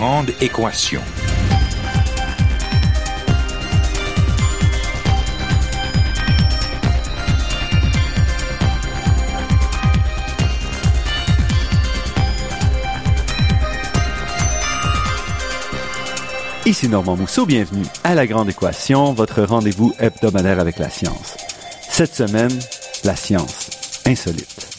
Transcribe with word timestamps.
Grande 0.00 0.30
équation. 0.40 1.02
Ici 16.64 16.88
Normand 16.88 17.16
Mousseau, 17.16 17.44
bienvenue 17.44 17.84
à 18.02 18.14
La 18.14 18.26
Grande 18.26 18.48
Équation, 18.48 19.12
votre 19.12 19.42
rendez-vous 19.42 19.92
hebdomadaire 19.98 20.60
avec 20.60 20.78
la 20.78 20.88
science. 20.88 21.36
Cette 21.90 22.14
semaine, 22.14 22.58
la 23.04 23.16
science 23.16 23.68
insolite. 24.06 24.69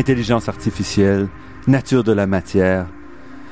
Intelligence 0.00 0.48
artificielle, 0.48 1.28
nature 1.66 2.04
de 2.04 2.12
la 2.12 2.26
matière. 2.26 2.86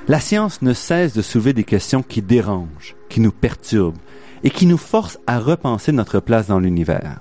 La 0.09 0.19
science 0.19 0.63
ne 0.63 0.73
cesse 0.73 1.13
de 1.13 1.21
soulever 1.21 1.53
des 1.53 1.65
questions 1.65 2.03
qui 2.03 2.23
dérangent, 2.23 2.97
qui 3.11 3.21
nous 3.21 3.33
perturbent 3.33 3.99
et 4.43 4.49
qui 4.49 4.65
nous 4.65 4.79
forcent 4.79 5.19
à 5.27 5.39
repenser 5.39 5.93
notre 5.93 6.21
place 6.21 6.47
dans 6.47 6.59
l'univers. 6.59 7.21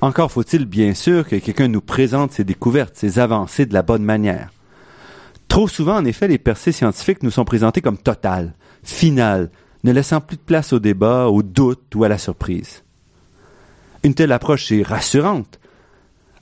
Encore 0.00 0.32
faut-il 0.32 0.66
bien 0.66 0.94
sûr 0.94 1.28
que 1.28 1.36
quelqu'un 1.36 1.68
nous 1.68 1.80
présente 1.80 2.32
ses 2.32 2.42
découvertes, 2.42 2.96
ses 2.96 3.20
avancées 3.20 3.66
de 3.66 3.74
la 3.74 3.82
bonne 3.82 4.02
manière. 4.02 4.50
Trop 5.46 5.68
souvent, 5.68 5.96
en 5.96 6.04
effet, 6.04 6.26
les 6.26 6.38
percées 6.38 6.72
scientifiques 6.72 7.22
nous 7.22 7.30
sont 7.30 7.44
présentées 7.44 7.82
comme 7.82 7.98
totales, 7.98 8.54
finales, 8.82 9.50
ne 9.84 9.92
laissant 9.92 10.20
plus 10.20 10.36
de 10.36 10.42
place 10.42 10.72
au 10.72 10.80
débat, 10.80 11.28
au 11.28 11.44
doute 11.44 11.94
ou 11.94 12.02
à 12.02 12.08
la 12.08 12.18
surprise. 12.18 12.82
Une 14.02 14.14
telle 14.14 14.32
approche 14.32 14.72
est 14.72 14.82
rassurante, 14.82 15.60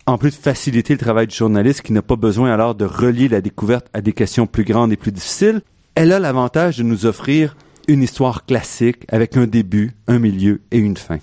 en 0.06 0.18
plus 0.18 0.30
de 0.30 0.42
faciliter 0.42 0.92
le 0.92 0.98
travail 0.98 1.26
du 1.26 1.34
journaliste 1.34 1.82
qui 1.82 1.92
n'a 1.92 2.02
pas 2.02 2.16
besoin 2.16 2.52
alors 2.52 2.74
de 2.74 2.84
relier 2.84 3.28
la 3.28 3.40
découverte 3.40 3.86
à 3.92 4.00
des 4.00 4.12
questions 4.12 4.46
plus 4.46 4.64
grandes 4.64 4.92
et 4.92 4.96
plus 4.96 5.12
difficiles, 5.12 5.62
elle 5.94 6.12
a 6.12 6.18
l'avantage 6.18 6.78
de 6.78 6.82
nous 6.82 7.06
offrir 7.06 7.56
une 7.88 8.02
histoire 8.02 8.44
classique 8.44 9.04
avec 9.08 9.36
un 9.36 9.46
début, 9.46 9.92
un 10.06 10.18
milieu 10.18 10.60
et 10.70 10.78
une 10.78 10.96
fin. 10.96 11.18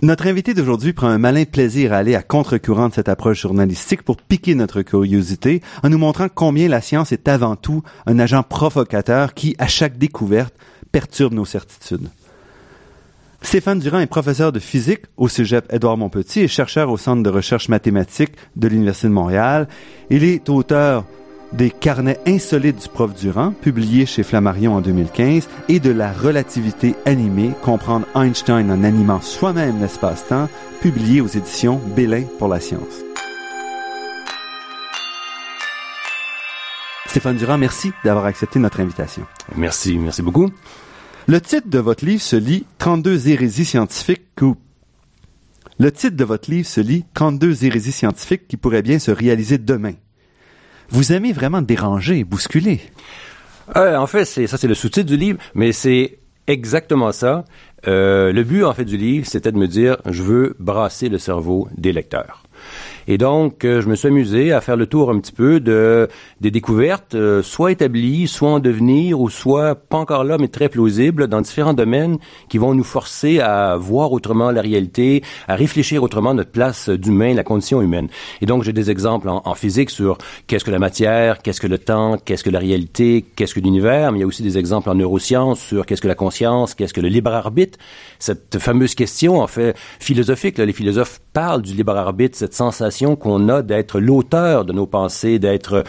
Notre 0.00 0.28
invité 0.28 0.54
d'aujourd'hui 0.54 0.92
prend 0.92 1.08
un 1.08 1.18
malin 1.18 1.44
plaisir 1.44 1.92
à 1.92 1.96
aller 1.96 2.14
à 2.14 2.22
contre-courant 2.22 2.88
de 2.88 2.94
cette 2.94 3.08
approche 3.08 3.42
journalistique 3.42 4.02
pour 4.02 4.16
piquer 4.16 4.54
notre 4.54 4.82
curiosité 4.82 5.60
en 5.82 5.88
nous 5.88 5.98
montrant 5.98 6.28
combien 6.32 6.68
la 6.68 6.80
science 6.80 7.10
est 7.10 7.26
avant 7.26 7.56
tout 7.56 7.82
un 8.06 8.20
agent 8.20 8.44
provocateur 8.44 9.34
qui, 9.34 9.56
à 9.58 9.66
chaque 9.66 9.98
découverte, 9.98 10.54
perturbe 10.92 11.34
nos 11.34 11.44
certitudes. 11.44 12.08
Stéphane 13.42 13.78
Durand 13.78 14.00
est 14.00 14.06
professeur 14.06 14.52
de 14.52 14.58
physique 14.58 15.02
au 15.16 15.28
Cégep 15.28 15.72
Édouard 15.72 15.96
Montpetit 15.96 16.40
et 16.40 16.48
chercheur 16.48 16.90
au 16.90 16.96
Centre 16.96 17.22
de 17.22 17.30
recherche 17.30 17.68
mathématique 17.68 18.32
de 18.56 18.68
l'Université 18.68 19.08
de 19.08 19.12
Montréal. 19.12 19.68
Il 20.10 20.24
est 20.24 20.48
auteur 20.48 21.04
des 21.52 21.70
Carnets 21.70 22.18
insolites 22.26 22.82
du 22.82 22.88
prof 22.88 23.14
Durand, 23.14 23.52
publiés 23.52 24.06
chez 24.06 24.22
Flammarion 24.22 24.74
en 24.74 24.80
2015, 24.80 25.48
et 25.68 25.80
de 25.80 25.90
La 25.90 26.12
relativité 26.12 26.94
animée, 27.06 27.52
comprendre 27.62 28.06
Einstein 28.14 28.70
en 28.70 28.84
animant 28.84 29.20
soi-même 29.20 29.80
l'espace-temps, 29.80 30.48
publié 30.82 31.20
aux 31.20 31.28
éditions 31.28 31.80
Bélin 31.96 32.24
pour 32.38 32.48
la 32.48 32.60
science. 32.60 33.02
Stéphane 37.06 37.36
Durand, 37.36 37.56
merci 37.56 37.92
d'avoir 38.04 38.26
accepté 38.26 38.58
notre 38.58 38.80
invitation. 38.80 39.24
Merci, 39.56 39.96
merci 39.96 40.20
beaucoup. 40.20 40.50
Le 41.30 41.42
titre 41.42 41.68
de 41.68 41.78
votre 41.78 42.06
livre 42.06 42.22
se 42.22 42.36
lit 42.36 42.64
32 42.78 43.28
hérésies 43.28 43.66
scientifiques 43.66 44.40
ou 44.40 44.56
le 45.78 45.92
titre 45.92 46.16
de 46.16 46.24
votre 46.24 46.50
livre 46.50 46.66
se 46.66 46.80
lit 46.80 47.04
32 47.12 47.66
hérésies 47.66 47.92
scientifiques 47.92 48.48
qui 48.48 48.56
pourraient 48.56 48.80
bien 48.80 48.98
se 48.98 49.10
réaliser 49.10 49.58
demain. 49.58 49.92
Vous 50.88 51.12
aimez 51.12 51.34
vraiment 51.34 51.60
déranger, 51.60 52.24
bousculer. 52.24 52.80
Euh, 53.76 53.96
en 53.96 54.06
fait, 54.06 54.24
c'est 54.24 54.46
ça, 54.46 54.56
c'est 54.56 54.68
le 54.68 54.74
sous-titre 54.74 55.04
du 55.04 55.18
livre, 55.18 55.38
mais 55.54 55.72
c'est 55.72 56.18
exactement 56.46 57.12
ça. 57.12 57.44
Euh, 57.86 58.32
le 58.32 58.42
but, 58.42 58.64
en 58.64 58.72
fait, 58.72 58.86
du 58.86 58.96
livre, 58.96 59.26
c'était 59.26 59.52
de 59.52 59.58
me 59.58 59.68
dire, 59.68 59.98
je 60.06 60.22
veux 60.22 60.56
brasser 60.58 61.10
le 61.10 61.18
cerveau 61.18 61.68
des 61.76 61.92
lecteurs. 61.92 62.42
Et 63.10 63.16
donc, 63.16 63.64
euh, 63.64 63.80
je 63.80 63.88
me 63.88 63.94
suis 63.94 64.08
amusé 64.08 64.52
à 64.52 64.60
faire 64.60 64.76
le 64.76 64.86
tour 64.86 65.10
un 65.10 65.18
petit 65.18 65.32
peu 65.32 65.60
de 65.60 66.08
des 66.42 66.50
découvertes, 66.50 67.14
euh, 67.14 67.42
soit 67.42 67.72
établies, 67.72 68.28
soit 68.28 68.50
en 68.50 68.58
devenir, 68.60 69.18
ou 69.18 69.30
soit 69.30 69.74
pas 69.74 69.96
encore 69.96 70.24
là, 70.24 70.36
mais 70.38 70.48
très 70.48 70.68
plausibles 70.68 71.26
dans 71.26 71.40
différents 71.40 71.72
domaines 71.72 72.18
qui 72.50 72.58
vont 72.58 72.74
nous 72.74 72.84
forcer 72.84 73.40
à 73.40 73.76
voir 73.76 74.12
autrement 74.12 74.50
la 74.50 74.60
réalité, 74.60 75.22
à 75.48 75.54
réfléchir 75.54 76.02
autrement 76.02 76.34
notre 76.34 76.50
place 76.50 76.90
d'humain, 76.90 77.32
la 77.32 77.44
condition 77.44 77.80
humaine. 77.80 78.08
Et 78.42 78.46
donc, 78.46 78.62
j'ai 78.62 78.74
des 78.74 78.90
exemples 78.90 79.30
en, 79.30 79.40
en 79.42 79.54
physique 79.54 79.88
sur 79.88 80.18
qu'est-ce 80.46 80.64
que 80.64 80.70
la 80.70 80.78
matière, 80.78 81.40
qu'est-ce 81.40 81.62
que 81.62 81.66
le 81.66 81.78
temps, 81.78 82.18
qu'est-ce 82.22 82.44
que 82.44 82.50
la 82.50 82.58
réalité, 82.58 83.24
qu'est-ce 83.36 83.54
que 83.54 83.60
l'univers, 83.60 84.12
mais 84.12 84.18
il 84.18 84.20
y 84.20 84.24
a 84.24 84.26
aussi 84.26 84.42
des 84.42 84.58
exemples 84.58 84.90
en 84.90 84.94
neurosciences 84.94 85.60
sur 85.60 85.86
qu'est-ce 85.86 86.02
que 86.02 86.08
la 86.08 86.14
conscience, 86.14 86.74
qu'est-ce 86.74 86.92
que 86.92 87.00
le 87.00 87.08
libre 87.08 87.32
arbitre. 87.32 87.78
Cette 88.18 88.58
fameuse 88.58 88.94
question, 88.94 89.40
en 89.40 89.46
fait, 89.46 89.74
philosophique, 89.98 90.58
là, 90.58 90.66
les 90.66 90.74
philosophes 90.74 91.20
parlent 91.32 91.62
du 91.62 91.72
libre 91.72 91.96
arbitre, 91.96 92.36
cette 92.36 92.52
sensation 92.52 92.97
qu'on 93.16 93.48
a 93.48 93.62
d'être 93.62 94.00
l'auteur 94.00 94.64
de 94.64 94.72
nos 94.72 94.86
pensées, 94.86 95.38
d'être 95.38 95.84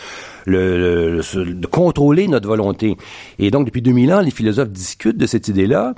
le, 0.45 1.21
le, 1.21 1.53
de 1.53 1.67
contrôler 1.67 2.27
notre 2.27 2.47
volonté. 2.47 2.97
Et 3.37 3.51
donc, 3.51 3.65
depuis 3.65 3.81
2000 3.81 4.13
ans, 4.13 4.21
les 4.21 4.31
philosophes 4.31 4.69
discutent 4.69 5.17
de 5.17 5.25
cette 5.25 5.47
idée-là. 5.47 5.93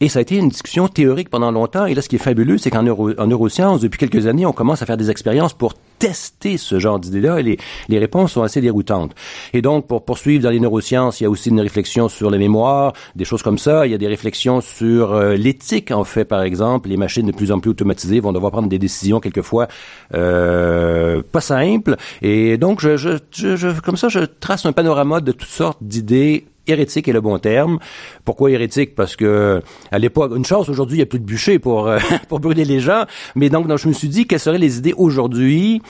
Et 0.00 0.08
ça 0.08 0.20
a 0.20 0.22
été 0.22 0.36
une 0.36 0.48
discussion 0.48 0.86
théorique 0.86 1.28
pendant 1.28 1.50
longtemps. 1.50 1.86
Et 1.86 1.94
là, 1.94 2.02
ce 2.02 2.08
qui 2.08 2.16
est 2.16 2.20
fabuleux, 2.20 2.56
c'est 2.58 2.70
qu'en 2.70 2.84
neuro, 2.84 3.10
en 3.18 3.26
neurosciences, 3.26 3.80
depuis 3.80 3.98
quelques 3.98 4.26
années, 4.26 4.46
on 4.46 4.52
commence 4.52 4.80
à 4.80 4.86
faire 4.86 4.96
des 4.96 5.10
expériences 5.10 5.54
pour 5.54 5.74
tester 5.98 6.56
ce 6.56 6.78
genre 6.78 7.00
d'idées-là 7.00 7.40
et 7.40 7.58
les, 7.88 7.98
réponses 7.98 8.32
sont 8.32 8.42
assez 8.42 8.60
déroutantes. 8.60 9.16
Et 9.52 9.62
donc, 9.62 9.88
pour 9.88 10.04
poursuivre 10.04 10.44
dans 10.44 10.50
les 10.50 10.60
neurosciences, 10.60 11.20
il 11.20 11.24
y 11.24 11.26
a 11.26 11.30
aussi 11.30 11.48
une 11.48 11.60
réflexion 11.60 12.08
sur 12.08 12.30
la 12.30 12.38
mémoire, 12.38 12.92
des 13.16 13.24
choses 13.24 13.42
comme 13.42 13.58
ça. 13.58 13.86
Il 13.86 13.90
y 13.90 13.94
a 13.94 13.98
des 13.98 14.06
réflexions 14.06 14.60
sur 14.60 15.12
euh, 15.12 15.34
l'éthique, 15.34 15.90
en 15.90 16.04
fait, 16.04 16.24
par 16.24 16.42
exemple. 16.42 16.88
Les 16.88 16.96
machines 16.96 17.26
de 17.26 17.32
plus 17.32 17.50
en 17.50 17.58
plus 17.58 17.70
automatisées 17.70 18.20
vont 18.20 18.32
devoir 18.32 18.52
prendre 18.52 18.68
des 18.68 18.78
décisions 18.78 19.18
quelquefois 19.18 19.66
euh, 20.14 21.22
pas 21.32 21.40
simples. 21.40 21.96
Et 22.22 22.56
donc, 22.56 22.80
je, 22.80 22.96
je, 22.96 23.16
je, 23.32 23.80
comme 23.80 23.96
ça, 23.96 24.08
je 24.08 24.20
trace 24.20 24.64
un 24.64 24.72
panorama 24.72 25.20
de 25.20 25.32
toutes 25.32 25.48
sortes 25.48 25.78
d'idées 25.80 26.46
hérétique 26.68 27.08
est 27.08 27.12
le 27.12 27.20
bon 27.20 27.38
terme. 27.38 27.78
Pourquoi 28.24 28.50
hérétique? 28.50 28.94
Parce 28.94 29.16
que 29.16 29.62
à 29.90 29.98
l'époque, 29.98 30.32
une 30.36 30.44
chance 30.44 30.68
aujourd'hui, 30.68 30.96
il 30.96 31.00
n'y 31.00 31.04
a 31.04 31.06
plus 31.06 31.20
de 31.20 31.24
bûcher 31.24 31.58
pour 31.58 31.88
euh, 31.88 31.98
pour 32.28 32.40
brûler 32.40 32.64
les 32.64 32.80
gens. 32.80 33.04
Mais 33.34 33.48
donc, 33.48 33.66
donc, 33.66 33.78
je 33.78 33.88
me 33.88 33.92
suis 33.92 34.08
dit 34.08 34.26
quelles 34.26 34.40
seraient 34.40 34.58
les 34.58 34.78
idées 34.78 34.94
aujourd'hui 34.96 35.82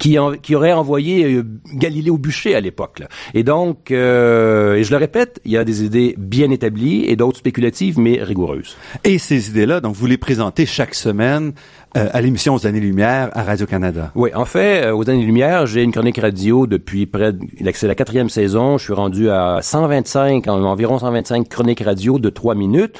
qui, 0.00 0.18
en, 0.18 0.32
qui 0.32 0.56
aurait 0.56 0.72
envoyé 0.72 1.24
euh, 1.24 1.44
Galilée 1.74 2.10
au 2.10 2.18
bûcher 2.18 2.56
à 2.56 2.60
l'époque. 2.60 3.02
Et 3.34 3.44
donc, 3.44 3.92
euh, 3.92 4.74
et 4.74 4.82
je 4.82 4.90
le 4.90 4.96
répète, 4.96 5.40
il 5.44 5.52
y 5.52 5.56
a 5.56 5.62
des 5.62 5.84
idées 5.84 6.16
bien 6.18 6.50
établies 6.50 7.04
et 7.06 7.14
d'autres 7.14 7.38
spéculatives 7.38 8.00
mais 8.00 8.20
rigoureuses. 8.20 8.76
Et 9.04 9.18
ces 9.18 9.50
idées-là, 9.50 9.80
donc 9.80 9.94
vous 9.94 10.06
les 10.06 10.16
présentez 10.16 10.66
chaque 10.66 10.94
semaine 10.94 11.52
euh, 11.96 12.08
à 12.12 12.20
l'émission 12.20 12.54
aux 12.54 12.66
années-lumière 12.66 13.30
à 13.34 13.42
Radio-Canada. 13.42 14.10
Oui, 14.14 14.30
en 14.34 14.46
fait, 14.46 14.86
euh, 14.86 14.94
aux 14.94 15.08
années-lumière, 15.10 15.66
j'ai 15.66 15.82
une 15.82 15.92
chronique 15.92 16.18
radio 16.18 16.66
depuis 16.66 17.04
près, 17.04 17.32
de, 17.32 17.40
c'est 17.74 17.86
la 17.86 17.94
quatrième 17.94 18.30
saison, 18.30 18.78
je 18.78 18.84
suis 18.84 18.92
rendu 18.94 19.28
à 19.28 19.58
125, 19.60 20.48
environ 20.48 20.98
125 20.98 21.48
chroniques 21.48 21.82
radio 21.84 22.18
de 22.18 22.30
trois 22.30 22.54
minutes. 22.54 22.98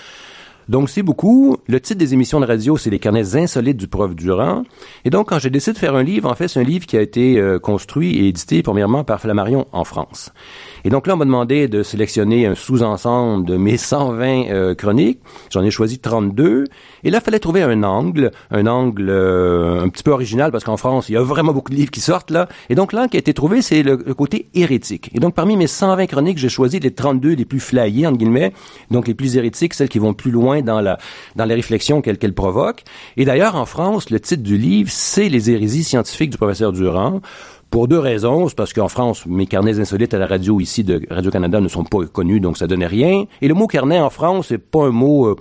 Donc, 0.70 0.88
c'est 0.88 1.02
beaucoup. 1.02 1.56
Le 1.66 1.80
titre 1.80 1.98
des 1.98 2.14
émissions 2.14 2.38
de 2.38 2.46
radio, 2.46 2.76
c'est 2.76 2.90
Les 2.90 3.00
carnets 3.00 3.34
insolites 3.34 3.76
du 3.76 3.88
prof 3.88 4.14
Durand. 4.14 4.62
Et 5.04 5.10
donc, 5.10 5.30
quand 5.30 5.40
j'ai 5.40 5.50
décidé 5.50 5.72
de 5.72 5.78
faire 5.78 5.96
un 5.96 6.04
livre, 6.04 6.30
en 6.30 6.36
fait, 6.36 6.46
c'est 6.46 6.60
un 6.60 6.64
livre 6.64 6.86
qui 6.86 6.96
a 6.96 7.00
été 7.00 7.40
euh, 7.40 7.58
construit 7.58 8.16
et 8.16 8.28
édité, 8.28 8.62
premièrement, 8.62 9.02
par 9.02 9.20
Flammarion 9.20 9.66
en 9.72 9.82
France. 9.82 10.32
Et 10.84 10.90
donc 10.90 11.06
là, 11.06 11.14
on 11.14 11.16
m'a 11.16 11.24
demandé 11.24 11.68
de 11.68 11.82
sélectionner 11.82 12.46
un 12.46 12.54
sous-ensemble 12.54 13.46
de 13.46 13.56
mes 13.56 13.76
120 13.90 14.50
euh, 14.50 14.74
chroniques. 14.74 15.20
J'en 15.50 15.62
ai 15.62 15.70
choisi 15.70 15.98
32. 15.98 16.64
Et 17.04 17.10
là, 17.10 17.18
il 17.18 17.24
fallait 17.24 17.38
trouver 17.38 17.62
un 17.62 17.82
angle, 17.82 18.30
un 18.50 18.66
angle 18.66 19.08
euh, 19.08 19.82
un 19.82 19.88
petit 19.88 20.02
peu 20.02 20.10
original, 20.10 20.52
parce 20.52 20.64
qu'en 20.64 20.76
France, 20.76 21.08
il 21.08 21.12
y 21.12 21.16
a 21.16 21.22
vraiment 21.22 21.52
beaucoup 21.52 21.70
de 21.70 21.76
livres 21.76 21.90
qui 21.90 22.00
sortent 22.00 22.30
là. 22.30 22.48
Et 22.68 22.74
donc 22.74 22.92
l'angle 22.92 23.10
qui 23.10 23.16
a 23.16 23.20
été 23.20 23.34
trouvé, 23.34 23.62
c'est 23.62 23.82
le, 23.82 23.96
côté 24.14 24.48
hérétique. 24.54 25.10
Et 25.14 25.20
donc, 25.20 25.34
parmi 25.34 25.56
mes 25.56 25.66
120 25.66 26.06
chroniques, 26.06 26.38
j'ai 26.38 26.48
choisi 26.48 26.78
les 26.78 26.92
32 26.92 27.34
les 27.34 27.44
plus 27.44 27.60
flyées, 27.60 28.06
entre 28.06 28.18
guillemets, 28.18 28.52
donc 28.90 29.08
les 29.08 29.14
plus 29.14 29.36
hérétiques, 29.36 29.74
celles 29.74 29.88
qui 29.88 29.98
vont 29.98 30.14
plus 30.14 30.30
loin 30.30 30.62
dans 30.62 30.80
la 30.80 30.98
dans 31.36 31.44
les 31.44 31.54
réflexions 31.54 32.02
qu'elle 32.02 32.18
qu'elle 32.18 32.34
provoque. 32.34 32.82
Et 33.16 33.24
d'ailleurs, 33.24 33.56
en 33.56 33.66
France, 33.66 34.10
le 34.10 34.20
titre 34.20 34.42
du 34.42 34.56
livre, 34.56 34.90
c'est 34.92 35.28
Les 35.28 35.50
hérésies 35.50 35.84
scientifiques 35.84 36.30
du 36.30 36.36
professeur 36.36 36.72
Durand. 36.72 37.20
Pour 37.70 37.86
deux 37.86 38.00
raisons. 38.00 38.48
C'est 38.48 38.56
parce 38.56 38.72
qu'en 38.72 38.88
France, 38.88 39.24
mes 39.26 39.46
carnets 39.46 39.78
insolites 39.78 40.12
à 40.12 40.18
la 40.18 40.26
radio 40.26 40.58
ici 40.58 40.82
de 40.82 41.00
Radio-Canada 41.08 41.60
ne 41.60 41.68
sont 41.68 41.84
pas 41.84 42.04
connus, 42.06 42.40
donc 42.40 42.58
ça 42.58 42.66
donnait 42.66 42.86
rien. 42.86 43.26
Et 43.42 43.48
le 43.48 43.54
mot 43.54 43.68
carnet 43.68 44.00
en 44.00 44.10
France, 44.10 44.46
c'est 44.48 44.58
pas 44.58 44.86
un 44.86 44.90
mot 44.90 45.26
euh, 45.26 45.36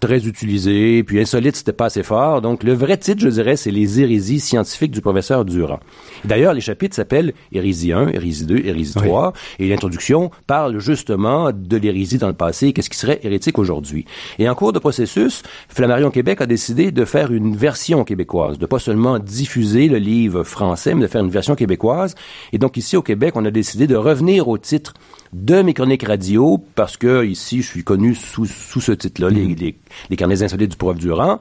très 0.00 0.26
utilisé, 0.26 1.02
puis 1.02 1.20
insolite, 1.20 1.56
c'était 1.56 1.72
pas 1.72 1.86
assez 1.86 2.02
fort. 2.02 2.40
Donc, 2.40 2.62
le 2.62 2.72
vrai 2.72 2.96
titre, 2.96 3.20
je 3.20 3.28
dirais, 3.28 3.56
c'est 3.56 3.70
Les 3.70 4.00
hérésies 4.00 4.40
scientifiques 4.40 4.92
du 4.92 5.00
professeur 5.00 5.44
Durand. 5.44 5.80
D'ailleurs, 6.24 6.54
les 6.54 6.60
chapitres 6.60 6.94
s'appellent 6.94 7.32
Hérésie 7.52 7.92
1, 7.92 8.08
Hérésie 8.08 8.46
2, 8.46 8.58
Hérésie 8.64 8.94
3, 8.94 9.32
et 9.58 9.68
l'introduction 9.68 10.30
parle 10.46 10.78
justement 10.78 11.50
de 11.52 11.76
l'hérésie 11.76 12.18
dans 12.18 12.28
le 12.28 12.32
passé, 12.32 12.72
qu'est-ce 12.72 12.90
qui 12.90 12.96
serait 12.96 13.20
hérétique 13.22 13.58
aujourd'hui. 13.58 14.04
Et 14.38 14.48
en 14.48 14.54
cours 14.54 14.72
de 14.72 14.78
processus, 14.78 15.42
Flammarion 15.68 16.10
Québec 16.10 16.40
a 16.40 16.46
décidé 16.46 16.92
de 16.92 17.04
faire 17.04 17.32
une 17.32 17.56
version 17.56 18.04
québécoise, 18.04 18.58
de 18.58 18.66
pas 18.66 18.78
seulement 18.78 19.18
diffuser 19.18 19.88
le 19.88 19.98
livre 19.98 20.44
français, 20.44 20.94
mais 20.94 21.02
de 21.02 21.06
faire 21.06 21.22
une 21.24 21.30
version 21.30 21.54
québécoise. 21.54 22.14
Et 22.52 22.58
donc, 22.58 22.76
ici 22.76 22.96
au 22.96 23.02
Québec, 23.02 23.34
on 23.36 23.44
a 23.44 23.50
décidé 23.50 23.86
de 23.86 23.96
revenir 23.96 24.48
au 24.48 24.58
titre 24.58 24.94
de 25.32 25.62
mes 25.62 25.74
chroniques 25.74 26.06
radio, 26.06 26.58
parce 26.74 26.96
que 26.96 27.24
ici, 27.24 27.62
je 27.62 27.66
suis 27.68 27.84
connu 27.84 28.14
sous, 28.14 28.46
sous 28.46 28.80
ce 28.80 28.92
titre-là, 28.92 29.30
les, 29.30 29.54
les, 29.54 29.78
les, 30.10 30.16
carnets 30.16 30.42
insolites 30.42 30.70
du 30.70 30.76
prof 30.76 30.96
Durand. 30.96 31.38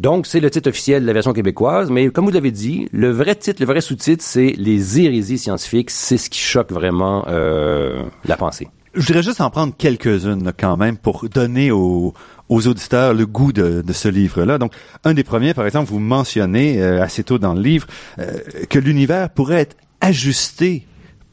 Donc, 0.00 0.26
c'est 0.26 0.40
le 0.40 0.50
titre 0.50 0.70
officiel 0.70 1.02
de 1.02 1.06
la 1.06 1.12
version 1.12 1.32
québécoise, 1.32 1.90
mais 1.90 2.08
comme 2.08 2.24
vous 2.24 2.32
l'avez 2.32 2.50
dit, 2.50 2.88
le 2.92 3.10
vrai 3.10 3.34
titre, 3.34 3.60
le 3.60 3.66
vrai 3.66 3.80
sous-titre, 3.80 4.24
c'est 4.24 4.54
Les 4.56 5.00
hérésies 5.00 5.38
scientifiques. 5.38 5.90
C'est 5.90 6.16
ce 6.16 6.28
qui 6.28 6.40
choque 6.40 6.72
vraiment 6.72 7.24
euh, 7.28 8.02
la 8.24 8.36
pensée. 8.36 8.68
Je 8.94 9.06
voudrais 9.06 9.22
juste 9.22 9.40
en 9.40 9.50
prendre 9.50 9.74
quelques-unes 9.76 10.52
quand 10.58 10.76
même 10.76 10.98
pour 10.98 11.28
donner 11.28 11.70
aux, 11.70 12.14
aux 12.48 12.66
auditeurs 12.66 13.14
le 13.14 13.26
goût 13.26 13.52
de, 13.52 13.80
de 13.80 13.92
ce 13.92 14.08
livre-là. 14.08 14.58
Donc, 14.58 14.72
un 15.04 15.14
des 15.14 15.24
premiers, 15.24 15.54
par 15.54 15.64
exemple, 15.66 15.90
vous 15.90 16.00
mentionnez 16.00 16.82
euh, 16.82 17.02
assez 17.02 17.24
tôt 17.24 17.38
dans 17.38 17.54
le 17.54 17.62
livre 17.62 17.86
euh, 18.18 18.32
que 18.68 18.78
l'univers 18.78 19.30
pourrait 19.30 19.60
être 19.60 19.76
ajusté 20.00 20.86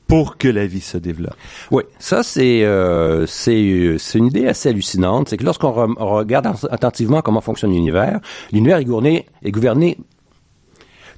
pour 0.09 0.37
que 0.37 0.47
la 0.47 0.65
vie 0.65 0.81
se 0.81 0.97
développe. 0.97 1.35
Oui, 1.71 1.83
ça 1.99 2.23
c'est 2.23 2.63
euh, 2.63 3.25
c'est 3.27 3.95
c'est 3.99 4.17
une 4.17 4.25
idée 4.25 4.47
assez 4.47 4.67
hallucinante. 4.69 5.29
C'est 5.29 5.37
que 5.37 5.45
lorsqu'on 5.45 5.71
re 5.71 5.87
regarde 5.97 6.47
attentivement 6.71 7.21
comment 7.21 7.41
fonctionne 7.41 7.71
l'univers, 7.71 8.19
l'univers 8.51 8.79
est 8.79 8.85
gouverné 8.85 9.27
est 9.43 9.51
gouverné 9.51 9.97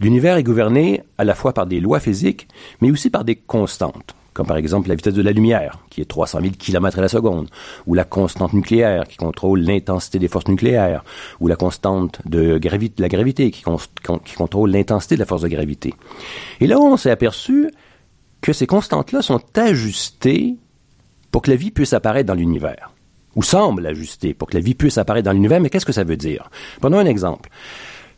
l'univers 0.01 0.35
est 0.35 0.43
gouverné 0.43 1.03
à 1.17 1.23
la 1.23 1.33
fois 1.33 1.53
par 1.53 1.65
des 1.65 1.79
lois 1.79 2.01
physiques, 2.01 2.47
mais 2.81 2.91
aussi 2.91 3.09
par 3.09 3.23
des 3.23 3.35
constantes 3.35 4.15
comme 4.33 4.47
par 4.47 4.57
exemple 4.57 4.87
la 4.87 4.95
vitesse 4.95 5.13
de 5.13 5.21
la 5.21 5.31
lumière, 5.31 5.79
qui 5.89 5.99
est 5.99 6.05
300 6.05 6.39
000 6.41 6.53
km 6.57 6.99
à 6.99 7.01
la 7.01 7.09
seconde, 7.09 7.49
ou 7.85 7.93
la 7.93 8.05
constante 8.05 8.53
nucléaire, 8.53 9.03
qui 9.07 9.17
contrôle 9.17 9.59
l'intensité 9.59 10.19
des 10.19 10.29
forces 10.29 10.47
nucléaires, 10.47 11.03
ou 11.39 11.47
la 11.47 11.57
constante 11.57 12.21
de, 12.25 12.57
gravi 12.57 12.93
la 12.97 13.09
gravité, 13.09 13.51
qui, 13.51 13.63
qui 14.23 14.35
contrôle 14.35 14.71
l'intensité 14.71 15.15
de 15.15 15.19
la 15.19 15.25
force 15.25 15.41
de 15.41 15.49
gravité. 15.49 15.93
Et 16.61 16.67
là, 16.67 16.79
on 16.79 16.95
s'est 16.95 17.11
aperçu 17.11 17.71
que 18.41 18.53
ces 18.53 18.67
constantes-là 18.67 19.21
sont 19.21 19.41
ajustées 19.55 20.55
pour 21.31 21.41
que 21.41 21.51
la 21.51 21.55
vie 21.55 21.71
puisse 21.71 21.93
apparaître 21.93 22.27
dans 22.27 22.33
l'univers, 22.33 22.91
ou 23.35 23.43
semblent 23.43 23.85
ajustées 23.85 24.33
pour 24.33 24.49
que 24.49 24.57
la 24.57 24.63
vie 24.63 24.75
puisse 24.75 24.97
apparaître 24.97 25.25
dans 25.25 25.33
l'univers, 25.33 25.61
mais 25.61 25.69
qu'est-ce 25.69 25.85
que 25.85 25.93
ça 25.93 26.03
veut 26.03 26.17
dire? 26.17 26.49
Prenons 26.79 26.97
un 26.97 27.05
exemple. 27.05 27.49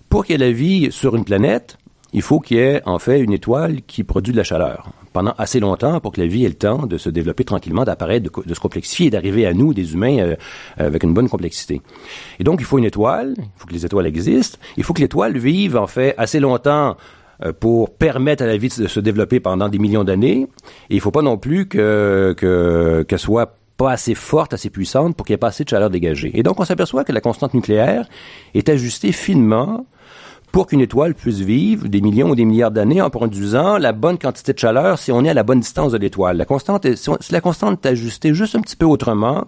Pour 0.09 0.25
qu'il 0.25 0.33
y 0.33 0.43
ait 0.43 0.47
la 0.47 0.51
vie 0.51 0.91
sur 0.91 1.15
une 1.15 1.25
planète, 1.25 1.77
il 2.13 2.21
faut 2.21 2.39
qu'il 2.39 2.57
y 2.57 2.59
ait 2.59 2.81
en 2.85 2.99
fait 2.99 3.19
une 3.19 3.33
étoile 3.33 3.81
qui 3.81 4.03
produit 4.03 4.31
de 4.31 4.37
la 4.37 4.43
chaleur 4.43 4.91
pendant 5.13 5.33
assez 5.37 5.59
longtemps 5.59 5.99
pour 5.99 6.11
que 6.11 6.21
la 6.21 6.27
vie 6.27 6.43
ait 6.43 6.49
le 6.49 6.55
temps 6.55 6.85
de 6.85 6.97
se 6.97 7.09
développer 7.09 7.43
tranquillement, 7.43 7.83
d'apparaître, 7.83 8.43
de, 8.43 8.53
se 8.53 8.59
complexifier 8.59 9.07
et 9.07 9.09
d'arriver 9.11 9.45
à 9.45 9.53
nous, 9.53 9.73
des 9.73 9.93
humains, 9.93 10.17
euh, 10.19 10.35
avec 10.77 11.03
une 11.03 11.13
bonne 11.13 11.29
complexité. 11.29 11.81
Et 12.39 12.43
donc, 12.43 12.59
il 12.59 12.65
faut 12.65 12.79
une 12.79 12.85
étoile, 12.85 13.35
il 13.37 13.43
faut 13.57 13.67
que 13.67 13.73
les 13.73 13.85
étoiles 13.85 14.07
existent, 14.07 14.57
il 14.75 14.83
faut 14.83 14.93
que 14.93 15.01
l'étoile 15.01 15.37
vive 15.37 15.77
en 15.77 15.87
fait 15.87 16.15
assez 16.17 16.39
longtemps 16.39 16.97
pour 17.59 17.91
permettre 17.91 18.43
à 18.43 18.47
la 18.47 18.57
vie 18.57 18.69
de 18.69 18.87
se 18.87 18.99
développer 18.99 19.39
pendant 19.39 19.69
des 19.69 19.79
millions 19.79 20.03
d'années. 20.03 20.47
Et 20.89 20.95
il 20.95 21.01
faut 21.01 21.11
pas 21.11 21.21
non 21.21 21.37
plus 21.37 21.67
que 21.67 22.35
qu'elle 23.07 23.19
soit 23.19 23.55
pas 23.77 23.91
assez 23.91 24.15
forte, 24.15 24.53
assez 24.53 24.69
puissante 24.69 25.15
pour 25.15 25.25
qu'il 25.25 25.33
y 25.33 25.35
ait 25.35 25.37
pas 25.37 25.47
assez 25.47 25.63
de 25.63 25.69
chaleur 25.69 25.89
dégagée. 25.89 26.31
Et 26.37 26.43
donc, 26.43 26.59
on 26.59 26.65
s'aperçoit 26.65 27.03
que 27.03 27.11
la 27.11 27.21
constante 27.21 27.53
nucléaire 27.53 28.07
est 28.53 28.69
ajustée 28.69 29.11
finement 29.11 29.85
pour 30.51 30.67
qu'une 30.67 30.81
étoile 30.81 31.15
puisse 31.15 31.39
vivre 31.39 31.87
des 31.87 31.99
millions 31.99 32.29
ou 32.29 32.35
des 32.35 32.45
milliards 32.45 32.69
d'années 32.69 33.01
en 33.01 33.09
produisant 33.09 33.79
la 33.79 33.91
bonne 33.91 34.19
quantité 34.19 34.53
de 34.53 34.59
chaleur 34.59 34.99
si 34.99 35.11
on 35.11 35.25
est 35.25 35.29
à 35.29 35.33
la 35.33 35.41
bonne 35.41 35.59
distance 35.59 35.93
de 35.93 35.97
l'étoile. 35.97 36.37
La 36.37 36.45
constante, 36.45 36.85
est, 36.85 36.95
si 36.95 37.31
la 37.31 37.41
constante 37.41 37.83
est 37.83 37.89
ajustée 37.89 38.35
juste 38.35 38.55
un 38.55 38.61
petit 38.61 38.75
peu 38.75 38.85
autrement, 38.85 39.47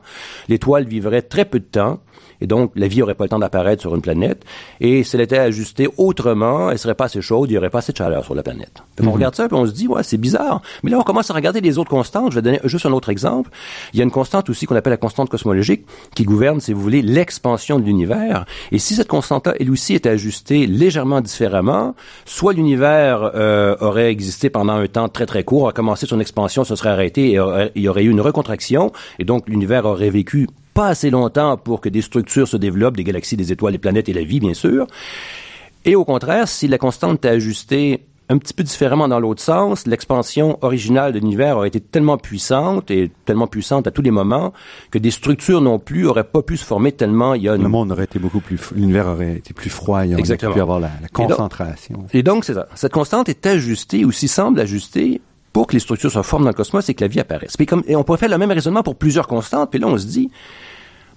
l'étoile 0.49 0.85
vivrait 0.85 1.21
très 1.21 1.45
peu 1.45 1.59
de 1.59 1.65
temps 1.65 1.99
et 2.41 2.47
donc, 2.47 2.71
la 2.75 2.87
vie 2.87 2.99
n'aurait 2.99 3.15
pas 3.15 3.25
le 3.25 3.29
temps 3.29 3.39
d'apparaître 3.39 3.81
sur 3.81 3.95
une 3.95 4.01
planète. 4.01 4.43
Et 4.79 5.03
si 5.03 5.15
elle 5.15 5.21
était 5.21 5.37
ajustée 5.37 5.87
autrement, 5.97 6.71
elle 6.71 6.79
serait 6.79 6.95
pas 6.95 7.05
assez 7.05 7.21
chaude, 7.21 7.49
il 7.49 7.53
n'y 7.53 7.57
aurait 7.57 7.69
pas 7.69 7.79
assez 7.79 7.91
de 7.91 7.97
chaleur 7.97 8.23
sur 8.23 8.35
la 8.35 8.43
planète. 8.43 8.83
On 8.99 9.05
mhm. 9.05 9.09
regarde 9.09 9.35
ça, 9.35 9.45
et 9.45 9.53
on 9.53 9.65
se 9.65 9.71
dit, 9.71 9.87
ouais, 9.87 10.03
c'est 10.03 10.17
bizarre. 10.17 10.61
Mais 10.83 10.91
là, 10.91 10.99
on 10.99 11.03
commence 11.03 11.29
à 11.31 11.33
regarder 11.33 11.61
les 11.61 11.77
autres 11.77 11.89
constantes. 11.89 12.31
Je 12.31 12.35
vais 12.35 12.41
donner 12.41 12.59
juste 12.65 12.85
un 12.85 12.91
autre 12.91 13.09
exemple. 13.09 13.49
Il 13.93 13.99
y 13.99 14.01
a 14.01 14.03
une 14.03 14.11
constante 14.11 14.49
aussi 14.49 14.65
qu'on 14.65 14.75
appelle 14.75 14.91
la 14.91 14.97
constante 14.97 15.29
cosmologique, 15.29 15.85
qui 16.15 16.23
gouverne, 16.23 16.59
si 16.59 16.73
vous 16.73 16.81
voulez, 16.81 17.01
l'expansion 17.01 17.79
de 17.79 17.85
l'univers. 17.85 18.45
Et 18.71 18.79
si 18.79 18.95
cette 18.95 19.07
constante-là, 19.07 19.53
elle 19.59 19.71
aussi, 19.71 19.93
était 19.93 20.09
ajustée 20.09 20.67
légèrement 20.67 21.21
différemment, 21.21 21.95
soit 22.25 22.53
l'univers 22.53 23.31
euh, 23.35 23.75
aurait 23.79 24.09
existé 24.09 24.49
pendant 24.49 24.73
un 24.73 24.87
temps 24.87 25.09
très 25.09 25.25
très 25.25 25.43
court, 25.43 25.67
a 25.67 25.71
commencé 25.73 26.05
son 26.05 26.19
expansion, 26.19 26.63
se 26.63 26.75
serait 26.75 26.89
arrêté 26.89 27.33
et 27.33 27.39
il 27.75 27.81
y 27.81 27.87
aurait 27.87 28.03
eu 28.03 28.09
une 28.09 28.21
recontraction, 28.21 28.91
et 29.19 29.25
donc 29.25 29.47
l'univers 29.47 29.85
aurait 29.85 30.09
vécu 30.09 30.47
pas 30.75 30.89
assez 30.89 31.09
longtemps 31.09 31.57
pour 31.57 31.81
que 31.81 31.89
des 31.89 32.03
structures 32.03 32.47
se 32.47 32.57
développent, 32.57 32.97
des 32.97 33.05
galaxies, 33.05 33.37
des 33.37 33.51
étoiles, 33.51 33.71
des 33.71 33.79
planètes 33.79 34.09
et 34.09 34.13
la 34.13 34.23
vie, 34.23 34.39
bien 34.39 34.53
sûr. 34.53 34.85
Et 35.85 35.95
au 35.95 36.03
contraire, 36.03 36.47
si 36.47 36.67
la 36.67 36.77
constante 36.77 37.23
est 37.25 37.29
ajustée 37.29 38.05
un 38.27 38.37
petit 38.37 38.53
peu 38.53 38.63
différemment 38.63 39.07
dans 39.07 39.19
l'autre 39.19 39.41
sens, 39.41 39.85
l'expansion 39.87 40.57
originale 40.61 41.13
de 41.13 41.19
l'univers 41.19 41.57
aurait 41.57 41.67
été 41.67 41.79
tellement 41.79 42.17
puissante 42.17 42.89
et 42.89 43.11
tellement 43.23 43.47
puissante 43.47 43.87
à 43.87 43.91
tous 43.91 44.01
les 44.01 44.11
moments 44.11 44.51
que 44.91 44.97
des 44.97 45.11
structures 45.11 45.61
non 45.61 45.79
plus 45.79 46.07
auraient 46.07 46.23
pas 46.23 46.41
pu 46.41 46.57
se 46.57 46.65
former 46.65 46.91
tellement 46.91 47.35
il 47.35 47.43
y 47.43 47.49
a 47.49 47.55
Le 47.55 47.69
monde 47.69 47.91
aurait 47.91 48.05
été 48.05 48.19
beaucoup 48.19 48.39
plus, 48.39 48.59
l'univers 48.75 49.07
aurait 49.07 49.35
été 49.35 49.53
plus 49.53 49.69
froid, 49.69 50.05
il 50.05 50.15
aurait 50.15 50.37
pu 50.37 50.59
avoir 50.59 50.79
la, 50.79 50.89
concentration. 51.13 52.05
Et 52.13 52.23
donc, 52.23 52.45
c'est 52.45 52.55
ça. 52.55 52.67
Cette 52.75 52.93
constante 52.93 53.29
est 53.29 53.45
ajustée, 53.45 54.03
ou 54.03 54.11
s'y 54.11 54.27
semble 54.27 54.59
ajustée, 54.59 55.21
pour 55.53 55.67
que 55.67 55.73
les 55.73 55.79
structures 55.79 56.11
se 56.11 56.21
forment 56.21 56.43
dans 56.43 56.49
le 56.49 56.55
cosmos 56.55 56.89
et 56.89 56.93
que 56.95 57.01
la 57.01 57.07
vie 57.07 57.21
apparaisse. 57.21 57.55
Puis 57.55 57.65
comme, 57.65 57.83
et 57.87 57.95
on 57.95 58.03
pourrait 58.03 58.17
faire 58.17 58.29
le 58.29 58.37
même 58.37 58.51
raisonnement 58.51 58.83
pour 58.83 58.95
plusieurs 58.95 59.27
constantes, 59.27 59.69
puis 59.69 59.79
là, 59.79 59.87
on 59.87 59.97
se 59.97 60.05
dit, 60.05 60.29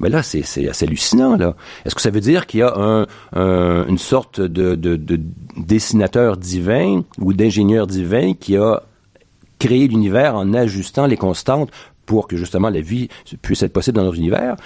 mais 0.00 0.08
là, 0.08 0.22
c'est, 0.22 0.42
assez 0.68 0.86
hallucinant, 0.86 1.36
là. 1.36 1.56
Est-ce 1.84 1.94
que 1.94 2.00
ça 2.00 2.10
veut 2.10 2.20
dire 2.20 2.46
qu'il 2.46 2.60
y 2.60 2.62
a 2.62 2.74
un, 2.76 3.06
une 3.88 3.98
sorte 3.98 4.40
de, 4.40 4.74
de, 4.74 4.96
de 4.96 5.20
dessinateur 5.56 6.36
divin 6.36 7.02
ou 7.18 7.32
d'ingénieur 7.32 7.86
divin 7.86 8.34
qui 8.34 8.56
a 8.56 8.82
créé 9.58 9.88
l'univers 9.88 10.36
en 10.36 10.54
ajustant 10.54 11.06
les 11.06 11.16
constantes 11.16 11.70
pour 12.06 12.28
que 12.28 12.36
justement 12.36 12.70
la 12.70 12.80
vie 12.80 13.08
puisse 13.42 13.62
être 13.62 13.72
possible 13.72 13.96
dans 13.96 14.04
notre 14.04 14.18
univers? 14.18 14.56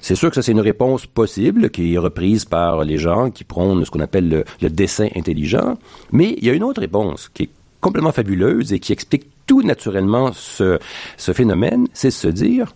C'est 0.00 0.16
sûr 0.16 0.28
que 0.28 0.34
ça, 0.34 0.42
c'est 0.42 0.52
une 0.52 0.60
réponse 0.60 1.06
possible 1.06 1.70
qui 1.70 1.94
est 1.94 1.98
reprise 1.98 2.44
par 2.44 2.84
les 2.84 2.98
gens 2.98 3.30
qui 3.30 3.42
prônent 3.42 3.86
ce 3.86 3.90
qu'on 3.90 4.00
appelle 4.00 4.28
le, 4.28 4.44
le 4.60 4.68
dessin 4.68 5.08
intelligent. 5.16 5.78
Mais 6.12 6.34
il 6.36 6.44
y 6.44 6.50
a 6.50 6.52
une 6.52 6.62
autre 6.62 6.82
réponse 6.82 7.30
qui 7.32 7.44
est 7.44 7.50
complètement 7.80 8.12
fabuleuse 8.12 8.74
et 8.74 8.80
qui 8.80 8.92
explique 8.92 9.26
tout 9.46 9.62
naturellement 9.62 10.32
ce, 10.34 10.78
ce 11.16 11.32
phénomène, 11.32 11.86
c'est 11.94 12.10
se 12.10 12.28
dire, 12.28 12.74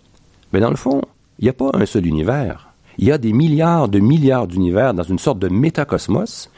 mais 0.53 0.59
dans 0.59 0.69
le 0.69 0.75
fond, 0.75 1.01
il 1.39 1.45
n'y 1.45 1.49
a 1.49 1.53
pas 1.53 1.71
un 1.73 1.85
seul 1.85 2.05
univers. 2.05 2.69
Il 2.97 3.07
y 3.07 3.11
a 3.11 3.17
des 3.17 3.31
milliards 3.31 3.87
de 3.87 3.99
milliards 3.99 4.45
d'univers 4.45 4.93
dans 4.93 5.03
une 5.03 5.19
sorte 5.19 5.39
de 5.39 5.47
métacosmos. 5.47 6.51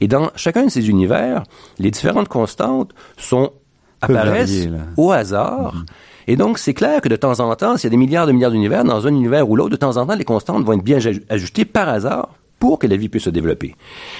Et 0.00 0.06
dans 0.06 0.30
chacun 0.36 0.66
de 0.66 0.70
ces 0.70 0.88
univers, 0.88 1.42
les 1.78 1.90
différentes 1.90 2.28
constantes 2.28 2.92
sont 3.16 3.52
apparaissent 4.00 4.68
au 4.96 5.10
hasard. 5.10 5.74
Mhm. 5.74 5.86
Et 6.28 6.36
donc, 6.36 6.58
c'est 6.58 6.74
clair 6.74 7.00
que 7.00 7.08
de 7.08 7.16
temps 7.16 7.40
en 7.40 7.54
temps, 7.56 7.76
s'il 7.76 7.88
y 7.88 7.88
a 7.88 7.90
des 7.90 7.96
milliards 7.96 8.26
de 8.26 8.32
milliards 8.32 8.50
d'univers, 8.50 8.84
dans 8.84 9.06
un 9.06 9.10
univers 9.10 9.48
ou 9.48 9.56
l'autre, 9.56 9.70
de 9.70 9.76
temps 9.76 9.96
en 9.96 10.06
temps, 10.06 10.14
les 10.14 10.24
constantes 10.24 10.64
vont 10.64 10.74
être 10.74 10.84
bien 10.84 10.98
ajustées 11.30 11.64
par 11.64 11.88
hasard 11.88 12.28
pour 12.58 12.78
que 12.78 12.86
la 12.86 12.96
vie 12.96 13.08
puisse 13.08 13.24
se 13.24 13.30
développer. 13.30 13.74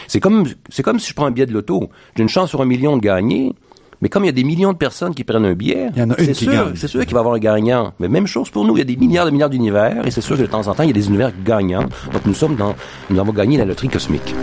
C'est 0.06 0.20
comme, 0.20 0.44
c'est 0.70 0.82
comme 0.82 0.98
si 0.98 1.10
je 1.10 1.14
prends 1.14 1.26
un 1.26 1.30
billet 1.30 1.46
de 1.46 1.52
loto. 1.52 1.90
J'ai 2.16 2.22
une 2.22 2.28
chance 2.28 2.48
sur 2.48 2.62
un 2.62 2.64
million 2.64 2.96
de 2.96 3.02
gagner. 3.02 3.54
Mais 4.00 4.08
comme 4.08 4.22
il 4.24 4.26
y 4.26 4.30
a 4.30 4.32
des 4.32 4.44
millions 4.44 4.72
de 4.72 4.78
personnes 4.78 5.12
qui 5.12 5.24
prennent 5.24 5.44
un 5.44 5.54
billet, 5.54 5.90
c'est 6.18 6.34
sûr, 6.34 6.70
c'est 6.76 6.86
sûr 6.86 7.04
qu'il 7.04 7.14
va 7.14 7.18
y 7.18 7.20
avoir 7.20 7.34
un 7.34 7.40
gagnant. 7.40 7.92
Mais 7.98 8.06
même 8.08 8.28
chose 8.28 8.48
pour 8.48 8.64
nous, 8.64 8.76
il 8.76 8.78
y 8.78 8.82
a 8.82 8.84
des 8.84 8.96
milliards 8.96 9.26
de 9.26 9.32
milliards 9.32 9.50
d'univers, 9.50 10.06
et 10.06 10.10
c'est 10.12 10.20
sûr 10.20 10.36
que 10.36 10.42
de 10.42 10.46
temps 10.46 10.66
en 10.68 10.74
temps, 10.74 10.84
il 10.84 10.88
y 10.88 10.90
a 10.90 10.92
des 10.92 11.08
univers 11.08 11.32
gagnants. 11.44 11.88
Donc 12.12 12.24
nous 12.24 12.34
sommes 12.34 12.54
dans, 12.54 12.76
nous 13.10 13.18
avons 13.18 13.32
gagné 13.32 13.56
la 13.56 13.64
loterie 13.64 13.88
cosmique. 13.88 14.34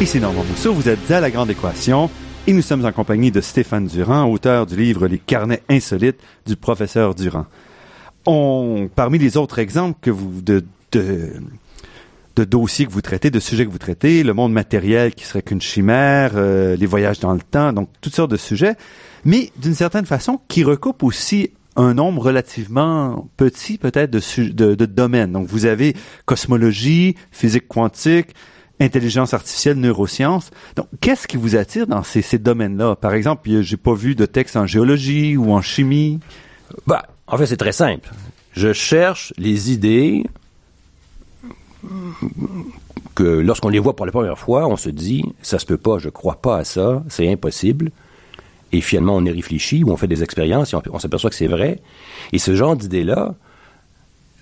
Ici 0.00 0.20
Normand 0.20 0.44
Mousseau, 0.48 0.72
vous 0.72 0.88
êtes 0.88 1.10
à 1.10 1.20
La 1.20 1.30
Grande 1.30 1.50
Équation. 1.50 2.08
Et 2.48 2.54
nous 2.54 2.62
sommes 2.62 2.86
en 2.86 2.92
compagnie 2.92 3.30
de 3.30 3.42
Stéphane 3.42 3.88
Durand, 3.88 4.24
auteur 4.24 4.64
du 4.64 4.74
livre 4.74 5.06
Les 5.06 5.18
carnets 5.18 5.62
insolites 5.68 6.18
du 6.46 6.56
professeur 6.56 7.14
Durand. 7.14 7.44
On, 8.24 8.88
parmi 8.96 9.18
les 9.18 9.36
autres 9.36 9.58
exemples 9.58 9.98
que 10.00 10.10
vous 10.10 10.40
de, 10.40 10.64
de, 10.92 11.34
de 12.36 12.44
dossiers 12.44 12.86
que 12.86 12.90
vous 12.90 13.02
traitez, 13.02 13.30
de 13.30 13.38
sujets 13.38 13.66
que 13.66 13.70
vous 13.70 13.76
traitez, 13.76 14.22
le 14.22 14.32
monde 14.32 14.54
matériel 14.54 15.14
qui 15.14 15.26
serait 15.26 15.42
qu'une 15.42 15.60
chimère, 15.60 16.30
euh, 16.36 16.74
les 16.74 16.86
voyages 16.86 17.20
dans 17.20 17.34
le 17.34 17.42
temps, 17.42 17.74
donc 17.74 17.90
toutes 18.00 18.14
sortes 18.14 18.30
de 18.30 18.38
sujets, 18.38 18.76
mais 19.26 19.50
d'une 19.58 19.74
certaine 19.74 20.06
façon 20.06 20.40
qui 20.48 20.64
recoupe 20.64 21.02
aussi 21.02 21.50
un 21.76 21.92
nombre 21.92 22.22
relativement 22.22 23.28
petit 23.36 23.76
peut-être 23.76 24.10
de, 24.10 24.52
de, 24.52 24.74
de 24.74 24.86
domaines. 24.86 25.32
Donc 25.32 25.48
vous 25.48 25.66
avez 25.66 25.94
cosmologie, 26.24 27.14
physique 27.30 27.68
quantique, 27.68 28.28
intelligence 28.80 29.34
artificielle, 29.34 29.78
neurosciences. 29.78 30.50
Donc, 30.76 30.86
qu'est-ce 31.00 31.26
qui 31.26 31.36
vous 31.36 31.56
attire 31.56 31.86
dans 31.86 32.02
ces, 32.02 32.38
domaines-là? 32.38 32.96
Par 32.96 33.14
exemple, 33.14 33.48
j'ai 33.60 33.76
pas 33.76 33.94
vu 33.94 34.14
de 34.14 34.26
texte 34.26 34.56
en 34.56 34.66
géologie 34.66 35.36
ou 35.36 35.52
en 35.52 35.62
chimie. 35.62 36.20
Bah, 36.86 37.06
en 37.26 37.36
fait, 37.36 37.46
c'est 37.46 37.56
très 37.56 37.72
simple. 37.72 38.10
Je 38.52 38.72
cherche 38.72 39.32
les 39.36 39.72
idées 39.72 40.24
que 43.14 43.24
lorsqu'on 43.24 43.68
les 43.68 43.78
voit 43.78 43.96
pour 43.96 44.06
la 44.06 44.12
première 44.12 44.38
fois, 44.38 44.66
on 44.68 44.76
se 44.76 44.90
dit, 44.90 45.24
ça 45.42 45.58
se 45.58 45.66
peut 45.66 45.76
pas, 45.76 45.98
je 45.98 46.08
crois 46.08 46.40
pas 46.40 46.58
à 46.58 46.64
ça, 46.64 47.02
c'est 47.08 47.30
impossible. 47.30 47.90
Et 48.70 48.80
finalement, 48.80 49.16
on 49.16 49.24
y 49.24 49.30
réfléchit 49.30 49.82
ou 49.82 49.90
on 49.90 49.96
fait 49.96 50.08
des 50.08 50.22
expériences 50.22 50.72
et 50.72 50.76
on, 50.76 50.82
on 50.92 50.98
s'aperçoit 50.98 51.30
que 51.30 51.36
c'est 51.36 51.46
vrai. 51.46 51.80
Et 52.32 52.38
ce 52.38 52.54
genre 52.54 52.76
d'idées-là, 52.76 53.34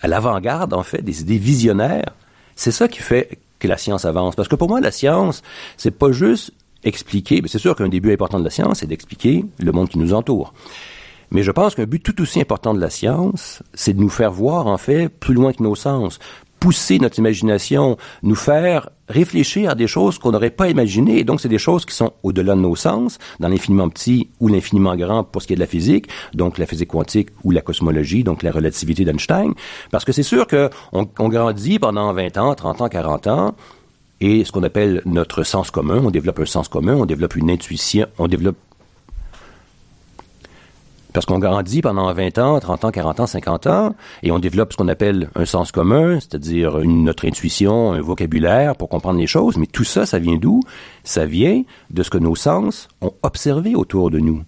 à 0.02 0.08
l'avant-garde, 0.08 0.74
en 0.74 0.82
fait, 0.82 1.02
des 1.02 1.20
idées 1.22 1.38
visionnaires, 1.38 2.12
c'est 2.54 2.70
ça 2.70 2.88
qui 2.88 3.00
fait 3.00 3.38
que 3.58 3.68
la 3.68 3.76
science 3.76 4.04
avance. 4.04 4.34
Parce 4.36 4.48
que 4.48 4.56
pour 4.56 4.68
moi, 4.68 4.80
la 4.80 4.90
science, 4.90 5.42
c'est 5.76 5.90
pas 5.90 6.12
juste 6.12 6.52
expliquer, 6.84 7.40
mais 7.42 7.48
c'est 7.48 7.58
sûr 7.58 7.74
qu'un 7.74 7.88
début 7.88 8.12
important 8.12 8.38
de 8.38 8.44
la 8.44 8.50
science, 8.50 8.78
c'est 8.80 8.86
d'expliquer 8.86 9.44
le 9.58 9.72
monde 9.72 9.88
qui 9.88 9.98
nous 9.98 10.14
entoure. 10.14 10.52
Mais 11.30 11.42
je 11.42 11.50
pense 11.50 11.74
qu'un 11.74 11.86
but 11.86 12.02
tout 12.02 12.20
aussi 12.22 12.40
important 12.40 12.72
de 12.72 12.80
la 12.80 12.90
science, 12.90 13.62
c'est 13.74 13.94
de 13.94 14.00
nous 14.00 14.08
faire 14.08 14.30
voir, 14.30 14.66
en 14.68 14.78
fait, 14.78 15.08
plus 15.08 15.34
loin 15.34 15.52
que 15.52 15.62
nos 15.62 15.74
sens, 15.74 16.18
pousser 16.60 16.98
notre 16.98 17.18
imagination, 17.18 17.96
nous 18.22 18.34
faire 18.34 18.90
réfléchir 19.08 19.70
à 19.70 19.74
des 19.74 19.86
choses 19.86 20.18
qu'on 20.18 20.32
n'aurait 20.32 20.50
pas 20.50 20.68
imaginées. 20.68 21.18
Et 21.18 21.24
donc, 21.24 21.40
c'est 21.40 21.48
des 21.48 21.58
choses 21.58 21.84
qui 21.84 21.94
sont 21.94 22.12
au-delà 22.22 22.54
de 22.54 22.60
nos 22.60 22.76
sens, 22.76 23.18
dans 23.40 23.48
l'infiniment 23.48 23.88
petit 23.88 24.28
ou 24.40 24.48
l'infiniment 24.48 24.96
grand 24.96 25.24
pour 25.24 25.42
ce 25.42 25.46
qui 25.46 25.52
est 25.52 25.56
de 25.56 25.60
la 25.60 25.66
physique, 25.66 26.08
donc 26.34 26.58
la 26.58 26.66
physique 26.66 26.88
quantique 26.88 27.28
ou 27.44 27.50
la 27.50 27.60
cosmologie, 27.60 28.24
donc 28.24 28.42
la 28.42 28.50
relativité 28.50 29.04
d'Einstein. 29.04 29.54
Parce 29.90 30.04
que 30.04 30.12
c'est 30.12 30.22
sûr 30.22 30.46
qu'on 30.46 31.08
on 31.18 31.28
grandit 31.28 31.78
pendant 31.78 32.12
20 32.12 32.36
ans, 32.38 32.54
30 32.54 32.80
ans, 32.80 32.88
40 32.88 33.26
ans, 33.28 33.54
et 34.20 34.44
ce 34.44 34.52
qu'on 34.52 34.62
appelle 34.62 35.02
notre 35.04 35.42
sens 35.42 35.70
commun, 35.70 36.00
on 36.02 36.10
développe 36.10 36.40
un 36.40 36.46
sens 36.46 36.68
commun, 36.68 36.94
on 36.94 37.04
développe 37.04 37.36
une 37.36 37.50
intuition, 37.50 38.06
on 38.18 38.28
développe 38.28 38.56
parce 41.16 41.24
qu'on 41.24 41.38
grandit 41.38 41.80
pendant 41.80 42.12
20 42.12 42.36
ans, 42.36 42.60
30 42.60 42.84
ans, 42.84 42.90
40 42.90 43.20
ans, 43.20 43.26
50 43.26 43.66
ans, 43.68 43.94
et 44.22 44.30
on 44.32 44.38
développe 44.38 44.72
ce 44.72 44.76
qu'on 44.76 44.88
appelle 44.88 45.30
un 45.34 45.46
sens 45.46 45.72
commun, 45.72 46.20
c'est-à-dire 46.20 46.76
notre 46.84 47.26
intuition, 47.26 47.94
un 47.94 48.02
vocabulaire 48.02 48.76
pour 48.76 48.90
comprendre 48.90 49.18
les 49.18 49.26
choses. 49.26 49.56
Mais 49.56 49.64
tout 49.64 49.82
ça, 49.82 50.04
ça 50.04 50.18
vient 50.18 50.36
d'où? 50.36 50.60
Ça 51.04 51.24
vient 51.24 51.62
de 51.88 52.02
ce 52.02 52.10
que 52.10 52.18
nos 52.18 52.36
sens 52.36 52.88
ont 53.00 53.14
observé 53.22 53.74
autour 53.74 54.10
de 54.10 54.18
nous. 54.18 54.42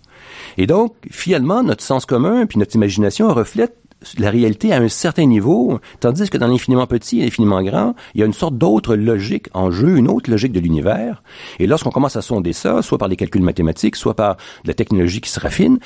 Et 0.59 0.67
donc, 0.67 0.95
finalement, 1.11 1.63
notre 1.63 1.83
sens 1.83 2.05
commun 2.05 2.45
puis 2.45 2.59
notre 2.59 2.77
imagination 2.77 3.33
reflètent 3.33 3.79
la 4.19 4.31
réalité 4.31 4.73
à 4.73 4.77
un 4.77 4.89
certain 4.89 5.25
niveau, 5.25 5.81
tandis 6.01 6.29
que 6.29 6.39
dans 6.39 6.47
l'infiniment 6.47 6.87
petit 6.87 7.21
et 7.21 7.25
l'infiniment 7.25 7.63
grand, 7.63 7.95
il 8.15 8.21
y 8.21 8.23
a 8.23 8.27
une 8.27 8.35
sorte 8.35 8.57
d'autre 8.57 8.95
logique 8.95 9.49
en 9.55 9.71
jeu, 9.71 9.97
une 9.97 10.09
autre 10.09 10.31
logique 10.31 10.53
de 10.53 10.61
l'univers. 10.61 11.23
Et 11.59 11.67
lorsqu'on 11.67 11.91
commence 11.91 12.15
à 12.15 12.23
sonder 12.23 12.53
ça, 12.53 12.83
soit 12.83 12.99
par 12.99 13.09
les 13.09 13.17
calculs 13.17 13.43
mathématiques, 13.43 13.97
soit 13.97 14.15
par 14.15 14.37
la 14.65 14.75
technologie 14.75 15.21
qui 15.21 15.31
se 15.31 15.41
raffine, 15.41 15.79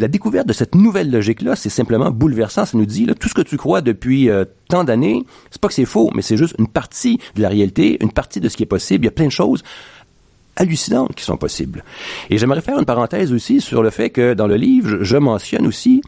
la 0.00 0.08
découverte 0.08 0.46
de 0.46 0.52
cette 0.52 0.74
nouvelle 0.74 1.10
logique-là, 1.10 1.56
c'est 1.56 1.68
simplement 1.68 2.10
bouleversant. 2.10 2.64
Ça 2.64 2.76
nous 2.76 2.86
dit, 2.86 3.06
tout 3.18 3.28
ce 3.28 3.34
que 3.34 3.42
tu 3.42 3.56
crois 3.56 3.80
depuis 3.80 4.28
euh, 4.28 4.44
tant 4.68 4.84
d'années, 4.84 5.24
c'est 5.50 5.60
pas 5.60 5.68
que 5.68 5.74
c'est 5.74 5.84
faux, 5.84 6.10
mais 6.14 6.22
c'est 6.22 6.36
juste 6.36 6.54
une 6.58 6.68
partie 6.68 7.18
de 7.36 7.42
la 7.42 7.48
réalité, 7.48 7.98
une 8.02 8.12
partie 8.12 8.40
de 8.40 8.48
ce 8.48 8.56
qui 8.56 8.64
est 8.64 8.66
possible. 8.66 9.04
Il 9.04 9.06
y 9.06 9.08
a 9.08 9.12
plein 9.12 9.26
de 9.26 9.30
choses 9.30 9.62
hallucinantes 10.56 11.14
qui 11.14 11.24
sont 11.24 11.36
possibles. 11.36 11.84
Et 12.30 12.38
j'aimerais 12.38 12.60
faire 12.60 12.78
une 12.78 12.84
parenthèse 12.84 13.32
aussi 13.32 13.60
sur 13.60 13.82
le 13.82 13.90
fait 13.90 14.10
que 14.10 14.34
dans 14.34 14.46
le 14.46 14.56
livre, 14.56 15.02
je 15.02 15.16
mentionne 15.16 15.66
aussi 15.66 16.02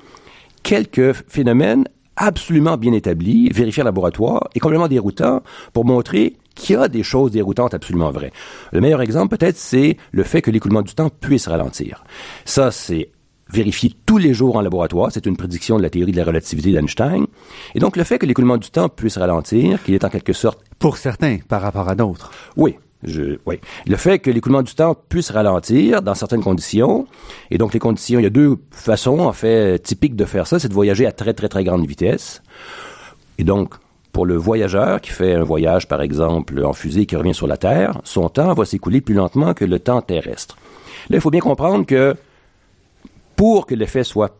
quelques 0.62 1.12
phénomènes 1.28 1.84
absolument 2.16 2.76
bien 2.76 2.92
établis, 2.92 3.48
vérifiés 3.50 3.82
en 3.82 3.86
laboratoire 3.86 4.48
et 4.54 4.60
complètement 4.60 4.88
déroutants 4.88 5.42
pour 5.72 5.84
montrer 5.84 6.36
qu'il 6.54 6.76
y 6.76 6.78
a 6.78 6.88
des 6.88 7.02
choses 7.02 7.30
déroutantes 7.30 7.74
absolument 7.74 8.10
vraies. 8.10 8.32
Le 8.72 8.80
meilleur 8.80 9.02
exemple, 9.02 9.36
peut-être, 9.36 9.56
c'est 9.56 9.96
le 10.12 10.22
fait 10.22 10.42
que 10.42 10.50
l'écoulement 10.50 10.82
du 10.82 10.94
temps 10.94 11.10
puisse 11.10 11.48
ralentir. 11.48 12.04
Ça, 12.44 12.70
c'est 12.70 13.10
vérifié 13.50 13.94
tous 14.06 14.18
les 14.18 14.34
jours 14.34 14.56
en 14.56 14.60
laboratoire. 14.60 15.10
C'est 15.12 15.26
une 15.26 15.36
prédiction 15.36 15.76
de 15.76 15.82
la 15.82 15.90
théorie 15.90 16.12
de 16.12 16.16
la 16.16 16.24
relativité 16.24 16.72
d'Einstein. 16.72 17.26
Et 17.74 17.78
donc, 17.78 17.96
le 17.96 18.04
fait 18.04 18.18
que 18.18 18.26
l'écoulement 18.26 18.56
du 18.56 18.70
temps 18.70 18.88
puisse 18.88 19.18
ralentir, 19.18 19.82
qu'il 19.82 19.94
est 19.94 20.04
en 20.04 20.08
quelque 20.08 20.32
sorte... 20.32 20.60
Pour 20.78 20.96
certains, 20.96 21.38
par 21.48 21.62
rapport 21.62 21.88
à 21.88 21.94
d'autres. 21.94 22.30
Oui. 22.56 22.76
Je, 23.02 23.36
oui. 23.44 23.60
Le 23.86 23.96
fait 23.96 24.18
que 24.18 24.30
l'écoulement 24.30 24.62
du 24.62 24.74
temps 24.74 24.96
puisse 25.08 25.30
ralentir 25.30 26.00
dans 26.00 26.14
certaines 26.14 26.42
conditions, 26.42 27.06
et 27.50 27.58
donc 27.58 27.74
les 27.74 27.78
conditions, 27.78 28.18
il 28.18 28.22
y 28.22 28.26
a 28.26 28.30
deux 28.30 28.56
façons, 28.70 29.18
en 29.18 29.32
fait, 29.34 29.78
typiques 29.78 30.16
de 30.16 30.24
faire 30.24 30.46
ça, 30.46 30.58
c'est 30.58 30.68
de 30.68 30.74
voyager 30.74 31.04
à 31.04 31.12
très, 31.12 31.34
très, 31.34 31.48
très 31.48 31.64
grande 31.64 31.86
vitesse. 31.86 32.42
Et 33.36 33.44
donc, 33.44 33.74
pour 34.14 34.26
le 34.26 34.36
voyageur 34.36 35.00
qui 35.00 35.10
fait 35.10 35.34
un 35.34 35.42
voyage, 35.42 35.88
par 35.88 36.00
exemple, 36.00 36.64
en 36.64 36.72
fusée 36.72 37.04
qui 37.04 37.16
revient 37.16 37.34
sur 37.34 37.48
la 37.48 37.56
Terre, 37.56 38.00
son 38.04 38.28
temps 38.28 38.54
va 38.54 38.64
s'écouler 38.64 39.00
plus 39.00 39.12
lentement 39.12 39.54
que 39.54 39.64
le 39.64 39.80
temps 39.80 40.00
terrestre. 40.00 40.56
Là, 41.10 41.16
il 41.16 41.20
faut 41.20 41.32
bien 41.32 41.40
comprendre 41.40 41.84
que 41.84 42.14
pour 43.34 43.66
que 43.66 43.74
l'effet 43.74 44.04
soit 44.04 44.38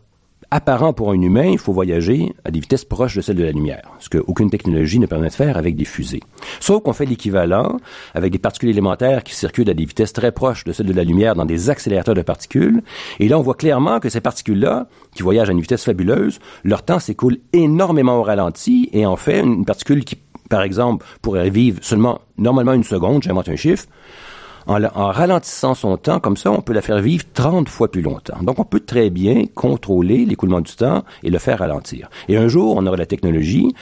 apparent 0.51 0.93
pour 0.93 1.11
un 1.11 1.21
humain, 1.21 1.45
il 1.45 1.57
faut 1.57 1.73
voyager 1.73 2.33
à 2.43 2.51
des 2.51 2.59
vitesses 2.59 2.85
proches 2.85 3.15
de 3.15 3.21
celles 3.21 3.35
de 3.35 3.43
la 3.43 3.51
lumière, 3.51 3.91
ce 3.99 4.09
qu'aucune 4.09 4.49
technologie 4.49 4.99
ne 4.99 5.05
permet 5.05 5.29
de 5.29 5.33
faire 5.33 5.57
avec 5.57 5.75
des 5.75 5.85
fusées. 5.85 6.21
Sauf 6.59 6.83
qu'on 6.83 6.93
fait 6.93 7.05
l'équivalent 7.05 7.77
avec 8.13 8.31
des 8.31 8.39
particules 8.39 8.69
élémentaires 8.69 9.23
qui 9.23 9.35
circulent 9.35 9.69
à 9.69 9.73
des 9.73 9.85
vitesses 9.85 10.13
très 10.13 10.31
proches 10.31 10.63
de 10.63 10.71
celles 10.71 10.85
de 10.85 10.93
la 10.93 11.03
lumière 11.03 11.35
dans 11.35 11.45
des 11.45 11.69
accélérateurs 11.69 12.15
de 12.15 12.21
particules. 12.21 12.81
Et 13.19 13.27
là, 13.27 13.39
on 13.39 13.41
voit 13.41 13.55
clairement 13.55 13.99
que 13.99 14.09
ces 14.09 14.21
particules-là, 14.21 14.87
qui 15.13 15.23
voyagent 15.23 15.49
à 15.49 15.53
une 15.53 15.61
vitesse 15.61 15.83
fabuleuse, 15.83 16.39
leur 16.63 16.83
temps 16.83 16.99
s'écoule 16.99 17.37
énormément 17.53 18.19
au 18.19 18.23
ralenti. 18.23 18.89
Et 18.93 19.05
en 19.05 19.15
fait, 19.15 19.41
une 19.41 19.65
particule 19.65 20.03
qui, 20.05 20.17
par 20.49 20.61
exemple, 20.61 21.05
pourrait 21.21 21.49
vivre 21.49 21.79
seulement 21.81 22.21
normalement 22.37 22.73
une 22.73 22.83
seconde, 22.83 23.23
j'invente 23.23 23.49
un 23.49 23.55
chiffre, 23.55 23.85
en, 24.67 24.79
ralentissant 25.11 25.75
son 25.75 25.97
temps, 25.97 26.19
comme 26.19 26.37
ça, 26.37 26.51
on 26.51 26.61
peut 26.61 26.73
la 26.73 26.81
faire 26.81 26.99
vivre 26.99 27.23
30 27.33 27.69
fois 27.69 27.89
plus 27.89 28.01
longtemps. 28.01 28.37
Donc, 28.41 28.59
on 28.59 28.65
peut 28.65 28.79
très 28.79 29.09
bien 29.09 29.43
contrôler 29.53 30.25
l'écoulement 30.25 30.61
du 30.61 30.75
temps 30.75 31.03
et 31.23 31.29
le 31.29 31.39
faire 31.39 31.59
ralentir. 31.59 32.09
Et 32.27 32.37
un 32.37 32.47
jour, 32.47 32.75
on 32.77 32.85
aura 32.85 32.97
la 32.97 33.05
technologie 33.05 33.73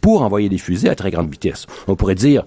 pour 0.00 0.22
envoyer 0.22 0.48
des 0.48 0.58
fusées 0.58 0.88
à 0.88 0.94
très 0.94 1.10
grande 1.10 1.30
vitesse. 1.30 1.66
On 1.86 1.94
pourrait 1.94 2.16
dire, 2.16 2.44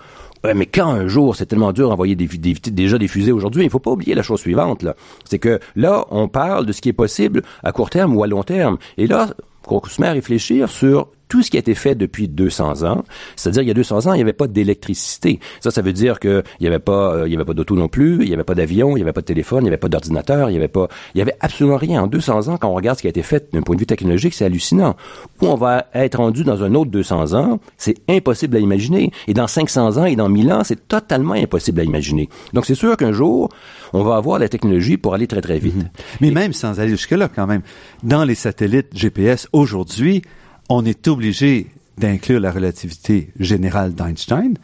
mais 0.54 0.66
quand 0.66 0.90
un 0.90 1.08
jour, 1.08 1.36
c'est 1.36 1.46
tellement 1.46 1.72
dur 1.72 1.90
d'envoyer 1.90 2.16
des, 2.16 2.28
déjà 2.28 2.98
des 2.98 3.08
fusées 3.08 3.32
aujourd'hui, 3.32 3.64
il 3.64 3.68
ne 3.68 3.72
faut 3.72 3.80
pas 3.80 3.92
oublier 3.92 4.14
la 4.14 4.24
chose 4.24 4.42
suivante, 4.42 4.84
là. 4.84 4.96
C'est 5.24 5.40
que 5.40 5.60
là, 5.75 6.06
on 6.12 6.28
parle 6.28 6.66
de 6.66 6.72
ce 6.72 6.82
qui 6.82 6.90
est 6.90 6.94
possible 6.94 7.42
à 7.64 7.72
court 7.72 7.90
terme 7.90 8.16
ou 8.16 8.24
à 8.24 8.28
long 8.28 8.44
terme. 8.44 8.78
Et 8.98 9.08
là, 9.08 9.30
qu'on 9.64 9.82
se 9.84 10.02
met 10.02 10.08
à 10.08 10.12
réfléchir 10.12 10.70
sur 10.70 11.08
tout 11.27 11.41
ce 11.41 11.50
qui 11.50 11.58
a 11.58 11.60
été 11.60 11.75
fait 11.75 11.96
depuis 11.96 12.27
200 12.27 12.84
ans. 12.84 13.03
C'est-à-dire, 13.36 13.63
il 13.63 13.67
y 13.67 13.72
a 13.72 13.74
200 13.74 14.08
ans, 14.08 14.13
il 14.13 14.17
n'y 14.17 14.22
avait 14.22 14.34
pas 14.34 14.48
d'électricité. 14.48 15.39
Ça, 15.60 15.72
ça 15.72 15.82
veut 15.82 15.94
dire 15.94 16.20
qu'il 16.20 16.44
n'y 16.62 16.67
avait 16.67 16.79
pas, 16.79 17.13
euh, 17.13 17.27
il 17.27 17.36
avait 17.36 17.46
pas 17.46 17.53
d'auto 17.53 17.75
non 17.75 17.88
plus, 17.88 18.22
il 18.22 18.27
n'y 18.27 18.34
avait 18.34 18.44
pas 18.44 18.55
d'avion, 18.55 18.91
il 18.91 18.96
n'y 18.96 19.01
avait 19.01 19.13
pas 19.13 19.22
de 19.22 19.25
téléphone, 19.25 19.60
il 19.62 19.63
n'y 19.63 19.70
avait 19.70 19.77
pas 19.77 19.89
d'ordinateur, 19.89 20.50
il 20.50 20.53
n'y 20.53 20.60
avait 20.60 20.67
pas, 20.67 20.88
il 21.13 21.20
y 21.20 21.22
avait 21.22 21.36
absolument 21.39 21.77
rien. 21.77 22.03
En 22.03 22.08
200 22.08 22.50
ans, 22.50 22.58
quand 22.58 22.70
on 22.70 22.75
regarde 22.75 22.98
ce 22.98 23.01
qui 23.01 23.08
a 23.08 23.10
été 23.10 23.24
fait 23.24 23.53
d'un 23.53 23.62
point 23.62 23.75
de 23.75 23.79
vue 23.79 23.86
technologique, 23.86 24.34
c'est 24.34 24.46
hallucinant. 24.46 24.96
Où 25.41 25.48
on 25.48 25.55
va 25.55 25.88
être 25.94 26.17
rendu 26.17 26.44
dans 26.44 26.63
un 26.63 26.75
autre 26.75 26.91
200 26.91 27.34
ans, 27.34 27.60
c'est 27.77 27.96
impossible 28.10 28.58
à 28.58 28.60
imaginer. 28.60 29.12
Et 29.27 29.34
dans 29.34 29.48
500 29.48 29.98
ans 29.98 30.05
et 30.05 30.15
dans 30.15 30.29
1000 30.29 30.51
ans, 30.51 30.63
c'est 30.63 30.88
totalement 30.88 31.34
impossible 31.34 31.82
à 31.82 31.84
imaginer. 31.84 32.29
Donc, 32.53 32.65
c'est 32.65 32.75
sûr 32.75 32.96
qu'un 32.98 33.12
jour, 33.12 33.50
on 33.94 34.03
va 34.03 34.15
avoir 34.15 34.39
la 34.39 34.50
technologie 34.50 34.98
pour 34.98 35.13
aller 35.13 35.27
très, 35.27 35.41
très 35.41 35.60
vite. 35.60 35.75
Mhm. 35.75 35.89
Mais 36.22 36.32
même 36.32 36.53
sans 36.53 36.79
aller 36.79 36.89
jusque-là, 36.89 37.29
quand 37.34 37.48
même, 37.48 37.62
dans 38.03 38.24
les 38.24 38.36
satellites 38.36 38.89
GPS 38.94 39.48
aujourd'hui, 39.53 40.22
on 40.69 40.86
est 40.86 41.07
obligé 41.07 41.67
d'inclure 41.98 42.39
la 42.39 42.51
relativité 42.51 43.29
générale 43.39 43.93
d'Einstein, 43.93 44.57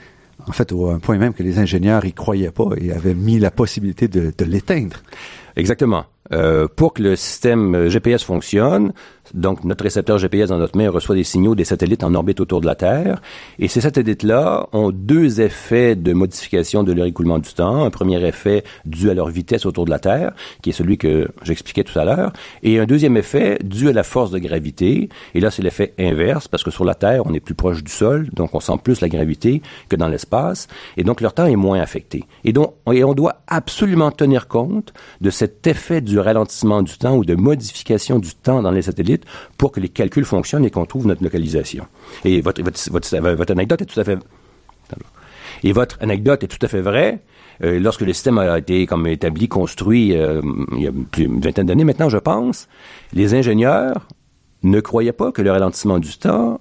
en 0.47 0.51
fait, 0.51 0.71
au 0.71 0.97
point 0.99 1.17
même 1.17 1.33
que 1.33 1.43
les 1.43 1.59
ingénieurs 1.59 2.05
y 2.05 2.13
croyaient 2.13 2.51
pas 2.51 2.69
et 2.77 2.91
avaient 2.91 3.13
mis 3.13 3.39
la 3.39 3.51
possibilité 3.51 4.07
de, 4.07 4.33
de 4.35 4.45
l'éteindre. 4.45 4.97
Exactement. 5.55 6.05
Euh, 6.33 6.67
pour 6.73 6.93
que 6.93 7.03
le 7.03 7.15
système 7.15 7.89
GPS 7.89 8.23
fonctionne, 8.23 8.93
donc 9.33 9.63
notre 9.63 9.83
récepteur 9.83 10.17
GPS 10.17 10.49
dans 10.49 10.57
notre 10.57 10.77
main 10.77 10.89
reçoit 10.89 11.15
des 11.15 11.23
signaux 11.23 11.55
des 11.55 11.63
satellites 11.63 12.03
en 12.03 12.13
orbite 12.13 12.39
autour 12.39 12.61
de 12.61 12.65
la 12.65 12.75
Terre, 12.75 13.21
et 13.59 13.67
ces 13.67 13.81
satellites-là 13.81 14.67
ont 14.73 14.91
deux 14.91 15.41
effets 15.41 15.95
de 15.95 16.13
modification 16.13 16.83
de 16.83 16.91
leur 16.91 17.05
écoulement 17.05 17.39
du 17.39 17.53
temps. 17.53 17.83
Un 17.83 17.89
premier 17.89 18.25
effet 18.25 18.63
dû 18.85 19.09
à 19.09 19.13
leur 19.13 19.29
vitesse 19.29 19.65
autour 19.65 19.85
de 19.85 19.89
la 19.89 19.99
Terre, 19.99 20.33
qui 20.61 20.71
est 20.71 20.73
celui 20.73 20.97
que 20.97 21.29
j'expliquais 21.43 21.83
tout 21.83 21.97
à 21.97 22.05
l'heure, 22.05 22.33
et 22.63 22.79
un 22.79 22.85
deuxième 22.85 23.17
effet 23.17 23.59
dû 23.63 23.89
à 23.89 23.93
la 23.93 24.03
force 24.03 24.31
de 24.31 24.39
gravité. 24.39 25.09
Et 25.33 25.39
là, 25.39 25.51
c'est 25.51 25.61
l'effet 25.61 25.93
inverse, 25.99 26.47
parce 26.47 26.63
que 26.63 26.71
sur 26.71 26.85
la 26.85 26.95
Terre, 26.95 27.23
on 27.25 27.33
est 27.33 27.39
plus 27.39 27.55
proche 27.55 27.83
du 27.83 27.91
sol, 27.91 28.29
donc 28.33 28.53
on 28.53 28.59
sent 28.59 28.79
plus 28.83 29.01
la 29.01 29.09
gravité 29.09 29.61
que 29.89 29.95
dans 29.95 30.07
l'espace, 30.07 30.67
et 30.97 31.03
donc 31.03 31.21
leur 31.21 31.33
temps 31.33 31.45
est 31.45 31.55
moins 31.55 31.79
affecté. 31.79 32.25
Et 32.43 32.53
donc, 32.53 32.73
et 32.91 33.03
on 33.03 33.13
doit 33.13 33.41
absolument 33.47 34.11
tenir 34.11 34.47
compte 34.47 34.93
de 35.21 35.29
cet 35.29 35.65
effet 35.67 36.01
du 36.01 36.19
ralentissement 36.19 36.81
du 36.81 36.97
temps 36.97 37.15
ou 37.15 37.25
de 37.25 37.35
modification 37.35 38.19
du 38.19 38.33
temps 38.33 38.61
dans 38.61 38.71
les 38.71 38.83
satellites 38.83 39.20
pour 39.57 39.71
que 39.71 39.79
les 39.79 39.89
calculs 39.89 40.25
fonctionnent 40.25 40.65
et 40.65 40.69
qu'on 40.69 40.85
trouve 40.85 41.07
notre 41.07 41.23
localisation. 41.23 41.85
Et 42.25 42.41
votre, 42.41 42.61
anecdote 43.51 43.81
est 43.81 43.85
tout 43.85 43.99
à 43.99 44.03
fait 44.03 44.19
Et 45.63 45.71
votre 45.71 45.97
anecdote 46.01 46.43
est 46.43 46.47
tout 46.47 46.63
à 46.65 46.67
fait 46.67 46.81
vraie. 46.81 47.19
Euh, 47.63 47.79
lorsque 47.79 48.01
le 48.01 48.13
système 48.13 48.37
a 48.37 48.57
été 48.57 48.85
comme 48.85 49.05
établi, 49.07 49.47
construit 49.47 50.15
euh, 50.15 50.41
il 50.75 50.81
y 50.81 50.87
a 50.87 50.91
plus 50.91 51.27
d'une 51.27 51.39
vingtaine 51.39 51.67
d'années 51.67 51.83
maintenant, 51.83 52.09
je 52.09 52.17
pense, 52.17 52.67
les 53.13 53.35
ingénieurs 53.35 54.07
ne 54.63 54.79
croyaient 54.79 55.11
pas 55.11 55.31
que 55.31 55.41
le 55.41 55.51
ralentissement 55.51 55.99
du 55.99 56.17
temps 56.17 56.59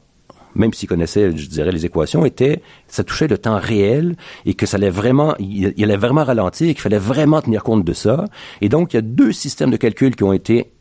même 0.54 0.72
s'ils 0.72 0.88
connaissaient, 0.88 1.36
je 1.36 1.48
dirais, 1.48 1.72
les 1.72 1.86
équations, 1.86 2.24
était, 2.24 2.62
ça 2.88 3.04
touchait 3.04 3.28
le 3.28 3.38
temps 3.38 3.58
réel 3.58 4.16
et 4.46 4.54
que 4.54 4.66
ça 4.66 4.76
allait 4.76 4.90
vraiment, 4.90 5.34
il 5.38 5.72
allait 5.82 5.96
vraiment 5.96 6.24
ralentir 6.24 6.68
et 6.68 6.74
qu'il 6.74 6.82
fallait 6.82 6.98
vraiment 6.98 7.40
tenir 7.40 7.62
compte 7.62 7.84
de 7.84 7.92
ça. 7.92 8.24
Et 8.60 8.68
donc, 8.68 8.92
il 8.92 8.96
y 8.96 8.98
a 8.98 9.02
deux 9.02 9.32
systèmes 9.32 9.70
de 9.70 9.76
calcul 9.76 10.16
qui 10.16 10.24
ont 10.24 10.32
été 10.32 10.72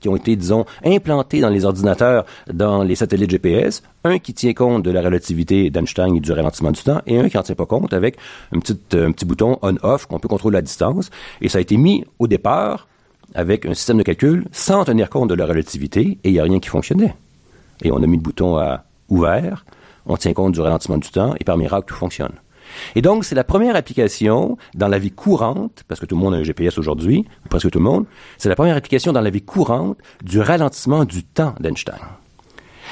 qui 0.00 0.08
ont 0.08 0.16
été, 0.16 0.36
disons, 0.36 0.66
implantés 0.84 1.40
dans 1.40 1.48
les 1.48 1.64
ordinateurs, 1.64 2.26
dans 2.52 2.82
les 2.82 2.94
satellites 2.94 3.30
GPS, 3.30 3.82
un 4.04 4.18
qui 4.18 4.34
tient 4.34 4.52
compte 4.52 4.82
de 4.82 4.90
la 4.90 5.02
relativité 5.02 5.70
d'Einstein 5.70 6.14
et 6.14 6.20
du 6.20 6.32
ralentissement 6.32 6.72
du 6.72 6.82
temps, 6.82 7.00
et 7.06 7.18
un 7.18 7.28
qui 7.28 7.36
n'en 7.36 7.42
tient 7.42 7.54
pas 7.54 7.66
compte 7.66 7.92
avec 7.92 8.16
un 8.52 8.58
petit, 8.58 8.78
un 8.92 9.12
petit 9.12 9.24
bouton 9.24 9.58
on-off 9.62 10.06
qu'on 10.06 10.18
peut 10.18 10.28
contrôler 10.28 10.58
à 10.58 10.62
distance. 10.62 11.10
Et 11.40 11.48
ça 11.48 11.58
a 11.58 11.60
été 11.60 11.76
mis 11.76 12.04
au 12.18 12.26
départ 12.26 12.86
avec 13.34 13.66
un 13.66 13.74
système 13.74 13.98
de 13.98 14.02
calcul 14.02 14.44
sans 14.52 14.84
tenir 14.84 15.10
compte 15.10 15.30
de 15.30 15.34
la 15.34 15.46
relativité, 15.46 16.18
et 16.22 16.28
il 16.28 16.32
n'y 16.32 16.40
a 16.40 16.44
rien 16.44 16.60
qui 16.60 16.68
fonctionnait. 16.68 17.14
Et 17.82 17.90
on 17.90 18.02
a 18.02 18.06
mis 18.06 18.16
le 18.16 18.22
bouton 18.22 18.56
à 18.56 18.84
ouvert, 19.08 19.64
on 20.06 20.16
tient 20.16 20.32
compte 20.32 20.52
du 20.52 20.60
ralentissement 20.60 20.98
du 20.98 21.10
temps, 21.10 21.34
et 21.40 21.44
par 21.44 21.56
miracle, 21.56 21.86
tout 21.88 21.94
fonctionne. 21.94 22.32
Et 22.94 23.02
donc, 23.02 23.24
c'est 23.24 23.34
la 23.34 23.44
première 23.44 23.76
application 23.76 24.56
dans 24.74 24.88
la 24.88 24.98
vie 24.98 25.10
courante, 25.10 25.84
parce 25.88 26.00
que 26.00 26.06
tout 26.06 26.16
le 26.16 26.20
monde 26.20 26.34
a 26.34 26.38
un 26.38 26.42
GPS 26.42 26.78
aujourd'hui, 26.78 27.24
presque 27.48 27.70
tout 27.70 27.78
le 27.78 27.84
monde, 27.84 28.06
c'est 28.38 28.48
la 28.48 28.56
première 28.56 28.76
application 28.76 29.12
dans 29.12 29.20
la 29.20 29.30
vie 29.30 29.42
courante 29.42 29.98
du 30.22 30.40
ralentissement 30.40 31.04
du 31.04 31.24
temps 31.24 31.54
d'Einstein. 31.60 31.98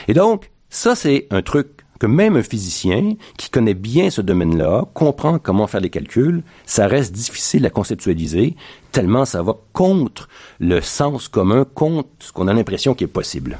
Et 0.09 0.15
donc, 0.15 0.51
ça, 0.69 0.95
c'est 0.95 1.27
un 1.31 1.43
truc 1.43 1.69
que 2.01 2.07
même 2.07 2.37
un 2.37 2.43
physicien 2.43 3.15
qui 3.39 3.51
connaît 3.51 3.75
bien 3.75 4.11
ce 4.11 4.21
domaine-là, 4.21 4.87
comprend 4.95 5.39
comment 5.39 5.67
faire 5.67 5.81
les 5.81 5.91
calculs, 5.91 6.43
ça 6.67 6.87
reste 6.87 7.13
difficile 7.13 7.65
à 7.67 7.71
conceptualiser, 7.71 8.57
tellement 8.93 9.25
ça 9.25 9.43
va 9.43 9.57
contre 9.73 10.29
le 10.59 10.81
sens 10.81 11.29
commun, 11.29 11.65
contre 11.65 12.09
ce 12.19 12.33
qu'on 12.33 12.49
a 12.49 12.53
l'impression 12.53 12.95
qui 12.95 13.05
est 13.05 13.09
possible. 13.09 13.59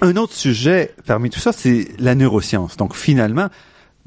Un 0.00 0.16
autre 0.16 0.34
sujet 0.34 0.94
parmi 1.06 1.28
tout 1.28 1.40
ça, 1.40 1.52
c'est 1.52 1.88
la 1.98 2.14
neuroscience. 2.14 2.76
Donc 2.76 2.94
finalement, 2.94 3.48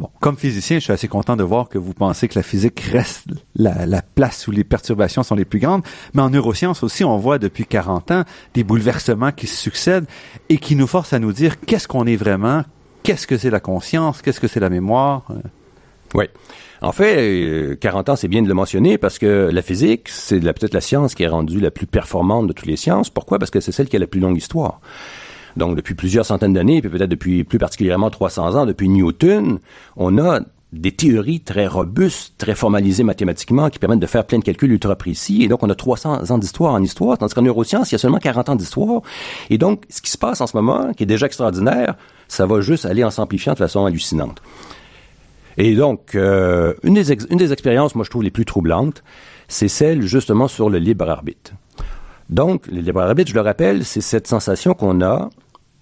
Bon, 0.01 0.09
comme 0.19 0.35
physicien, 0.35 0.79
je 0.79 0.85
suis 0.85 0.93
assez 0.93 1.07
content 1.07 1.35
de 1.35 1.43
voir 1.43 1.69
que 1.69 1.77
vous 1.77 1.93
pensez 1.93 2.27
que 2.27 2.33
la 2.33 2.41
physique 2.41 2.79
reste 2.79 3.27
la, 3.53 4.01
place 4.01 4.47
où 4.47 4.51
les 4.51 4.63
perturbations 4.63 5.21
sont 5.21 5.35
les 5.35 5.45
plus 5.45 5.59
grandes. 5.59 5.83
Mais 6.15 6.23
en 6.23 6.31
neurosciences 6.31 6.81
aussi, 6.81 7.03
on 7.03 7.17
voit 7.17 7.37
depuis 7.37 7.67
40 7.67 8.09
ans 8.09 8.23
des 8.55 8.63
bouleversements 8.63 9.31
qui 9.31 9.45
se 9.45 9.55
succèdent 9.55 10.07
et 10.49 10.57
qui 10.57 10.75
nous 10.75 10.87
forcent 10.87 11.13
à 11.13 11.19
nous 11.19 11.31
dire 11.31 11.59
qu'est-ce 11.59 11.87
qu'on 11.87 12.07
est 12.07 12.15
vraiment, 12.15 12.63
qu'est-ce 13.03 13.27
que 13.27 13.37
c'est 13.37 13.51
la 13.51 13.59
conscience, 13.59 14.23
qu'est-ce 14.23 14.39
que 14.39 14.47
c'est 14.47 14.59
la 14.59 14.71
mémoire. 14.71 15.27
Oui. 16.15 16.25
En 16.81 16.91
fait, 16.91 17.77
40 17.79 18.09
euh, 18.09 18.13
ans, 18.13 18.15
c'est 18.15 18.27
bien 18.27 18.41
de 18.41 18.47
le 18.47 18.55
mentionner 18.55 18.97
parce 18.97 19.19
que 19.19 19.51
la 19.53 19.61
physique, 19.61 20.09
c'est 20.09 20.39
peut-être 20.39 20.73
la 20.73 20.81
science 20.81 21.13
qui 21.13 21.21
est 21.21 21.27
rendue 21.27 21.59
la 21.59 21.69
plus 21.69 21.85
performante 21.85 22.47
de 22.47 22.53
toutes 22.53 22.65
les 22.65 22.75
sciences. 22.75 23.11
Pourquoi? 23.11 23.37
Parce 23.37 23.51
que 23.51 23.59
c'est 23.59 23.71
celle 23.71 23.87
qui 23.87 23.97
a 23.97 23.99
la 23.99 24.07
plus 24.07 24.19
longue 24.19 24.37
histoire. 24.37 24.81
Donc, 25.57 25.75
depuis 25.75 25.95
plusieurs 25.95 26.25
centaines 26.25 26.53
d'années, 26.53 26.81
puis 26.81 26.89
peut-être 26.89 27.09
depuis 27.09 27.43
plus 27.43 27.59
particulièrement 27.59 28.09
300 28.09 28.55
ans, 28.55 28.65
depuis 28.65 28.89
Newton, 28.89 29.59
on 29.97 30.17
a 30.17 30.41
des 30.73 30.93
théories 30.93 31.41
très 31.41 31.67
robustes, 31.67 32.35
très 32.37 32.55
formalisées 32.55 33.03
mathématiquement, 33.03 33.69
qui 33.69 33.77
permettent 33.77 33.99
de 33.99 34.05
faire 34.05 34.25
plein 34.25 34.39
de 34.39 34.43
calculs 34.43 34.71
ultra 34.71 34.95
précis. 34.95 35.43
Et 35.43 35.47
donc, 35.49 35.63
on 35.63 35.69
a 35.69 35.75
300 35.75 36.31
ans 36.31 36.37
d'histoire 36.37 36.73
en 36.73 36.81
histoire, 36.81 37.17
tandis 37.17 37.33
qu'en 37.33 37.41
neurosciences, 37.41 37.91
il 37.91 37.95
y 37.95 37.95
a 37.95 37.99
seulement 37.99 38.19
40 38.19 38.49
ans 38.49 38.55
d'histoire. 38.55 39.01
Et 39.49 39.57
donc, 39.57 39.83
ce 39.89 40.01
qui 40.01 40.09
se 40.09 40.17
passe 40.17 40.39
en 40.39 40.47
ce 40.47 40.55
moment, 40.55 40.93
qui 40.93 41.03
est 41.03 41.07
déjà 41.07 41.25
extraordinaire, 41.25 41.95
ça 42.29 42.45
va 42.45 42.61
juste 42.61 42.85
aller 42.85 43.03
en 43.03 43.11
s'amplifiant 43.11 43.53
de 43.53 43.57
façon 43.57 43.85
hallucinante. 43.85 44.41
Et 45.57 45.75
donc, 45.75 46.15
euh, 46.15 46.73
une, 46.83 46.93
des 46.93 47.11
une 47.11 47.37
des 47.37 47.51
expériences, 47.51 47.93
moi, 47.95 48.05
je 48.05 48.09
trouve 48.09 48.23
les 48.23 48.31
plus 48.31 48.45
troublantes, 48.45 49.03
c'est 49.49 49.67
celle 49.67 50.03
justement 50.03 50.47
sur 50.47 50.69
le 50.69 50.77
libre 50.77 51.09
arbitre. 51.09 51.51
Donc, 52.29 52.67
le 52.67 52.79
libre 52.79 53.01
arbitre, 53.01 53.29
je 53.29 53.35
le 53.35 53.41
rappelle, 53.41 53.83
c'est 53.83 53.99
cette 53.99 54.27
sensation 54.27 54.73
qu'on 54.73 55.01
a 55.01 55.29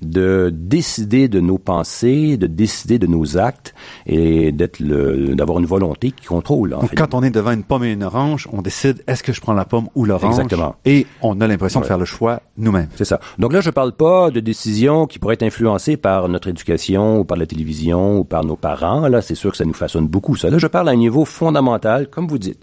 de 0.01 0.51
décider 0.53 1.27
de 1.27 1.39
nos 1.39 1.57
pensées, 1.57 2.37
de 2.37 2.47
décider 2.47 2.99
de 2.99 3.07
nos 3.07 3.37
actes 3.37 3.73
et 4.05 4.51
d'être 4.51 4.79
le, 4.79 5.35
d'avoir 5.35 5.59
une 5.59 5.65
volonté 5.65 6.11
qui 6.11 6.25
contrôle. 6.25 6.73
En 6.73 6.81
Quand 6.95 7.13
on 7.13 7.23
est 7.23 7.31
devant 7.31 7.51
une 7.51 7.63
pomme 7.63 7.83
et 7.83 7.91
une 7.91 8.03
orange, 8.03 8.47
on 8.53 8.61
décide 8.61 9.03
est-ce 9.07 9.23
que 9.23 9.33
je 9.33 9.41
prends 9.41 9.53
la 9.53 9.65
pomme 9.65 9.89
ou 9.95 10.05
l'orange? 10.05 10.31
Exactement. 10.31 10.75
Et 10.85 11.05
on 11.21 11.41
a 11.41 11.47
l'impression 11.47 11.81
de 11.81 11.85
faire 11.85 11.97
le 11.97 12.05
choix 12.05 12.41
nous-mêmes. 12.57 12.87
C'est 12.95 13.05
ça. 13.05 13.19
Donc 13.37 13.53
là, 13.53 13.61
je 13.61 13.69
parle 13.69 13.91
pas 13.91 14.31
de 14.31 14.39
décisions 14.39 15.05
qui 15.05 15.19
pourraient 15.19 15.33
être 15.35 15.43
influencées 15.43 15.97
par 15.97 16.29
notre 16.29 16.47
éducation 16.47 17.19
ou 17.19 17.23
par 17.25 17.37
la 17.37 17.45
télévision 17.45 18.19
ou 18.19 18.23
par 18.23 18.45
nos 18.45 18.55
parents. 18.55 19.07
Là, 19.07 19.21
c'est 19.21 19.35
sûr 19.35 19.51
que 19.51 19.57
ça 19.57 19.65
nous 19.65 19.73
façonne 19.73 20.07
beaucoup. 20.07 20.35
Ça. 20.35 20.49
Là, 20.49 20.57
je 20.57 20.67
parle 20.67 20.89
à 20.89 20.91
un 20.91 20.95
niveau 20.95 21.25
fondamental, 21.25 22.09
comme 22.09 22.27
vous 22.27 22.39
dites. 22.39 22.59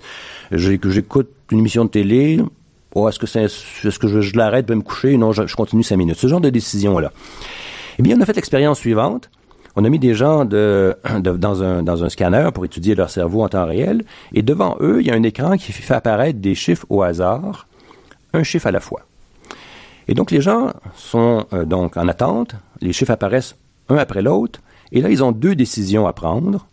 J'écoute 0.53 1.31
une 1.51 1.59
émission 1.59 1.85
de 1.85 1.91
télé, 1.91 2.41
Oh, 2.95 3.09
est-ce 3.09 3.19
que, 3.19 3.27
c'est, 3.27 3.45
est-ce 3.45 3.99
que 3.99 4.21
je, 4.21 4.37
l'arrête, 4.37 4.67
de 4.67 4.75
me 4.75 4.83
coucher? 4.83 5.17
Non, 5.17 5.33
je, 5.33 5.55
continue 5.55 5.83
cinq 5.83 5.97
minutes. 5.97 6.17
Ce 6.17 6.27
genre 6.27 6.41
de 6.41 6.51
décision-là. 6.51 7.13
Eh 7.99 8.03
bien, 8.03 8.17
on 8.17 8.21
a 8.21 8.27
fait 8.27 8.35
l'expérience 8.35 8.79
suivante. 8.79 9.31
On 9.75 9.85
a 9.85 9.89
mis 9.91 9.99
des 9.99 10.15
gens 10.15 10.47
de, 10.47 10.97
dans, 11.21 11.63
un, 11.63 11.83
dans 11.83 12.05
un 12.05 12.09
scanner 12.09 12.49
pour 12.55 12.65
étudier 12.65 12.95
leur 12.95 13.11
cerveau 13.11 13.43
en 13.43 13.49
temps 13.49 13.67
réel. 13.67 14.05
Et 14.33 14.43
devant 14.43 14.77
eux, 14.81 15.01
il 15.01 15.07
y 15.07 15.11
a 15.11 15.15
un 15.15 15.23
écran 15.23 15.57
qui 15.57 15.73
fait 15.73 15.95
apparaître 15.95 16.39
des 16.39 16.55
chiffres 16.55 16.87
au 16.89 17.03
hasard, 17.03 17.67
un 18.33 18.43
chiffre 18.43 18.67
à 18.67 18.71
la 18.71 18.81
fois. 18.81 19.03
Et 20.09 20.15
donc, 20.15 20.31
les 20.31 20.41
gens 20.41 20.73
sont 20.95 21.47
euh, 21.53 21.65
donc 21.65 21.97
en 21.97 22.09
attente. 22.09 22.55
Les 22.81 22.93
chiffres 22.93 23.11
apparaissent 23.11 23.57
un 23.89 23.97
après 23.97 24.23
l'autre. 24.23 24.61
Et 24.93 25.03
là, 25.03 25.11
ils 25.11 25.23
ont 25.23 25.33
deux 25.33 25.55
décisions 25.55 26.07
à 26.07 26.13
prendre 26.13 26.67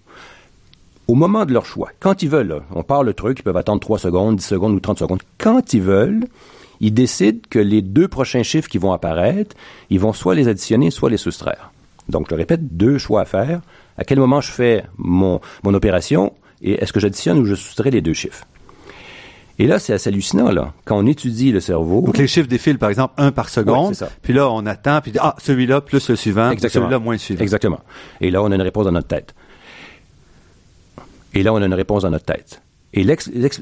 au 1.08 1.16
moment 1.16 1.46
de 1.46 1.54
leur 1.54 1.66
choix, 1.66 1.90
quand 2.00 2.24
ils 2.24 2.30
veulent, 2.30 2.62
on 2.74 2.84
parle 2.84 3.06
le 3.06 3.14
truc, 3.14 3.40
ils 3.40 3.44
peuvent 3.44 3.58
attendre 3.58 3.80
3 3.80 4.00
secondes, 4.00 4.38
10 4.38 4.46
secondes 4.46 4.74
ou 4.74 4.80
30 4.80 5.00
secondes, 5.00 5.22
quand 5.38 5.74
ils 5.74 5.82
veulent, 5.82 6.26
ils 6.80 6.94
décident 6.94 7.40
que 7.50 7.60
les 7.60 7.82
deux 7.82 8.08
prochains 8.08 8.44
chiffres 8.44 8.70
qui 8.70 8.78
vont 8.78 8.94
apparaître, 8.94 9.56
ils 9.90 10.00
vont 10.00 10.14
soit 10.14 10.36
les 10.36 10.48
additionner, 10.48 10.92
soit 10.92 11.10
les 11.10 11.18
soustraire. 11.18 11.72
Donc, 12.10 12.28
je 12.30 12.36
le 12.36 12.40
répète, 12.40 12.76
deux 12.76 12.98
choix 12.98 13.22
à 13.22 13.26
faire. 13.26 13.62
À 13.98 14.04
quel 14.04 14.20
moment 14.20 14.42
je 14.42 14.52
fais 14.52 14.84
mon, 14.98 15.40
mon 15.64 15.74
opération 15.74 16.34
et 16.62 16.82
est-ce 16.82 16.94
que 16.94 17.00
j'additionne 17.00 17.40
ou 17.40 17.46
je 17.46 17.56
soustrais 17.56 17.92
les 17.92 18.02
deux 18.02 18.14
chiffres? 18.14 18.46
Et 19.60 19.68
là, 19.68 19.78
c'est 19.78 19.94
assez 19.94 20.10
hallucinant, 20.10 20.52
là. 20.52 20.74
Quand 20.84 20.98
on 20.98 21.06
étudie 21.06 21.52
le 21.52 21.60
cerveau. 21.60 22.02
Donc, 22.02 22.18
les 22.18 22.28
chiffres 22.28 22.48
défilent, 22.48 22.80
par 22.80 22.90
exemple, 22.90 23.14
un 23.18 23.32
par 23.32 23.50
seconde. 23.50 23.96
Puis 24.24 24.34
là, 24.34 24.50
on 24.50 24.66
attend, 24.66 25.00
puis 25.02 25.14
ah, 25.20 25.36
celui-là 25.38 25.82
plus 25.82 26.10
le 26.10 26.16
suivant, 26.16 26.52
celui-là 26.58 26.98
moins 26.98 27.14
le 27.14 27.20
suivant. 27.20 27.42
Exactement. 27.42 27.80
Et 28.20 28.32
là, 28.32 28.42
on 28.42 28.52
a 28.52 28.56
une 28.56 28.62
réponse 28.62 28.86
dans 28.86 28.92
notre 28.92 29.08
tête. 29.08 29.36
Et 31.34 31.44
là, 31.44 31.54
on 31.54 31.62
a 31.62 31.66
une 31.66 31.74
réponse 31.74 32.04
dans 32.04 32.12
notre 32.12 32.26
tête. 32.26 32.62
Et 32.94 33.06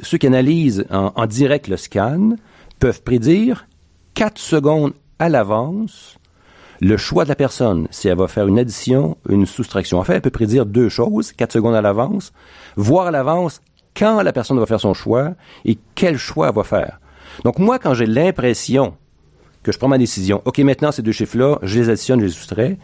ceux 0.03 0.17
qui 0.17 0.27
analysent 0.27 0.85
en, 0.89 1.25
direct 1.25 1.67
le 1.67 1.77
scan 1.77 2.31
peuvent 2.79 3.01
prédire 3.01 3.67
quatre 4.13 4.39
secondes 4.39 4.93
à 5.19 5.29
l'avance 5.29 6.17
le 6.81 6.97
choix 6.97 7.25
de 7.25 7.29
la 7.29 7.35
personne, 7.35 7.87
si 7.91 8.07
elle 8.07 8.17
va 8.17 8.27
faire 8.27 8.47
une 8.47 8.57
addition, 8.57 9.15
une 9.29 9.45
soustraction. 9.45 9.99
En 9.99 10.03
fait, 10.03 10.15
elle 10.15 10.21
peut 10.21 10.31
prédire 10.31 10.65
deux 10.65 10.89
choses, 10.89 11.31
quatre 11.31 11.53
secondes 11.53 11.75
à 11.75 11.81
l'avance, 11.81 12.33
voir 12.75 13.07
à 13.07 13.11
l'avance 13.11 13.61
quand 13.95 14.23
la 14.23 14.33
personne 14.33 14.59
va 14.59 14.65
faire 14.65 14.79
son 14.79 14.95
choix 14.95 15.35
et 15.63 15.77
quel 15.93 16.17
choix 16.17 16.49
elle 16.49 16.55
va 16.55 16.63
faire. 16.63 16.99
Donc 17.43 17.59
moi, 17.59 17.77
quand 17.77 17.93
j'ai 17.93 18.07
l'impression 18.07 18.95
que 19.61 19.71
je 19.71 19.77
prends 19.77 19.87
ma 19.87 19.99
décision, 19.99 20.41
OK, 20.45 20.57
maintenant 20.59 20.91
ces 20.91 21.03
deux 21.03 21.11
chiffres-là, 21.11 21.59
je 21.61 21.79
les 21.79 21.89
additionne, 21.89 22.19
je 22.19 22.25
les 22.25 22.31
soustrais, 22.31 22.77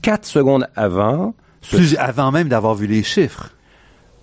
quatre 0.00 0.26
secondes 0.26 0.68
avant... 0.76 1.34
Avant 1.98 2.32
même 2.32 2.48
d'avoir 2.48 2.74
vu 2.74 2.86
les 2.86 3.02
chiffres. 3.02 3.50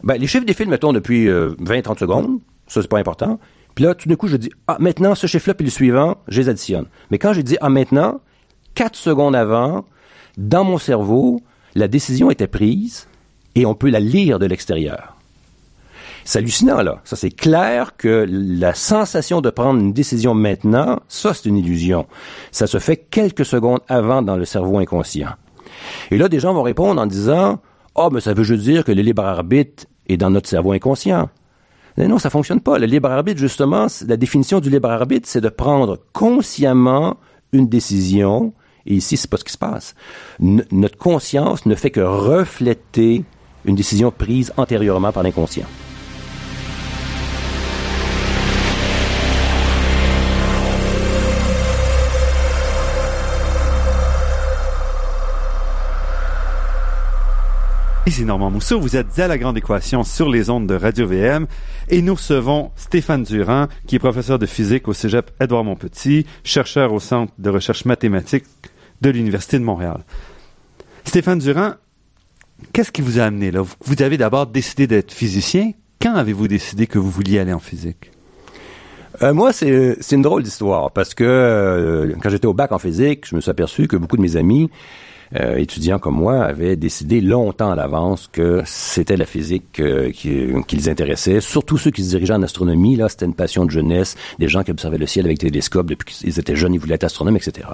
Ben, 0.04 0.18
les 0.18 0.28
chiffres 0.28 0.46
défilent, 0.46 0.70
mettons, 0.70 0.94
depuis 0.94 1.28
20-30 1.28 1.30
euh, 1.30 1.96
secondes. 2.00 2.40
Ça, 2.68 2.82
c'est 2.82 2.88
pas 2.88 3.00
important. 3.00 3.40
Puis 3.76 3.86
là, 3.86 3.96
tout 3.96 4.10
d'un 4.10 4.16
coup, 4.16 4.28
je 4.28 4.38
dis, 4.38 4.52
ah, 4.68 4.78
maintenant, 4.80 5.16
ce 5.16 5.28
chiffre-là, 5.28 5.54
puis 5.54 5.66
le 5.66 5.72
suivant, 5.72 6.18
je 6.28 6.42
les 6.42 6.50
additionne. 6.50 6.86
Mais 7.12 7.20
quand 7.20 7.34
j'ai 7.34 7.44
dit, 7.44 7.58
ah, 7.62 7.70
maintenant, 7.70 8.22
4 8.76 8.96
secondes 8.96 9.36
avant, 9.36 9.86
dans 10.38 10.64
mon 10.64 10.78
cerveau, 10.78 11.42
la 11.76 11.88
décision 11.88 12.32
était 12.32 12.48
prise 12.48 13.08
et 13.56 13.66
on 13.66 13.76
peut 13.76 13.90
la 13.90 14.00
lire 14.00 14.40
de 14.40 14.46
l'extérieur. 14.46 15.16
C'est 16.26 16.40
hallucinant, 16.40 16.82
là. 16.82 17.02
Ça, 17.06 17.16
c'est 17.16 17.32
clair 17.32 17.96
que 17.96 18.26
la 18.28 18.74
sensation 18.74 19.40
de 19.40 19.50
prendre 19.50 19.80
une 19.80 19.94
décision 19.94 20.34
maintenant, 20.34 21.00
ça, 21.08 21.34
c'est 21.34 21.48
une 21.48 21.58
illusion. 21.58 22.06
Ça 22.52 22.68
se 22.68 22.80
fait 22.80 22.98
quelques 22.98 23.46
secondes 23.46 23.80
avant 23.88 24.22
dans 24.22 24.36
le 24.36 24.44
cerveau 24.44 24.78
inconscient. 24.78 25.30
Et 26.12 26.18
là, 26.18 26.28
des 26.28 26.40
gens 26.40 26.54
vont 26.54 26.64
répondre 26.64 27.02
en 27.02 27.06
disant, 27.06 27.60
ah, 27.98 28.10
mais 28.12 28.22
ça 28.22 28.34
veut 28.34 28.44
juste 28.44 28.64
dire 28.64 28.84
que 28.84 28.92
le 28.92 29.02
libre 29.02 29.24
arbitre 29.24 29.86
est 30.08 30.18
dans 30.18 30.30
notre 30.30 30.48
cerveau 30.48 30.72
inconscient. 30.72 31.30
Mais 31.98 32.08
non, 32.08 32.20
ça 32.20 32.30
fonctionne 32.30 32.62
pas. 32.62 32.78
Le 32.78 32.86
libre 32.86 33.10
arbitre, 33.10 33.40
justement, 33.40 33.88
la 34.08 34.18
définition 34.18 34.60
du 34.60 34.70
libre 34.70 34.90
arbitre, 34.90 35.28
c'est 35.28 35.42
de 35.42 35.50
prendre 35.50 35.98
consciemment 36.14 37.18
une 37.52 37.68
décision. 37.68 38.54
Et 38.86 38.94
ici, 38.94 39.18
c'est 39.18 39.30
pas 39.30 39.38
ce 39.38 39.44
qui 39.44 39.54
se 39.54 39.58
passe. 39.58 39.96
notre 40.40 40.98
conscience 40.98 41.66
ne 41.66 41.76
fait 41.76 41.90
que 41.90 42.00
refléter 42.00 43.24
une 43.66 43.76
décision 43.76 44.12
prise 44.12 44.54
antérieurement 44.58 45.12
par 45.12 45.24
l'inconscient. 45.24 45.66
Ici 58.08 58.24
Normand 58.24 58.50
Mousseau, 58.50 58.80
vous 58.80 58.96
êtes 58.96 59.20
à 59.20 59.28
La 59.28 59.38
Grande 59.38 59.58
Équation 59.58 60.06
sur 60.06 60.30
les 60.30 60.50
ondes 60.50 60.66
de 60.66 60.76
Radio-VM 60.76 61.46
et 61.90 62.02
nous 62.02 62.16
recevons 62.16 62.72
Stéphane 62.78 63.24
Durand, 63.24 63.68
qui 63.86 63.98
est 63.98 64.00
professeur 64.00 64.40
de 64.40 64.46
physique 64.46 64.88
au 64.88 64.94
Cégep 64.94 65.30
Édouard 65.42 65.66
Montpetit, 65.66 66.26
chercheur 66.46 66.94
au 66.94 67.02
Centre 67.02 67.34
de 67.38 67.50
recherche 67.50 67.84
mathématique 67.84 68.46
de 69.02 69.10
l'Université 69.10 69.60
de 69.60 69.66
Montréal. 69.66 70.06
Stéphane 71.04 71.40
Durand, 71.40 71.74
qu'est-ce 72.72 72.94
qui 72.94 73.02
vous 73.02 73.20
a 73.20 73.24
amené 73.24 73.52
là? 73.52 73.64
Vous 73.84 74.02
avez 74.02 74.16
d'abord 74.16 74.48
décidé 74.48 74.88
d'être 74.88 75.12
physicien. 75.12 75.74
Quand 76.02 76.16
avez-vous 76.16 76.48
décidé 76.48 76.88
que 76.88 77.00
vous 77.00 77.12
vouliez 77.12 77.40
aller 77.40 77.52
en 77.52 77.60
physique? 77.60 78.12
Euh, 79.22 79.34
moi, 79.34 79.52
c'est 79.52 79.98
une 80.14 80.22
drôle 80.22 80.44
d'histoire 80.44 80.92
parce 80.92 81.14
que 81.14 81.26
euh, 81.26 82.16
quand 82.24 82.30
j'étais 82.30 82.48
au 82.48 82.54
bac 82.54 82.72
en 82.72 82.80
physique, 82.80 83.28
je 83.28 83.36
me 83.36 83.42
suis 83.42 83.52
aperçu 83.52 83.90
que 83.90 83.98
beaucoup 83.98 84.16
de 84.16 84.22
mes 84.22 84.38
amis 84.38 84.70
euh, 85.36 85.58
étudiants 85.58 86.00
comme 86.00 86.16
moi 86.16 86.44
avaient 86.44 86.76
décidé 86.76 87.22
longtemps 87.22 87.72
à 87.72 87.76
l'avance 87.76 88.30
que 88.32 88.62
c'était 88.66 89.18
la 89.18 89.26
physique 89.26 89.80
euh, 89.80 90.12
qui, 90.12 90.48
qui, 90.68 90.76
les 90.76 90.90
intéressait. 90.90 91.42
Surtout 91.42 91.78
ceux 91.78 91.92
qui 91.92 92.04
se 92.04 92.10
dirigeaient 92.10 92.34
en 92.34 92.44
astronomie, 92.44 92.96
là, 92.96 93.10
c'était 93.10 93.26
une 93.26 93.34
passion 93.34 93.66
de 93.66 93.72
jeunesse, 93.72 94.16
des 94.40 94.48
gens 94.48 94.64
qui 94.64 94.72
observaient 94.72 94.98
le 94.98 95.08
ciel 95.08 95.26
avec 95.26 95.40
télescope 95.40 95.88
depuis 95.88 96.14
qu'ils 96.14 96.40
étaient 96.40 96.56
jeunes, 96.56 96.74
ils 96.74 96.80
voulaient 96.80 96.96
être 96.96 97.04
astronomes, 97.04 97.36
etc. 97.36 97.68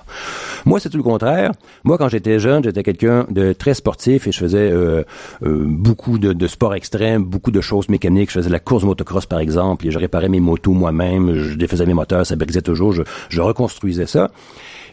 Moi, 0.65 0.79
c'est 0.79 0.89
tout 0.89 0.97
le 0.97 1.03
contraire. 1.03 1.51
Moi, 1.83 1.97
quand 1.97 2.09
j'étais 2.09 2.39
jeune, 2.39 2.63
j'étais 2.63 2.83
quelqu'un 2.83 3.25
de 3.29 3.53
très 3.53 3.73
sportif 3.73 4.27
et 4.27 4.31
je 4.31 4.39
faisais 4.39 4.71
euh, 4.71 5.03
euh, 5.43 5.63
beaucoup 5.65 6.17
de, 6.17 6.33
de 6.33 6.47
sports 6.47 6.75
extrêmes, 6.75 7.23
beaucoup 7.23 7.51
de 7.51 7.61
choses 7.61 7.89
mécaniques. 7.89 8.29
Je 8.29 8.39
faisais 8.39 8.49
la 8.49 8.59
course 8.59 8.83
motocross, 8.83 9.25
par 9.25 9.39
exemple, 9.39 9.87
et 9.87 9.91
je 9.91 9.99
réparais 9.99 10.29
mes 10.29 10.39
motos 10.39 10.73
moi-même, 10.73 11.33
je 11.35 11.55
défaisais 11.55 11.85
mes 11.85 11.93
moteurs, 11.93 12.25
ça 12.25 12.35
brisait 12.35 12.61
toujours, 12.61 12.93
je, 12.93 13.03
je 13.29 13.41
reconstruisais 13.41 14.07
ça. 14.07 14.31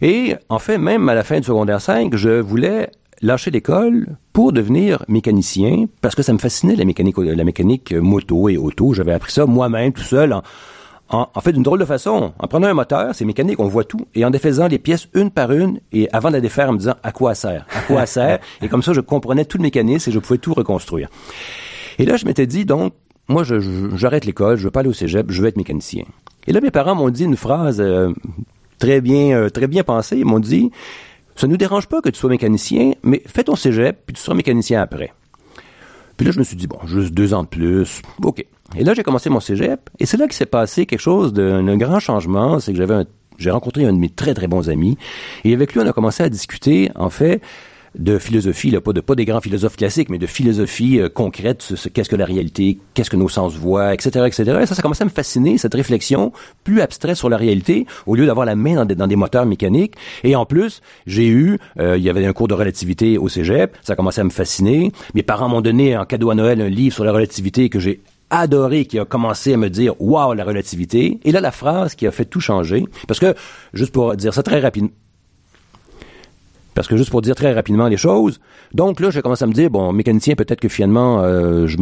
Et 0.02 0.34
en 0.48 0.58
fait, 0.58 0.78
même 0.78 1.08
à 1.08 1.14
la 1.14 1.24
fin 1.24 1.38
du 1.38 1.46
secondaire 1.46 1.80
5, 1.80 2.14
je 2.16 2.40
voulais 2.40 2.90
lâcher 3.22 3.50
l'école 3.50 4.16
pour 4.32 4.52
devenir 4.52 5.04
mécanicien 5.08 5.84
parce 6.00 6.14
que 6.14 6.22
ça 6.22 6.32
me 6.32 6.38
fascinait 6.38 6.76
la 6.76 6.84
mécanique, 6.84 7.18
la 7.18 7.44
mécanique 7.44 7.92
moto 7.92 8.48
et 8.48 8.56
auto. 8.56 8.94
J'avais 8.94 9.12
appris 9.12 9.32
ça 9.32 9.44
moi-même 9.44 9.92
tout 9.92 10.02
seul 10.02 10.32
en, 10.32 10.42
en, 11.10 11.28
en 11.34 11.40
fait 11.40 11.52
d'une 11.52 11.62
drôle 11.62 11.80
de 11.80 11.84
façon. 11.84 12.32
En 12.38 12.48
prenant 12.48 12.68
un 12.68 12.74
moteur, 12.74 13.14
c'est 13.14 13.24
mécanique, 13.24 13.60
on 13.60 13.68
voit 13.68 13.84
tout, 13.84 14.06
et 14.14 14.24
en 14.24 14.30
défaisant 14.30 14.68
les 14.68 14.78
pièces 14.78 15.08
une 15.14 15.30
par 15.30 15.52
une 15.52 15.80
et 15.92 16.08
avant 16.12 16.28
de 16.28 16.34
la 16.34 16.40
défaire 16.40 16.70
en 16.70 16.72
me 16.72 16.78
disant 16.78 16.94
à 17.02 17.12
quoi 17.12 17.34
ça 17.34 17.50
sert, 17.50 17.66
à 17.74 17.80
quoi 17.82 18.06
ça 18.06 18.06
sert, 18.06 18.38
et 18.62 18.68
comme 18.68 18.82
ça 18.82 18.92
je 18.92 19.00
comprenais 19.00 19.44
tout 19.44 19.58
le 19.58 19.62
mécanisme 19.62 20.10
et 20.10 20.12
je 20.12 20.18
pouvais 20.18 20.38
tout 20.38 20.54
reconstruire. 20.54 21.08
Et 21.98 22.06
là 22.06 22.16
je 22.16 22.24
m'étais 22.24 22.46
dit 22.46 22.64
donc 22.64 22.94
moi 23.28 23.44
j'arrête 23.44 24.24
l'école, 24.24 24.56
je 24.56 24.64
veux 24.64 24.70
pas 24.70 24.80
aller 24.80 24.88
au 24.88 24.94
cégep, 24.94 25.30
je 25.30 25.42
veux 25.42 25.48
être 25.48 25.56
mécanicien. 25.56 26.04
Et 26.46 26.52
là 26.52 26.60
mes 26.60 26.70
parents 26.70 26.94
m'ont 26.94 27.10
dit 27.10 27.24
une 27.24 27.36
phrase 27.36 27.80
euh, 27.80 28.12
très 28.80 29.00
bien, 29.00 29.36
euh, 29.36 29.48
très 29.48 29.68
bien 29.68 29.84
pensé. 29.84 30.16
Ils 30.16 30.24
m'ont 30.24 30.40
dit, 30.40 30.72
ça 31.36 31.46
nous 31.46 31.56
dérange 31.56 31.86
pas 31.86 32.00
que 32.00 32.08
tu 32.08 32.18
sois 32.18 32.30
mécanicien, 32.30 32.94
mais 33.04 33.22
fais 33.26 33.44
ton 33.44 33.54
cégep, 33.54 33.96
puis 34.04 34.14
tu 34.14 34.20
seras 34.20 34.34
mécanicien 34.34 34.82
après. 34.82 35.12
Puis 36.16 36.26
là, 36.26 36.32
je 36.32 36.38
me 36.38 36.44
suis 36.44 36.56
dit, 36.56 36.66
bon, 36.66 36.78
juste 36.84 37.14
deux 37.14 37.32
ans 37.32 37.44
de 37.44 37.48
plus, 37.48 38.02
OK. 38.22 38.44
Et 38.76 38.84
là, 38.84 38.94
j'ai 38.94 39.02
commencé 39.02 39.30
mon 39.30 39.40
cégep, 39.40 39.88
et 39.98 40.06
c'est 40.06 40.16
là 40.16 40.26
qu'il 40.26 40.34
s'est 40.34 40.46
passé 40.46 40.86
quelque 40.86 41.00
chose 41.00 41.32
d'un 41.32 41.76
grand 41.76 42.00
changement, 42.00 42.58
c'est 42.58 42.72
que 42.72 42.78
j'avais 42.78 43.04
j'ai 43.38 43.50
rencontré 43.50 43.86
un 43.86 43.92
de 43.94 43.98
mes 43.98 44.10
très, 44.10 44.34
très 44.34 44.48
bons 44.48 44.68
amis, 44.68 44.98
et 45.44 45.54
avec 45.54 45.72
lui, 45.72 45.80
on 45.80 45.86
a 45.86 45.92
commencé 45.92 46.22
à 46.22 46.28
discuter, 46.28 46.90
en 46.94 47.08
fait, 47.08 47.40
de 47.98 48.18
philosophie, 48.18 48.70
là, 48.70 48.80
pas, 48.80 48.92
de, 48.92 49.00
pas 49.00 49.14
des 49.14 49.24
grands 49.24 49.40
philosophes 49.40 49.76
classiques, 49.76 50.08
mais 50.10 50.18
de 50.18 50.26
philosophie 50.26 51.00
euh, 51.00 51.08
concrète, 51.08 51.62
ce, 51.62 51.88
qu'est-ce 51.88 52.08
que 52.08 52.16
la 52.16 52.24
réalité, 52.24 52.78
qu'est-ce 52.94 53.10
que 53.10 53.16
nos 53.16 53.28
sens 53.28 53.54
voient, 53.54 53.92
etc., 53.94 54.26
etc. 54.26 54.60
Et 54.62 54.66
ça, 54.66 54.74
ça 54.74 54.82
commençait 54.82 55.02
à 55.02 55.06
me 55.06 55.10
fasciner, 55.10 55.58
cette 55.58 55.74
réflexion 55.74 56.32
plus 56.64 56.80
abstraite 56.80 57.16
sur 57.16 57.28
la 57.28 57.36
réalité, 57.36 57.86
au 58.06 58.14
lieu 58.14 58.26
d'avoir 58.26 58.46
la 58.46 58.56
main 58.56 58.76
dans 58.76 58.84
des, 58.84 58.94
dans 58.94 59.06
des 59.06 59.16
moteurs 59.16 59.46
mécaniques. 59.46 59.94
Et 60.24 60.36
en 60.36 60.46
plus, 60.46 60.80
j'ai 61.06 61.28
eu, 61.28 61.58
euh, 61.78 61.96
il 61.96 62.02
y 62.02 62.10
avait 62.10 62.24
un 62.24 62.32
cours 62.32 62.48
de 62.48 62.54
relativité 62.54 63.18
au 63.18 63.28
cégep, 63.28 63.76
ça 63.82 63.94
a 63.94 63.96
commencé 63.96 64.20
à 64.20 64.24
me 64.24 64.30
fasciner. 64.30 64.92
Mes 65.14 65.22
parents 65.22 65.48
m'ont 65.48 65.60
donné 65.60 65.96
en 65.96 66.04
cadeau 66.04 66.30
à 66.30 66.34
Noël 66.34 66.60
un 66.60 66.68
livre 66.68 66.94
sur 66.94 67.04
la 67.04 67.12
relativité 67.12 67.68
que 67.68 67.80
j'ai 67.80 68.00
adoré 68.30 68.84
qui 68.84 68.98
a 68.98 69.04
commencé 69.04 69.52
à 69.52 69.56
me 69.56 69.68
dire 69.68 70.00
waouh 70.00 70.34
la 70.34 70.44
relativité 70.44 71.18
et 71.24 71.32
là 71.32 71.40
la 71.40 71.50
phrase 71.50 71.96
qui 71.96 72.06
a 72.06 72.12
fait 72.12 72.24
tout 72.24 72.40
changer 72.40 72.84
parce 73.08 73.18
que 73.18 73.34
juste 73.74 73.92
pour 73.92 74.14
dire 74.14 74.32
ça 74.32 74.44
très 74.44 74.60
rapidement 74.60 74.90
parce 76.74 76.88
que 76.88 76.96
juste 76.96 77.10
pour 77.10 77.22
dire 77.22 77.34
très 77.34 77.52
rapidement 77.52 77.88
les 77.88 77.96
choses, 77.96 78.40
donc 78.72 79.00
là, 79.00 79.10
j'ai 79.10 79.22
commencé 79.22 79.44
à 79.44 79.46
me 79.46 79.52
dire, 79.52 79.70
bon, 79.70 79.92
mécanicien, 79.92 80.34
peut-être 80.34 80.60
que 80.60 80.68
finalement, 80.68 81.20
euh, 81.22 81.66
je, 81.66 81.76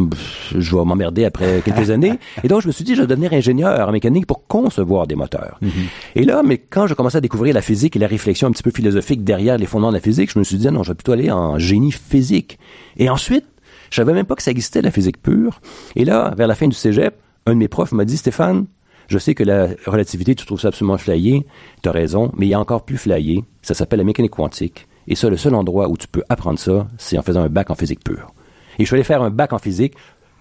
je 0.57 0.75
vais 0.75 0.83
m'emmerder 0.83 1.25
après 1.25 1.61
quelques 1.63 1.91
années. 1.91 2.19
Et 2.43 2.47
donc, 2.47 2.61
je 2.61 2.67
me 2.67 2.71
suis 2.71 2.83
dit, 2.83 2.95
je 2.95 3.01
vais 3.01 3.07
devenir 3.07 3.31
ingénieur 3.33 3.87
en 3.87 3.91
mécanique 3.91 4.25
pour 4.25 4.47
concevoir 4.47 5.05
des 5.05 5.15
moteurs. 5.15 5.59
Mm-hmm. 5.61 5.69
Et 6.15 6.23
là, 6.23 6.41
mais 6.43 6.57
quand 6.57 6.87
je 6.87 6.93
commençais 6.93 7.17
à 7.17 7.21
découvrir 7.21 7.53
la 7.53 7.61
physique 7.61 7.95
et 7.95 7.99
la 7.99 8.07
réflexion 8.07 8.47
un 8.47 8.51
petit 8.51 8.63
peu 8.63 8.71
philosophique 8.71 9.23
derrière 9.23 9.57
les 9.57 9.67
fondements 9.67 9.89
de 9.89 9.97
la 9.97 10.01
physique, 10.01 10.31
je 10.33 10.39
me 10.39 10.43
suis 10.43 10.57
dit, 10.57 10.67
non, 10.67 10.83
je 10.83 10.91
vais 10.91 10.95
plutôt 10.95 11.11
aller 11.11 11.31
en 11.31 11.59
génie 11.59 11.91
physique. 11.91 12.57
Et 12.97 13.09
ensuite, 13.09 13.45
je 13.91 13.97
savais 13.97 14.13
même 14.13 14.25
pas 14.25 14.35
que 14.35 14.43
ça 14.43 14.51
existait, 14.51 14.81
la 14.81 14.91
physique 14.91 15.21
pure. 15.21 15.61
Et 15.95 16.05
là, 16.05 16.33
vers 16.37 16.47
la 16.47 16.55
fin 16.55 16.67
du 16.67 16.75
cégep, 16.75 17.15
un 17.45 17.53
de 17.53 17.57
mes 17.57 17.67
profs 17.67 17.91
m'a 17.91 18.05
dit, 18.05 18.17
Stéphane, 18.17 18.65
je 19.09 19.17
sais 19.17 19.33
que 19.33 19.43
la 19.43 19.69
relativité, 19.87 20.35
tu 20.35 20.45
trouves 20.45 20.61
ça 20.61 20.67
absolument 20.69 20.97
flyé, 20.97 21.45
tu 21.81 21.89
as 21.89 21.91
raison, 21.91 22.31
mais 22.37 22.45
il 22.45 22.49
y 22.49 22.53
a 22.53 22.59
encore 22.59 22.85
plus 22.85 22.97
flyé, 22.97 23.43
ça 23.63 23.73
s'appelle 23.73 23.99
la 23.99 24.05
mécanique 24.05 24.31
quantique. 24.31 24.87
Et 25.07 25.15
ça, 25.15 25.29
le 25.29 25.37
seul 25.37 25.55
endroit 25.55 25.89
où 25.89 25.97
tu 25.97 26.07
peux 26.07 26.23
apprendre 26.29 26.59
ça, 26.59 26.87
c'est 26.99 27.17
en 27.17 27.23
faisant 27.23 27.41
un 27.41 27.49
bac 27.49 27.71
en 27.71 27.75
physique 27.75 28.03
pure. 28.03 28.31
Et 28.77 28.83
je 28.83 28.85
suis 28.85 28.93
allé 28.93 29.03
faire 29.03 29.23
un 29.23 29.31
bac 29.31 29.51
en 29.51 29.57
physique 29.57 29.95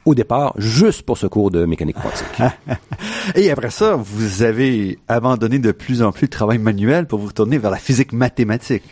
au 0.08 0.14
départ, 0.14 0.54
juste 0.56 1.02
pour 1.02 1.18
ce 1.18 1.26
cours 1.26 1.50
de 1.50 1.66
mécanique 1.66 1.96
quantique. 1.96 2.54
Et 3.34 3.50
après 3.50 3.70
ça, 3.70 3.94
vous 3.94 4.42
avez 4.42 4.98
abandonné 5.06 5.58
de 5.58 5.70
plus 5.70 6.02
en 6.02 6.12
plus 6.12 6.22
le 6.22 6.30
travail 6.30 6.58
manuel 6.58 7.06
pour 7.06 7.18
vous 7.18 7.26
retourner 7.26 7.58
vers 7.58 7.70
la 7.70 7.76
physique 7.76 8.12
mathématique. 8.14 8.84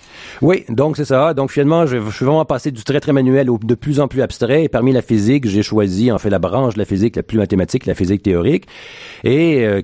Oui, 0.43 0.65
donc 0.69 0.99
c'est 0.99 1.07
ça. 1.07 1.33
Donc 1.33 1.51
finalement, 1.51 1.87
je, 1.87 1.99
je, 1.99 2.11
suis 2.11 2.27
vraiment 2.27 2.45
passé 2.45 2.71
du 2.71 2.85
très 2.85 3.01
très 3.01 3.13
manuel 3.13 3.49
au 3.49 3.59
de 3.59 3.75
plus 3.75 3.99
en 4.01 4.09
plus 4.09 4.21
abstrait. 4.21 4.65
Et 4.65 4.69
parmi 4.69 4.93
la 4.93 5.01
physique, 5.01 5.49
j'ai 5.49 5.63
choisi 5.63 6.13
en 6.13 6.19
fait 6.19 6.29
la 6.29 6.39
branche 6.39 6.75
de 6.75 6.79
la 6.79 6.85
physique 6.85 7.17
la 7.17 7.23
plus 7.23 7.39
mathématique, 7.39 7.87
la 7.87 7.95
physique 7.95 8.23
théorique. 8.23 8.67
Et 9.25 9.65
euh, 9.65 9.81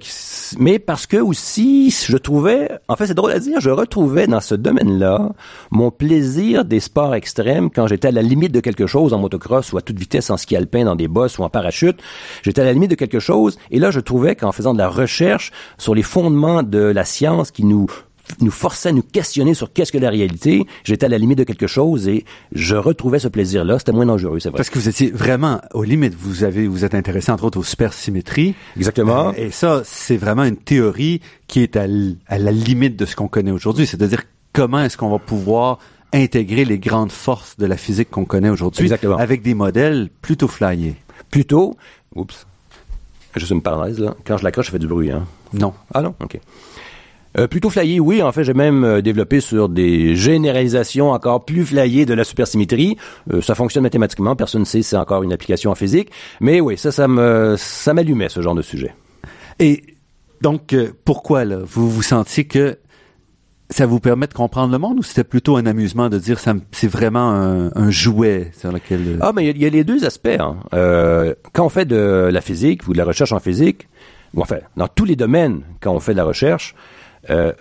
mais 0.59 0.79
parce 0.79 1.07
que 1.07 1.17
aussi, 1.17 1.91
je 1.91 2.17
trouvais, 2.19 2.71
en 2.89 2.97
fait, 2.97 3.07
c'est 3.07 3.15
drôle 3.15 3.33
à 3.33 3.39
dire, 3.39 3.61
je 3.61 3.71
retrouvais 3.71 4.27
dans 4.27 4.41
ce 4.41 4.55
domaine-là 4.55 5.31
mon 5.71 5.91
plaisir 5.91 6.67
des 6.67 6.81
sports 6.81 7.15
extrêmes 7.15 7.71
quand 7.71 7.87
j'étais 7.87 8.09
à 8.09 8.13
la 8.13 8.23
limite 8.23 8.53
de 8.53 8.61
quelque 8.61 8.87
chose 8.87 9.15
en 9.15 9.19
motocross 9.19 9.73
ou 9.73 9.79
à 9.79 9.83
toute 9.83 9.99
vitesse 9.99 10.31
en 10.31 10.37
ski 10.37 10.57
alpin 10.57 10.85
dans 10.85 10.97
des 10.97 11.09
ou 11.39 11.43
en 11.43 11.51
parachute. 11.51 11.99
J'étais 12.43 12.63
à 12.63 12.65
la 12.65 12.73
limite 12.73 12.91
de 12.91 12.97
quelque 12.97 13.21
chose. 13.21 13.59
Et 13.71 13.79
là, 13.79 13.91
je 13.91 14.01
trouvais 14.01 14.37
qu'en 14.37 14.53
faisant 14.53 14.73
de 14.73 14.79
la 14.79 14.89
recherche 14.89 15.53
sur 15.79 15.95
les 15.95 16.03
fondements 16.03 16.63
de 16.63 16.79
la 16.79 17.05
science 17.05 17.51
qui 17.51 17.65
nous 17.65 17.87
nous 18.41 18.51
forçait 18.51 18.91
à 18.91 18.93
nous 18.93 19.03
questionner 19.03 19.55
sur 19.55 19.73
qu'est-ce 19.73 19.93
que 19.93 19.99
la 19.99 20.11
réalité. 20.11 20.65
J'étais 20.85 21.07
à 21.07 21.09
la 21.09 21.19
limite 21.19 21.39
de 21.39 21.45
quelque 21.45 21.67
chose 21.67 22.09
et 22.09 22.25
je 22.53 22.77
retrouvais 22.77 23.19
ce 23.19 23.29
plaisir-là. 23.29 23.79
C'était 23.79 23.93
moins 23.93 24.07
dangereux, 24.07 24.41
c'est 24.41 24.49
vrai. 24.49 24.57
Parce 24.57 24.71
que 24.71 24.79
vous 24.79 24.89
étiez 24.89 25.11
vraiment 25.11 25.61
aux 25.75 25.85
limites. 25.85 26.15
Vous 26.15 26.45
avez, 26.45 26.67
vous 26.67 26.85
êtes 26.85 26.95
intéressé 26.95 27.31
entre 27.33 27.45
autres 27.45 27.59
aux 27.59 27.65
supersymétries. 27.65 28.55
Exactement. 28.77 29.29
Euh, 29.29 29.33
et 29.37 29.51
ça, 29.51 29.83
c'est 29.85 30.17
vraiment 30.17 30.45
une 30.45 30.57
théorie 30.57 31.21
qui 31.47 31.61
est 31.61 31.77
à, 31.77 31.87
à 32.29 32.39
la 32.39 32.53
limite 32.53 32.97
de 32.97 33.07
ce 33.07 33.17
qu'on 33.17 33.29
connaît 33.29 33.51
aujourd'hui. 33.51 33.87
C'est-à-dire 33.87 34.23
comment 34.53 34.83
est-ce 34.83 34.97
qu'on 34.97 35.11
va 35.11 35.19
pouvoir 35.19 35.79
intégrer 36.15 36.65
les 36.65 36.79
grandes 36.79 37.13
forces 37.13 37.57
de 37.57 37.67
la 37.67 37.77
physique 37.77 38.11
qu'on 38.11 38.27
connaît 38.27 38.51
aujourd'hui 38.51 38.91
avec 39.19 39.43
des 39.43 39.55
modèles 39.55 40.11
plutôt 40.21 40.49
flyés? 40.49 40.97
Plutôt, 41.33 41.77
oups, 42.15 42.47
juste 43.35 43.51
une 43.51 43.63
parenthèse 43.63 43.99
là. 43.99 44.15
Quand 44.25 44.37
je 44.37 44.45
l'accroche, 44.45 44.67
je 44.67 44.71
fais 44.71 44.79
du 44.79 44.87
bruit, 44.87 45.11
hein. 45.11 45.25
Non. 45.53 45.73
Ah 45.93 46.03
non, 46.03 46.15
ok. 46.23 46.39
Euh, 47.39 47.47
plutôt 47.47 47.71
flyé, 47.71 47.99
oui. 47.99 48.23
En 48.23 48.31
fait, 48.31 48.45
j'ai 48.45 48.53
même 48.53 48.85
euh, 48.85 49.01
développé 49.01 49.41
sur 49.41 49.71
des 49.71 50.15
généralisations 50.15 51.11
encore 51.11 51.45
plus 51.47 51.65
flyées 51.65 52.05
de 52.05 52.13
la 52.13 52.25
supersymétrie. 52.25 52.99
Euh, 53.33 53.41
ça 53.41 53.55
fonctionne 53.55 53.83
mathématiquement. 53.85 54.37
Personne 54.37 54.61
ne 54.61 54.67
sait 54.67 54.83
si 54.83 54.91
c'est 54.91 54.97
encore 54.97 55.23
une 55.23 55.33
application 55.33 55.71
en 55.71 55.75
physique. 55.75 56.11
Mais 56.41 56.61
oui, 56.61 56.77
ça, 56.77 56.93
ça 56.93 57.09
me, 57.09 57.55
ça 57.57 57.95
m'allumait 57.95 58.29
ce 58.29 58.43
genre 58.43 58.55
de 58.55 58.61
sujet. 58.61 58.95
Et 59.59 59.83
donc, 60.43 60.75
euh, 60.75 60.93
pourquoi 61.05 61.45
là 61.47 61.59
vous 61.65 61.89
vous 61.89 62.03
sentiez 62.03 62.45
que 62.45 62.77
ça 63.73 63.87
vous 63.87 64.01
permet 64.01 64.27
de 64.27 64.35
comprendre 64.35 64.73
le 64.73 64.79
monde 64.79 64.99
ou 64.99 65.03
c'était 65.03 65.25
plutôt 65.25 65.57
un 65.57 65.67
amusement 65.67 66.09
de 66.09 66.19
dire 66.19 66.39
ça 66.39 66.55
c'est 66.73 66.89
vraiment 66.89 67.31
un, 67.31 67.71
un, 67.75 67.91
jouet 67.91 68.51
sur 68.57 68.73
lequel 68.73 69.01
euh, 69.07 69.19
ah 69.21 69.33
mais 69.35 69.49
il 69.49 69.59
y, 69.59 69.67
a 69.67 69.71
les 69.71 69.85
deux 69.85 70.05
aspects 70.05 70.29
hein. 70.39 70.57
euh, 70.75 71.35
quand 71.53 71.65
on 71.65 71.69
fait 71.69 71.85
de 71.85 72.29
la 72.33 72.41
physique 72.41 72.87
ou 72.89 72.93
de 72.93 72.99
la 72.99 73.05
recherche 73.05 73.33
en 73.33 73.41
physique 73.41 73.89
ou 74.35 74.43
enfin 74.43 74.59
dans 74.77 74.89
tous 74.89 75.05
les 75.05 75.17
domaines 75.17 75.63
quand 75.81 75.93
on 75.93 76.01
fait 76.01 76.13
de 76.13 76.19
la 76.19 76.25
recherche 76.25 76.75
euh, 77.31 77.53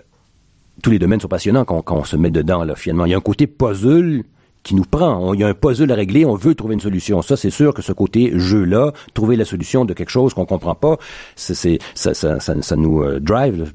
tous 0.82 0.90
les 0.90 0.98
domaines 0.98 1.20
sont 1.20 1.28
passionnants 1.28 1.64
quand, 1.64 1.82
quand, 1.82 1.96
on 1.96 2.04
se 2.04 2.16
met 2.16 2.30
dedans 2.30 2.64
là 2.64 2.74
finalement 2.74 3.06
il 3.06 3.10
y 3.10 3.14
a 3.14 3.18
un 3.18 3.20
côté 3.20 3.46
puzzle 3.46 4.22
qui 4.62 4.76
nous 4.76 4.84
prend. 4.84 5.34
Il 5.34 5.40
y 5.40 5.42
a 5.42 5.48
un 5.48 5.54
puzzle 5.54 5.90
à 5.90 5.96
régler, 5.96 6.24
on 6.24 6.36
veut 6.36 6.54
trouver 6.54 6.74
une 6.74 6.80
solution. 6.80 7.20
Ça, 7.20 7.36
c'est 7.36 7.50
sûr 7.50 7.74
que 7.74 7.82
ce 7.82 7.92
côté 7.92 8.30
jeu-là, 8.34 8.92
trouver 9.12 9.34
la 9.34 9.44
solution 9.44 9.84
de 9.84 9.92
quelque 9.92 10.10
chose 10.10 10.34
qu'on 10.34 10.46
comprend 10.46 10.76
pas, 10.76 10.98
c'est 11.34 11.54
ça, 11.54 12.14
ça, 12.14 12.38
ça, 12.38 12.62
ça, 12.62 12.76
nous 12.76 13.02
euh, 13.02 13.18
drive 13.18 13.72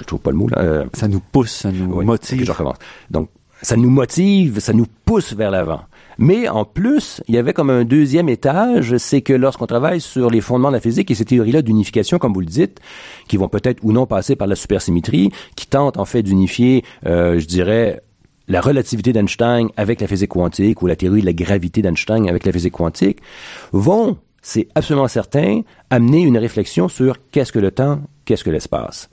je 0.00 0.04
trouve 0.04 0.20
pas 0.20 0.30
le 0.30 0.36
mot 0.36 0.48
là. 0.48 0.58
Euh, 0.60 0.84
ça 0.92 1.08
nous 1.08 1.20
pousse, 1.20 1.52
ça 1.52 1.72
nous 1.72 1.94
oui, 1.94 2.04
motive. 2.04 2.44
Je 2.44 2.50
recommence. 2.50 2.78
Donc, 3.10 3.28
ça 3.62 3.76
nous 3.76 3.90
motive, 3.90 4.60
ça 4.60 4.72
nous 4.72 4.86
pousse 5.04 5.32
vers 5.32 5.50
l'avant. 5.50 5.80
Mais 6.18 6.48
en 6.48 6.64
plus, 6.64 7.22
il 7.28 7.34
y 7.34 7.38
avait 7.38 7.52
comme 7.52 7.70
un 7.70 7.84
deuxième 7.84 8.28
étage, 8.28 8.96
c'est 8.96 9.22
que 9.22 9.32
lorsqu'on 9.32 9.66
travaille 9.66 10.00
sur 10.00 10.30
les 10.30 10.40
fondements 10.40 10.68
de 10.68 10.74
la 10.74 10.80
physique 10.80 11.10
et 11.10 11.14
ces 11.14 11.24
théories-là 11.24 11.62
d'unification, 11.62 12.18
comme 12.18 12.32
vous 12.32 12.40
le 12.40 12.46
dites, 12.46 12.80
qui 13.28 13.36
vont 13.36 13.48
peut-être 13.48 13.80
ou 13.82 13.92
non 13.92 14.06
passer 14.06 14.36
par 14.36 14.46
la 14.46 14.56
supersymétrie, 14.56 15.30
qui 15.56 15.66
tentent 15.66 15.98
en 15.98 16.04
fait 16.04 16.22
d'unifier, 16.22 16.84
euh, 17.06 17.38
je 17.38 17.46
dirais, 17.46 18.02
la 18.48 18.60
relativité 18.60 19.12
d'Einstein 19.12 19.68
avec 19.76 20.00
la 20.00 20.06
physique 20.06 20.30
quantique 20.30 20.80
ou 20.82 20.86
la 20.86 20.96
théorie 20.96 21.20
de 21.20 21.26
la 21.26 21.32
gravité 21.32 21.82
d'Einstein 21.82 22.28
avec 22.28 22.46
la 22.46 22.52
physique 22.52 22.74
quantique 22.74 23.18
vont, 23.72 24.16
c'est 24.40 24.68
absolument 24.74 25.08
certain, 25.08 25.62
amener 25.90 26.20
une 26.20 26.38
réflexion 26.38 26.88
sur 26.88 27.16
qu'est-ce 27.30 27.52
que 27.52 27.58
le 27.58 27.72
temps, 27.72 28.00
qu'est-ce 28.26 28.44
que 28.44 28.50
l'espace? 28.50 29.08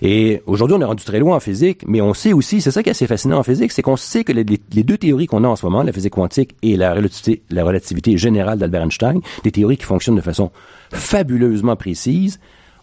Et 0.00 0.40
aujourd'hui, 0.46 0.76
on 0.78 0.80
est 0.80 0.86
rendu 0.86 1.04
très 1.04 1.18
loin 1.18 1.36
en 1.36 1.40
physique, 1.40 1.82
mais 1.86 2.00
on 2.00 2.14
sait 2.14 2.32
aussi, 2.32 2.62
c'est 2.62 2.70
ça 2.70 2.82
qui 2.82 2.88
est 2.88 2.92
assez 2.92 3.06
fascinant 3.06 3.38
en 3.38 3.42
physique, 3.42 3.72
c'est 3.72 3.82
qu'on 3.82 3.96
sait 3.96 4.24
que 4.24 4.32
les, 4.32 4.44
deux 4.44 4.96
théories 4.96 5.26
qu'on 5.26 5.44
a 5.44 5.48
en 5.48 5.56
ce 5.56 5.66
moment, 5.66 5.82
la 5.82 5.92
physique 5.92 6.14
quantique 6.14 6.54
et 6.62 6.76
la 6.76 6.94
relativité, 6.94 7.42
la 7.50 7.64
relativité 7.64 8.16
générale 8.16 8.58
d'Albert 8.58 8.84
Einstein, 8.84 9.20
des 9.42 9.52
théories 9.52 9.76
qui 9.76 9.84
fonctionnent 9.84 10.16
de 10.16 10.22
façon 10.22 10.50
fabuleusement 10.90 11.76
précise, 11.76 12.38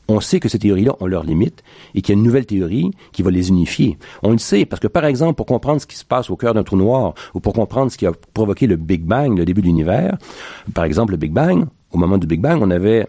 on 0.08 0.20
sait 0.20 0.40
que 0.40 0.50
ces 0.50 0.60
théories-là 0.60 0.96
ont 1.00 1.06
leurs 1.06 1.24
limites 1.24 1.64
et 1.96 2.02
qu'il 2.02 2.14
y 2.14 2.18
a 2.18 2.20
une 2.20 2.26
nouvelle 2.26 2.46
théorie 2.46 2.92
qui 3.14 3.22
va 3.22 3.32
les 3.32 3.50
unifier. 3.50 3.98
On 4.24 4.32
le 4.32 4.38
sait 4.38 4.66
parce 4.66 4.80
que, 4.80 4.88
par 4.88 5.06
exemple, 5.06 5.36
pour 5.36 5.46
comprendre 5.46 5.80
ce 5.80 5.88
qui 5.88 5.96
se 5.96 6.04
passe 6.04 6.30
au 6.30 6.36
cœur 6.36 6.54
d'un 6.54 6.64
trou 6.64 6.76
noir 6.76 7.14
ou 7.34 7.40
pour 7.40 7.54
comprendre 7.54 7.92
ce 7.92 7.98
qui 7.98 8.06
a 8.06 8.12
provoqué 8.34 8.68
le 8.68 8.76
Big 8.76 9.04
Bang, 9.04 9.38
le 9.38 9.46
début 9.46 9.62
de 9.62 9.68
l'univers, 9.68 10.18
par 10.74 10.84
exemple, 10.84 11.12
le 11.12 11.18
Big 11.18 11.32
Bang, 11.32 11.66
au 11.92 11.98
moment 11.98 12.18
du 12.18 12.28
Big 12.28 12.42
Bang, 12.42 12.60
on 12.62 12.72
avait 12.72 13.08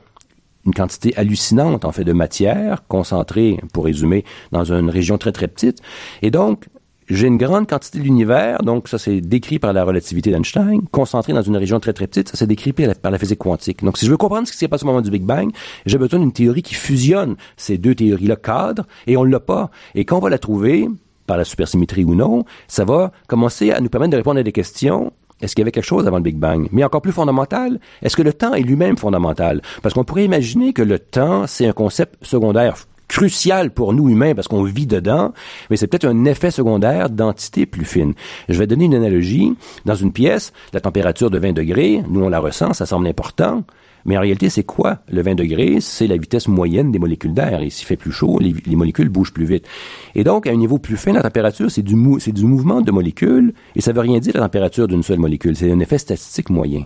une 0.66 0.74
quantité 0.74 1.12
hallucinante, 1.16 1.84
en 1.84 1.92
fait, 1.92 2.04
de 2.04 2.12
matière 2.12 2.86
concentrée, 2.86 3.58
pour 3.72 3.84
résumer, 3.84 4.24
dans 4.52 4.72
une 4.72 4.90
région 4.90 5.18
très, 5.18 5.32
très 5.32 5.48
petite. 5.48 5.78
Et 6.22 6.30
donc, 6.30 6.66
j'ai 7.08 7.26
une 7.26 7.36
grande 7.36 7.68
quantité 7.68 7.98
de 7.98 8.04
l'univers, 8.04 8.62
donc 8.62 8.88
ça 8.88 8.96
c'est 8.96 9.20
décrit 9.20 9.58
par 9.58 9.72
la 9.72 9.84
relativité 9.84 10.30
d'Einstein, 10.30 10.82
concentré 10.90 11.32
dans 11.32 11.42
une 11.42 11.56
région 11.56 11.80
très 11.80 11.92
très 11.92 12.06
petite, 12.06 12.28
ça 12.28 12.36
c'est 12.36 12.46
décrit 12.46 12.72
par 12.72 13.12
la, 13.12 13.18
physique 13.18 13.40
quantique. 13.40 13.84
Donc 13.84 13.98
si 13.98 14.06
je 14.06 14.10
veux 14.10 14.16
comprendre 14.16 14.46
ce 14.46 14.52
qui 14.52 14.58
s'est 14.58 14.68
passé 14.68 14.84
au 14.84 14.86
moment 14.86 15.02
du 15.02 15.10
Big 15.10 15.22
Bang, 15.22 15.50
j'ai 15.84 15.98
besoin 15.98 16.20
d'une 16.20 16.32
théorie 16.32 16.62
qui 16.62 16.74
fusionne 16.74 17.36
ces 17.56 17.76
deux 17.76 17.94
théories-là 17.94 18.36
cadres, 18.36 18.86
et 19.06 19.16
on 19.16 19.24
l'a 19.24 19.40
pas. 19.40 19.70
Et 19.94 20.04
quand 20.04 20.18
on 20.18 20.20
va 20.20 20.30
la 20.30 20.38
trouver, 20.38 20.88
par 21.26 21.36
la 21.36 21.44
supersymétrie 21.44 22.04
ou 22.04 22.14
non, 22.14 22.44
ça 22.68 22.84
va 22.84 23.12
commencer 23.26 23.70
à 23.70 23.80
nous 23.80 23.88
permettre 23.88 24.12
de 24.12 24.16
répondre 24.16 24.40
à 24.40 24.42
des 24.42 24.52
questions 24.52 25.12
est-ce 25.42 25.54
qu'il 25.54 25.62
y 25.62 25.64
avait 25.64 25.72
quelque 25.72 25.84
chose 25.84 26.06
avant 26.06 26.16
le 26.16 26.22
Big 26.22 26.36
Bang? 26.36 26.68
Mais 26.72 26.84
encore 26.84 27.02
plus 27.02 27.12
fondamental, 27.12 27.80
est-ce 28.00 28.16
que 28.16 28.22
le 28.22 28.32
temps 28.32 28.54
est 28.54 28.62
lui-même 28.62 28.96
fondamental? 28.96 29.60
Parce 29.82 29.94
qu'on 29.94 30.04
pourrait 30.04 30.24
imaginer 30.24 30.72
que 30.72 30.82
le 30.82 30.98
temps, 30.98 31.46
c'est 31.46 31.66
un 31.66 31.72
concept 31.72 32.24
secondaire 32.24 32.76
crucial 33.08 33.70
pour 33.70 33.92
nous 33.92 34.08
humains 34.08 34.34
parce 34.34 34.48
qu'on 34.48 34.62
vit 34.62 34.86
dedans, 34.86 35.34
mais 35.68 35.76
c'est 35.76 35.86
peut-être 35.86 36.06
un 36.06 36.24
effet 36.24 36.50
secondaire 36.50 37.10
d'entité 37.10 37.66
plus 37.66 37.84
fine. 37.84 38.14
Je 38.48 38.58
vais 38.58 38.66
donner 38.66 38.86
une 38.86 38.94
analogie. 38.94 39.54
Dans 39.84 39.94
une 39.94 40.12
pièce, 40.12 40.54
la 40.72 40.80
température 40.80 41.28
de 41.28 41.38
20 41.38 41.52
degrés, 41.52 42.02
nous 42.08 42.24
on 42.24 42.30
la 42.30 42.38
ressent, 42.38 42.72
ça 42.72 42.86
semble 42.86 43.06
important, 43.06 43.64
mais 44.04 44.16
en 44.16 44.20
réalité, 44.20 44.48
c'est 44.48 44.64
quoi 44.64 44.98
le 45.10 45.22
20 45.22 45.34
degrés? 45.34 45.78
C'est 45.80 46.06
la 46.06 46.16
vitesse 46.16 46.48
moyenne 46.48 46.90
des 46.90 46.98
molécules 46.98 47.34
d'air. 47.34 47.62
Et 47.62 47.70
s'il 47.70 47.86
fait 47.86 47.96
plus 47.96 48.12
chaud, 48.12 48.38
les, 48.40 48.54
molécules 48.76 49.08
bougent 49.08 49.32
plus 49.32 49.44
vite. 49.44 49.66
Et 50.14 50.24
donc, 50.24 50.46
à 50.46 50.50
un 50.50 50.56
niveau 50.56 50.78
plus 50.78 50.96
fin, 50.96 51.12
la 51.12 51.22
température, 51.22 51.70
c'est 51.70 51.82
du, 51.82 51.96
c'est 52.18 52.32
du 52.32 52.44
mouvement 52.44 52.80
de 52.80 52.90
molécules. 52.90 53.54
Et 53.76 53.80
ça 53.80 53.92
veut 53.92 54.00
rien 54.00 54.18
dire 54.18 54.34
la 54.34 54.40
température 54.40 54.88
d'une 54.88 55.02
seule 55.02 55.18
molécule. 55.18 55.56
C'est 55.56 55.70
un 55.70 55.80
effet 55.80 55.98
statistique 55.98 56.50
moyen. 56.50 56.84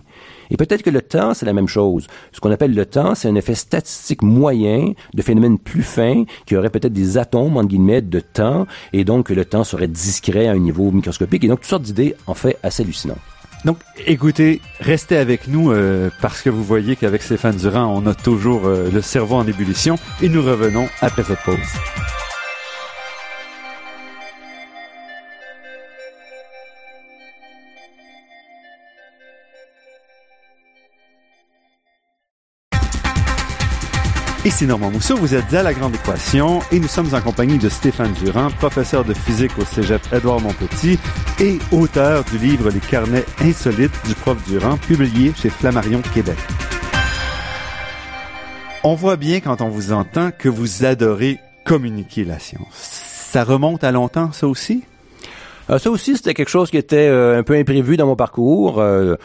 Et 0.49 0.57
peut-être 0.57 0.83
que 0.83 0.89
le 0.89 1.01
temps, 1.01 1.33
c'est 1.33 1.45
la 1.45 1.53
même 1.53 1.67
chose. 1.67 2.07
Ce 2.31 2.39
qu'on 2.39 2.51
appelle 2.51 2.73
le 2.73 2.85
temps, 2.85 3.15
c'est 3.15 3.27
un 3.27 3.35
effet 3.35 3.55
statistique 3.55 4.21
moyen 4.21 4.93
de 5.13 5.21
phénomènes 5.21 5.57
plus 5.57 5.83
fins 5.83 6.23
qui 6.45 6.55
auraient 6.55 6.69
peut-être 6.69 6.93
des 6.93 7.17
atomes, 7.17 7.57
en 7.57 7.63
guillemets, 7.63 8.01
de 8.01 8.19
temps. 8.19 8.67
Et 8.93 9.03
donc, 9.03 9.29
le 9.29 9.45
temps 9.45 9.63
serait 9.63 9.87
discret 9.87 10.47
à 10.47 10.51
un 10.51 10.59
niveau 10.59 10.91
microscopique. 10.91 11.43
Et 11.43 11.47
donc, 11.47 11.61
toutes 11.61 11.69
sortes 11.69 11.83
d'idées, 11.83 12.15
en 12.27 12.33
fait, 12.33 12.57
assez 12.63 12.83
hallucinantes. 12.83 13.17
Donc, 13.65 13.79
écoutez, 14.05 14.61
restez 14.79 15.17
avec 15.17 15.47
nous 15.47 15.71
euh, 15.71 16.09
parce 16.21 16.41
que 16.41 16.49
vous 16.49 16.63
voyez 16.63 16.95
qu'avec 16.95 17.21
Stéphane 17.21 17.57
Durand, 17.57 17.93
on 17.95 18.05
a 18.07 18.13
toujours 18.13 18.65
euh, 18.65 18.89
le 18.91 19.01
cerveau 19.01 19.35
en 19.35 19.47
ébullition 19.47 19.97
et 20.21 20.29
nous 20.29 20.41
revenons 20.43 20.87
après 21.01 21.23
cette 21.23 21.39
pause. 21.39 21.57
Ici 34.45 34.65
Normand 34.65 34.91
Mousseau, 34.91 35.17
vous 35.17 35.35
êtes 35.35 35.53
à 35.53 35.63
La 35.63 35.73
Grande 35.73 35.95
Équation 35.95 36.61
et 36.71 36.79
nous 36.79 36.87
sommes 36.87 37.13
en 37.13 37.21
compagnie 37.21 37.57
de 37.57 37.67
Stéphane 37.67 38.13
Durand, 38.13 38.49
professeur 38.51 39.03
de 39.03 39.13
physique 39.13 39.51
au 39.59 39.65
Cégep 39.65 40.01
Édouard 40.13 40.39
Montpetit 40.39 40.97
et 41.39 41.57
auteur 41.71 42.23
du 42.25 42.37
livre 42.37 42.69
Les 42.69 42.79
carnets 42.79 43.25
insolites 43.41 43.99
du 44.05 44.13
prof 44.13 44.37
Durand, 44.47 44.77
publié 44.77 45.33
chez 45.35 45.49
Flammarion 45.49 46.01
Québec. 46.13 46.37
On 48.83 48.95
voit 48.95 49.17
bien 49.17 49.41
quand 49.41 49.61
on 49.61 49.69
vous 49.69 49.91
entend 49.91 50.29
que 50.31 50.47
vous 50.47 50.85
adorez 50.85 51.39
communiquer 51.65 52.23
la 52.23 52.39
science. 52.39 52.71
Ça 52.73 53.43
remonte 53.43 53.83
à 53.83 53.91
longtemps, 53.91 54.31
ça 54.31 54.47
aussi? 54.47 54.83
Euh, 55.69 55.79
ça 55.79 55.89
aussi, 55.89 56.15
c'était 56.15 56.33
quelque 56.33 56.49
chose 56.49 56.69
qui 56.69 56.77
était 56.77 57.09
euh, 57.09 57.39
un 57.39 57.43
peu 57.43 57.55
imprévu 57.55 57.97
dans 57.97 58.05
mon 58.05 58.15
parcours. 58.15 58.79
Euh, 58.79 59.15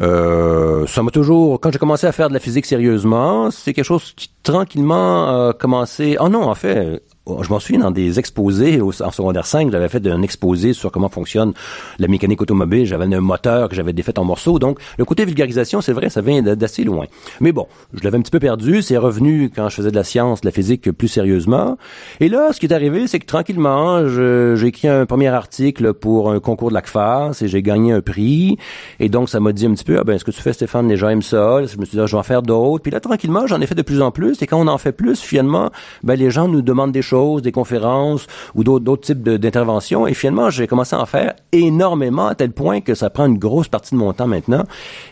euh, 0.00 0.86
ça 0.86 1.02
m'a 1.02 1.10
toujours, 1.10 1.60
quand 1.60 1.72
j'ai 1.72 1.78
commencé 1.78 2.06
à 2.06 2.12
faire 2.12 2.28
de 2.28 2.34
la 2.34 2.40
physique 2.40 2.66
sérieusement, 2.66 3.50
c'est 3.50 3.74
quelque 3.74 3.84
chose 3.84 4.12
qui 4.16 4.30
tranquillement 4.42 5.48
a 5.48 5.52
commencé. 5.52 6.16
Oh 6.20 6.28
non, 6.28 6.44
en 6.44 6.54
fait, 6.54 7.02
je 7.42 7.48
m'en 7.50 7.60
souviens 7.60 7.80
dans 7.80 7.90
des 7.90 8.18
exposés 8.18 8.80
en 8.80 9.10
secondaire 9.10 9.46
5, 9.46 9.70
j'avais 9.70 9.88
fait 9.88 10.06
un 10.06 10.22
exposé 10.22 10.72
sur 10.72 10.90
comment 10.90 11.08
fonctionne 11.08 11.52
la 11.98 12.08
mécanique 12.08 12.42
automobile, 12.42 12.86
j'avais 12.86 13.12
un 13.14 13.20
moteur 13.20 13.68
que 13.68 13.74
j'avais 13.74 13.92
défait 13.92 14.18
en 14.18 14.24
morceaux, 14.24 14.58
donc 14.58 14.78
le 14.98 15.04
côté 15.04 15.24
vulgarisation, 15.24 15.80
c'est 15.80 15.92
vrai, 15.92 16.10
ça 16.10 16.20
vient 16.20 16.42
d'assez 16.42 16.84
loin. 16.84 17.06
Mais 17.40 17.52
bon, 17.52 17.66
je 17.94 18.02
l'avais 18.04 18.18
un 18.18 18.22
petit 18.22 18.30
peu 18.30 18.40
perdu, 18.40 18.82
c'est 18.82 18.96
revenu 18.96 19.50
quand 19.54 19.68
je 19.68 19.76
faisais 19.76 19.90
de 19.90 19.96
la 19.96 20.04
science, 20.04 20.40
de 20.40 20.46
la 20.46 20.52
physique 20.52 20.90
plus 20.92 21.08
sérieusement. 21.08 21.76
Et 22.20 22.28
là, 22.28 22.52
ce 22.52 22.60
qui 22.60 22.66
est 22.66 22.72
arrivé, 22.72 23.06
c'est 23.06 23.18
que 23.18 23.26
tranquillement, 23.26 24.06
j'ai 24.08 24.66
écrit 24.66 24.88
un 24.88 25.06
premier 25.06 25.28
article 25.28 25.94
pour 25.94 26.30
un 26.30 26.40
concours 26.40 26.70
de 26.70 26.74
l'ACFAS 26.74 27.42
et 27.42 27.48
j'ai 27.48 27.62
gagné 27.62 27.92
un 27.92 28.00
prix. 28.00 28.58
Et 28.98 29.08
donc, 29.08 29.28
ça 29.28 29.40
m'a 29.40 29.52
dit 29.52 29.66
un 29.66 29.72
petit 29.72 29.84
peu, 29.84 29.98
ah 29.98 30.04
ben, 30.04 30.18
ce 30.18 30.24
que 30.24 30.30
tu 30.30 30.40
fais, 30.40 30.52
Stéphane, 30.52 30.88
les 30.88 30.96
gens 30.96 31.08
aiment 31.08 31.22
ça? 31.22 31.64
Je 31.64 31.76
me 31.78 31.84
suis 31.84 31.96
dit, 31.96 32.00
ah, 32.00 32.06
je 32.06 32.12
vais 32.12 32.18
en 32.18 32.22
faire 32.22 32.42
d'autres. 32.42 32.82
Puis 32.82 32.92
là, 32.92 33.00
tranquillement, 33.00 33.46
j'en 33.46 33.60
ai 33.60 33.66
fait 33.66 33.74
de 33.74 33.82
plus 33.82 34.02
en 34.02 34.10
plus. 34.10 34.40
Et 34.42 34.46
quand 34.46 34.60
on 34.60 34.66
en 34.66 34.78
fait 34.78 34.92
plus, 34.92 35.20
finalement, 35.20 35.70
ben, 36.02 36.14
les 36.14 36.30
gens 36.30 36.48
nous 36.48 36.62
demandent 36.62 36.92
des 36.92 37.02
choses 37.02 37.19
des 37.40 37.52
conférences 37.52 38.26
ou 38.54 38.64
d'autres 38.64 39.02
types 39.02 39.22
d'interventions. 39.22 40.06
Et 40.06 40.14
finalement, 40.14 40.50
j'ai 40.50 40.66
commencé 40.66 40.96
à 40.96 41.00
en 41.00 41.06
faire 41.06 41.34
énormément 41.52 42.26
à 42.26 42.34
tel 42.34 42.52
point 42.52 42.80
que 42.80 42.94
ça 42.94 43.10
prend 43.10 43.26
une 43.26 43.38
grosse 43.38 43.68
partie 43.68 43.94
de 43.94 44.00
mon 44.00 44.12
temps 44.12 44.26
maintenant. 44.26 44.64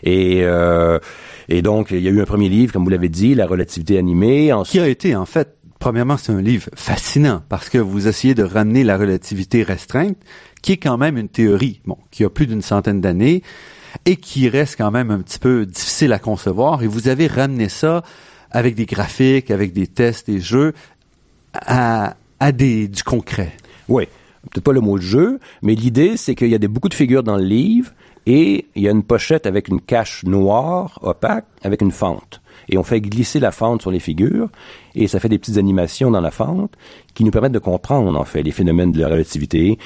Et, 0.03 0.41
euh, 0.43 0.99
et 1.47 1.61
donc, 1.61 1.91
il 1.91 2.01
y 2.01 2.07
a 2.07 2.11
eu 2.11 2.21
un 2.21 2.25
premier 2.25 2.49
livre, 2.49 2.73
comme 2.73 2.83
vous 2.83 2.89
l'avez 2.89 3.09
dit, 3.09 3.35
La 3.35 3.47
relativité 3.47 3.97
animée. 3.97 4.51
Qui 4.65 4.79
a 4.79 4.87
été, 4.87 5.15
en 5.15 5.25
fait, 5.25 5.57
premièrement, 5.79 6.17
c'est 6.17 6.31
un 6.31 6.41
livre 6.41 6.69
fascinant 6.75 7.41
parce 7.49 7.69
que 7.69 7.77
vous 7.77 8.07
essayez 8.07 8.35
de 8.35 8.43
ramener 8.43 8.83
la 8.83 8.97
relativité 8.97 9.63
restreinte, 9.63 10.17
qui 10.61 10.73
est 10.73 10.77
quand 10.77 10.97
même 10.97 11.17
une 11.17 11.29
théorie, 11.29 11.81
bon, 11.85 11.97
qui 12.11 12.23
a 12.23 12.29
plus 12.29 12.47
d'une 12.47 12.61
centaine 12.61 13.01
d'années 13.01 13.43
et 14.05 14.17
qui 14.17 14.49
reste 14.49 14.75
quand 14.77 14.91
même 14.91 15.11
un 15.11 15.19
petit 15.19 15.39
peu 15.39 15.65
difficile 15.65 16.13
à 16.13 16.19
concevoir. 16.19 16.83
Et 16.83 16.87
vous 16.87 17.07
avez 17.07 17.27
ramené 17.27 17.69
ça 17.69 18.03
avec 18.51 18.75
des 18.75 18.85
graphiques, 18.85 19.51
avec 19.51 19.73
des 19.73 19.87
tests, 19.87 20.27
des 20.27 20.39
jeux, 20.39 20.73
à, 21.53 22.15
à 22.39 22.51
des, 22.51 22.87
du 22.87 23.03
concret. 23.03 23.53
Oui. 23.87 24.05
Peut-être 24.51 24.63
pas 24.63 24.73
le 24.73 24.81
mot 24.81 24.97
jeu, 24.97 25.39
mais 25.61 25.75
l'idée, 25.75 26.17
c'est 26.17 26.33
qu'il 26.35 26.47
y 26.49 26.55
a 26.55 26.57
des, 26.57 26.67
beaucoup 26.67 26.89
de 26.89 26.93
figures 26.93 27.23
dans 27.23 27.35
le 27.37 27.43
livre 27.43 27.91
et 28.25 28.65
il 28.75 28.83
y 28.83 28.87
a 28.87 28.91
une 28.91 29.03
pochette 29.03 29.45
avec 29.45 29.67
une 29.67 29.81
cache 29.81 30.23
noire, 30.23 30.99
opaque, 31.01 31.45
avec 31.63 31.81
une 31.81 31.91
fente. 31.91 32.41
Et 32.69 32.77
on 32.77 32.83
fait 32.83 33.01
glisser 33.01 33.39
la 33.39 33.51
fente 33.51 33.81
sur 33.81 33.91
les 33.91 33.99
figures 33.99 34.49
et 34.95 35.07
ça 35.07 35.19
fait 35.19 35.29
des 35.29 35.39
petites 35.39 35.57
animations 35.57 36.11
dans 36.11 36.21
la 36.21 36.31
fente 36.31 36.71
qui 37.13 37.23
nous 37.23 37.31
permettent 37.31 37.51
de 37.51 37.59
comprendre, 37.59 38.17
en 38.17 38.25
fait, 38.25 38.43
les 38.43 38.51
phénomènes 38.51 38.91
de 38.91 38.99
la 38.99 39.07
relativité, 39.07 39.77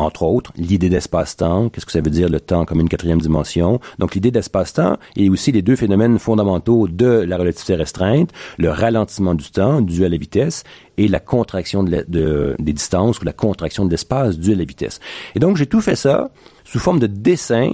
entre 0.00 0.22
autres, 0.22 0.52
l'idée 0.56 0.88
d'espace-temps, 0.88 1.68
qu'est-ce 1.68 1.86
que 1.86 1.92
ça 1.92 2.00
veut 2.00 2.10
dire 2.10 2.28
le 2.28 2.40
temps 2.40 2.64
comme 2.64 2.80
une 2.80 2.88
quatrième 2.88 3.20
dimension. 3.20 3.80
Donc 3.98 4.14
l'idée 4.14 4.30
d'espace-temps 4.30 4.96
et 5.16 5.30
aussi 5.30 5.52
les 5.52 5.62
deux 5.62 5.76
phénomènes 5.76 6.18
fondamentaux 6.18 6.88
de 6.88 7.06
la 7.06 7.36
relativité 7.36 7.74
restreinte, 7.74 8.30
le 8.58 8.70
ralentissement 8.70 9.34
du 9.34 9.50
temps 9.50 9.80
dû 9.80 10.04
à 10.04 10.08
la 10.08 10.16
vitesse 10.16 10.64
et 10.96 11.08
la 11.08 11.20
contraction 11.20 11.82
de, 11.82 12.56
des 12.58 12.72
distances 12.72 13.20
ou 13.20 13.24
la 13.24 13.32
contraction 13.32 13.84
de 13.84 13.90
l'espace 13.90 14.38
dû 14.38 14.52
à 14.52 14.56
la 14.56 14.64
vitesse. 14.64 15.00
Et 15.34 15.38
donc 15.38 15.56
j'ai 15.56 15.66
tout 15.66 15.80
fait 15.80 15.96
ça 15.96 16.30
sous 16.64 16.78
forme 16.78 16.98
de 16.98 17.06
dessin 17.06 17.72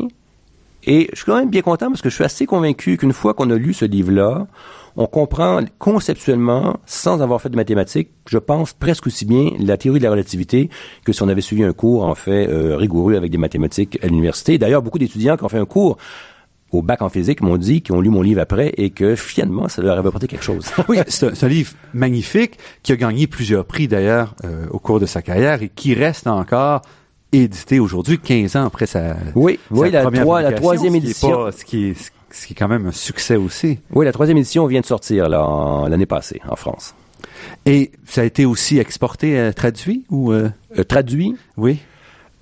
et 0.84 1.08
je 1.12 1.16
suis 1.16 1.26
quand 1.26 1.36
même 1.36 1.50
bien 1.50 1.62
content 1.62 1.88
parce 1.88 2.00
que 2.00 2.08
je 2.08 2.14
suis 2.14 2.24
assez 2.24 2.46
convaincu 2.46 2.96
qu'une 2.96 3.12
fois 3.12 3.34
qu'on 3.34 3.50
a 3.50 3.56
lu 3.56 3.74
ce 3.74 3.84
livre-là, 3.84 4.46
on 4.96 5.06
comprend 5.06 5.60
conceptuellement, 5.78 6.78
sans 6.86 7.20
avoir 7.20 7.40
fait 7.40 7.50
de 7.50 7.56
mathématiques, 7.56 8.10
je 8.28 8.38
pense 8.38 8.72
presque 8.72 9.06
aussi 9.06 9.24
bien 9.24 9.50
la 9.58 9.76
théorie 9.76 9.98
de 9.98 10.04
la 10.04 10.10
relativité 10.10 10.70
que 11.04 11.12
si 11.12 11.22
on 11.22 11.28
avait 11.28 11.42
suivi 11.42 11.64
un 11.64 11.72
cours 11.72 12.04
en 12.04 12.14
fait 12.14 12.48
euh, 12.48 12.76
rigoureux 12.76 13.14
avec 13.14 13.30
des 13.30 13.38
mathématiques 13.38 13.98
à 14.02 14.06
l'université. 14.06 14.58
D'ailleurs, 14.58 14.82
beaucoup 14.82 14.98
d'étudiants 14.98 15.36
qui 15.36 15.44
ont 15.44 15.48
fait 15.48 15.58
un 15.58 15.66
cours 15.66 15.98
au 16.72 16.82
bac 16.82 17.02
en 17.02 17.08
physique 17.08 17.42
m'ont 17.42 17.58
dit 17.58 17.82
qu'ils 17.82 17.94
ont 17.94 18.00
lu 18.00 18.10
mon 18.10 18.22
livre 18.22 18.40
après 18.40 18.72
et 18.76 18.90
que 18.90 19.14
finalement 19.14 19.68
ça 19.68 19.82
leur 19.82 19.98
avait 19.98 20.08
apporté 20.08 20.26
quelque 20.26 20.44
chose. 20.44 20.66
oui, 20.88 20.98
c'est 21.06 21.44
un, 21.44 21.48
livre 21.48 21.72
magnifique 21.94 22.58
qui 22.82 22.92
a 22.92 22.96
gagné 22.96 23.26
plusieurs 23.26 23.64
prix 23.64 23.88
d'ailleurs 23.88 24.34
euh, 24.44 24.66
au 24.70 24.78
cours 24.78 24.98
de 24.98 25.06
sa 25.06 25.22
carrière 25.22 25.62
et 25.62 25.68
qui 25.68 25.94
reste 25.94 26.26
encore 26.26 26.82
édité 27.32 27.78
aujourd'hui, 27.80 28.18
15 28.18 28.56
ans 28.56 28.66
après 28.66 28.86
sa, 28.86 29.16
oui, 29.34 29.58
oui, 29.70 29.90
la, 29.90 30.04
la 30.10 30.52
troisième 30.52 30.94
édition. 30.94 31.50
Ce 31.50 31.64
qui, 31.64 31.88
est, 31.88 31.94
ce 31.94 32.10
qui 32.10 32.15
est 32.15 32.15
quand 32.54 32.68
même 32.68 32.86
un 32.86 32.92
succès 32.92 33.36
aussi. 33.36 33.78
Oui, 33.92 34.04
la 34.04 34.12
troisième 34.12 34.38
édition 34.38 34.66
vient 34.66 34.80
de 34.80 34.86
sortir 34.86 35.28
l'année 35.28 36.06
passée 36.06 36.40
en 36.48 36.56
France. 36.56 36.94
Et 37.64 37.90
ça 38.04 38.22
a 38.22 38.24
été 38.24 38.44
aussi 38.44 38.78
exporté, 38.78 39.38
euh, 39.38 39.52
traduit 39.52 40.04
ou 40.10 40.32
euh? 40.32 40.50
Euh, 40.78 40.84
traduit? 40.84 41.34
Oui. 41.56 41.78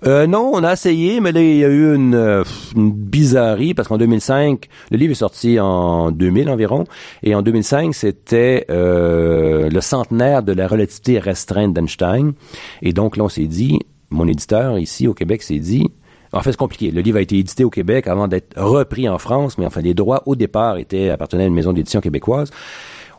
Non, 0.07 0.51
on 0.53 0.63
a 0.63 0.75
essayé, 0.75 1.19
mais 1.21 1.33
là, 1.33 1.41
il 1.41 1.57
y 1.57 1.65
a 1.65 1.69
eu 1.69 1.95
une, 1.95 2.45
une 2.77 2.93
bizarrerie 2.93 3.73
parce 3.73 3.89
qu'en 3.89 3.97
2005, 3.97 4.69
le 4.91 4.99
livre 4.99 5.13
est 5.13 5.15
sorti 5.15 5.59
en 5.59 6.11
2000 6.11 6.51
environ, 6.51 6.85
et 7.23 7.35
en 7.35 7.41
2005, 7.41 7.95
c'était 7.95 8.67
le 8.69 9.81
centenaire 9.81 10.43
de 10.43 10.53
la 10.53 10.69
relativité 10.69 11.19
restreinte 11.19 11.73
d'Einstein. 11.73 12.35
Et 12.83 12.93
donc 12.93 13.17
là, 13.17 13.25
on 13.25 13.31
s'est 13.31 13.47
dit, 13.47 13.79
mon 14.11 14.29
éditeur 14.29 14.79
ici 14.79 15.09
au 15.09 15.15
Québec 15.15 15.43
s'est 15.43 15.59
dit, 15.59 15.91
en 16.35 16.43
fait, 16.43 16.51
c'est 16.51 16.57
compliqué. 16.57 16.91
Le 16.91 17.01
livre 17.01 17.19
a 17.19 17.21
été 17.21 17.39
édité 17.39 17.65
au 17.65 17.71
Québec 17.71 18.07
avant 18.09 18.29
d'être 18.29 18.53
repris 18.57 19.09
en 19.09 19.19
France, 19.19 19.57
mais 19.57 19.67
enfin, 19.67 19.81
les 19.81 19.95
droits 19.95 20.23
au 20.27 20.37
départ 20.37 20.77
étaient 20.79 21.11
appartenaient 21.11 21.45
à 21.45 21.47
une 21.47 21.55
maison 21.55 21.73
d'édition 21.73 22.01
québécoise. 22.01 22.51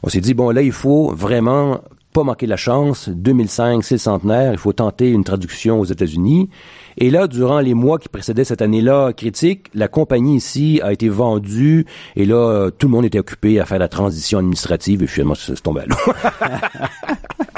On 0.04 0.10
s'est 0.10 0.22
dit, 0.22 0.34
bon, 0.34 0.52
là, 0.52 0.62
il 0.62 0.74
faut 0.74 1.12
vraiment 1.16 1.80
pas 2.14 2.24
manquer 2.24 2.48
la 2.48 2.58
chance. 2.58 3.10
2005, 3.10 3.84
c'est 3.84 3.96
le 3.96 4.00
centenaire. 4.00 4.52
Il 4.52 4.58
faut 4.58 4.74
tenter 4.74 5.10
une 5.12 5.24
traduction 5.24 5.80
aux 5.80 5.86
États-Unis. 5.86 6.50
Et 6.98 7.10
là, 7.10 7.28
durant 7.28 7.60
les 7.60 7.74
mois 7.74 8.00
qui 8.00 8.08
précédaient 8.08 8.46
cette 8.46 8.62
année-là 8.62 9.12
critique, 9.14 9.68
la 9.74 9.88
compagnie 9.88 10.38
ici 10.38 10.80
a 10.84 10.94
été 10.94 11.10
vendue. 11.10 11.86
Et 12.16 12.26
là, 12.26 12.36
euh, 12.36 12.72
tout 12.72 12.88
le 12.88 12.92
monde 12.92 13.06
était 13.06 13.20
occupé 13.20 13.60
à 13.60 13.66
faire 13.66 13.80
la 13.80 13.90
transition 13.90 14.40
administrative. 14.40 15.04
Et 15.04 15.08
finalement, 15.08 15.36
c'est 15.36 15.62
tombé 15.62 15.82
à 15.82 15.86
l'eau. 15.86 15.96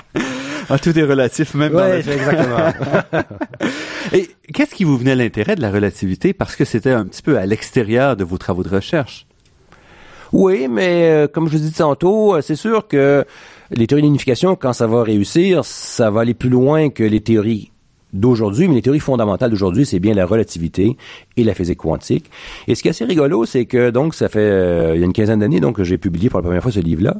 ah, 0.69 0.79
tout 0.79 0.97
est 0.97 1.03
relatif, 1.03 1.53
même. 1.53 1.73
Oui, 1.75 1.81
exactement. 1.81 2.73
et 4.13 4.29
qu'est-ce 4.53 4.75
qui 4.75 4.83
vous 4.83 4.97
venait 4.97 5.15
l'intérêt 5.15 5.55
de 5.55 5.61
la 5.61 5.71
relativité? 5.71 6.33
Parce 6.33 6.55
que 6.55 6.65
c'était 6.65 6.91
un 6.91 7.05
petit 7.05 7.21
peu 7.21 7.37
à 7.37 7.45
l'extérieur 7.45 8.15
de 8.15 8.23
vos 8.23 8.37
travaux 8.37 8.63
de 8.63 8.69
recherche. 8.69 9.27
Oui, 10.33 10.67
mais 10.69 11.09
euh, 11.09 11.27
comme 11.27 11.47
je 11.47 11.57
vous 11.57 11.63
dis 11.63 11.71
tantôt, 11.71 12.35
euh, 12.35 12.41
c'est 12.41 12.55
sûr 12.55 12.87
que 12.87 13.25
les 13.71 13.87
théories 13.87 14.03
d'unification, 14.03 14.55
quand 14.55 14.73
ça 14.73 14.87
va 14.87 15.03
réussir, 15.03 15.63
ça 15.63 16.11
va 16.11 16.21
aller 16.21 16.33
plus 16.33 16.49
loin 16.49 16.89
que 16.89 17.03
les 17.03 17.21
théories 17.21 17.71
d'aujourd'hui, 18.13 18.67
mais 18.67 18.75
les 18.75 18.81
théories 18.81 18.99
fondamentales 18.99 19.51
d'aujourd'hui, 19.51 19.85
c'est 19.85 19.99
bien 19.99 20.13
la 20.13 20.25
relativité 20.25 20.97
et 21.35 21.43
la 21.43 21.53
physique 21.53 21.77
quantique. 21.77 22.29
Et 22.67 22.75
ce 22.75 22.81
qui 22.81 22.87
est 22.87 22.91
assez 22.91 23.05
rigolo, 23.05 23.45
c'est 23.45 23.65
que 23.65 23.89
donc 23.89 24.15
ça 24.15 24.29
fait 24.29 24.39
euh, 24.39 24.95
il 24.95 24.99
y 24.99 25.03
a 25.03 25.05
une 25.05 25.13
quinzaine 25.13 25.39
d'années 25.39 25.59
donc 25.59 25.77
que 25.77 25.83
j'ai 25.83 25.97
publié 25.97 26.29
pour 26.29 26.39
la 26.39 26.43
première 26.43 26.61
fois 26.61 26.71
ce 26.71 26.79
livre-là. 26.79 27.15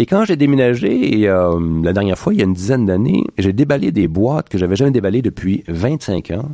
Et 0.00 0.06
quand 0.06 0.24
j'ai 0.24 0.36
déménagé, 0.36 1.20
et, 1.20 1.26
la 1.26 1.92
dernière 1.92 2.16
fois, 2.16 2.32
il 2.32 2.38
y 2.38 2.42
a 2.42 2.46
une 2.46 2.54
dizaine 2.54 2.86
d'années, 2.86 3.22
j'ai 3.36 3.52
déballé 3.52 3.92
des 3.92 4.08
boîtes 4.08 4.48
que 4.48 4.56
j'avais 4.56 4.74
jamais 4.74 4.92
déballées 4.92 5.20
depuis 5.20 5.62
25 5.68 6.30
ans. 6.30 6.48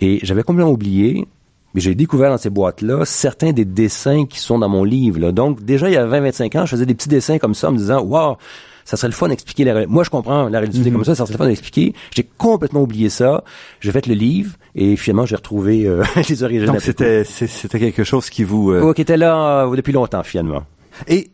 Et 0.00 0.20
j'avais 0.22 0.42
complètement 0.42 0.72
oublié 0.72 1.26
mais 1.74 1.80
j'ai 1.80 1.94
découvert 1.94 2.30
dans 2.30 2.38
ces 2.38 2.50
boîtes-là 2.50 3.04
certains 3.04 3.52
des 3.52 3.64
dessins 3.64 4.26
qui 4.26 4.38
sont 4.38 4.60
dans 4.60 4.68
mon 4.68 4.84
livre. 4.84 5.32
Donc, 5.32 5.64
déjà, 5.64 5.88
il 5.90 5.94
y 5.94 5.96
a 5.96 6.06
20-25 6.06 6.58
ans, 6.58 6.66
je 6.66 6.70
faisais 6.70 6.86
des 6.86 6.94
petits 6.94 7.08
dessins 7.08 7.38
comme 7.38 7.54
ça 7.54 7.68
en 7.68 7.72
me 7.72 7.78
disant, 7.78 8.00
wow, 8.00 8.36
ça 8.84 8.96
serait 8.96 9.08
le 9.08 9.14
fun 9.14 9.28
d'expliquer 9.28 9.64
la 9.64 9.72
réalité. 9.72 9.92
Moi, 9.92 10.04
je 10.04 10.10
comprends 10.10 10.48
la 10.48 10.60
réalité 10.60 10.88
mhm. 10.88 10.92
comme 10.92 11.04
ça, 11.04 11.16
ça 11.16 11.26
serait 11.26 11.34
le 11.34 11.38
fun 11.38 11.48
d'expliquer. 11.48 11.92
J'ai 12.14 12.28
complètement 12.38 12.82
oublié 12.82 13.08
ça. 13.08 13.42
J'ai 13.80 13.90
fait 13.90 14.06
le 14.06 14.14
livre 14.14 14.54
et 14.76 14.94
finalement, 14.96 15.26
j'ai 15.26 15.34
retrouvé 15.34 15.84
euh, 15.84 16.04
les 16.28 16.42
origines. 16.44 16.66
Donc, 16.66 16.80
c'était, 16.80 17.24
c'était 17.24 17.80
quelque 17.80 18.04
chose 18.04 18.30
qui 18.30 18.44
vous... 18.44 18.70
Euh... 18.70 18.92
qui 18.94 19.02
était 19.02 19.16
là 19.16 19.64
euh, 19.64 19.76
depuis 19.76 19.92
longtemps, 19.92 20.22
finalement. 20.22 20.62
Et, 21.08 21.30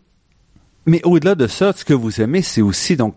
mais 0.90 1.00
au-delà 1.04 1.36
de 1.36 1.46
ça, 1.46 1.72
ce 1.72 1.84
que 1.84 1.94
vous 1.94 2.20
aimez, 2.20 2.42
c'est 2.42 2.62
aussi, 2.62 2.96
donc, 2.96 3.14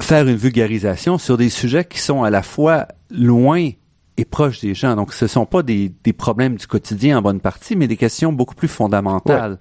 faire 0.00 0.26
une 0.26 0.36
vulgarisation 0.36 1.16
sur 1.16 1.36
des 1.36 1.48
sujets 1.48 1.84
qui 1.84 2.00
sont 2.00 2.24
à 2.24 2.30
la 2.30 2.42
fois 2.42 2.88
loin 3.08 3.70
est 4.16 4.24
proche 4.24 4.60
des 4.60 4.74
gens. 4.74 4.96
Donc, 4.96 5.12
ce 5.12 5.28
sont 5.28 5.46
pas 5.46 5.62
des, 5.62 5.92
des 6.02 6.12
problèmes 6.12 6.56
du 6.56 6.66
quotidien 6.66 7.18
en 7.18 7.22
bonne 7.22 7.38
partie, 7.38 7.76
mais 7.76 7.86
des 7.86 7.96
questions 7.96 8.32
beaucoup 8.32 8.56
plus 8.56 8.66
fondamentales. 8.66 9.58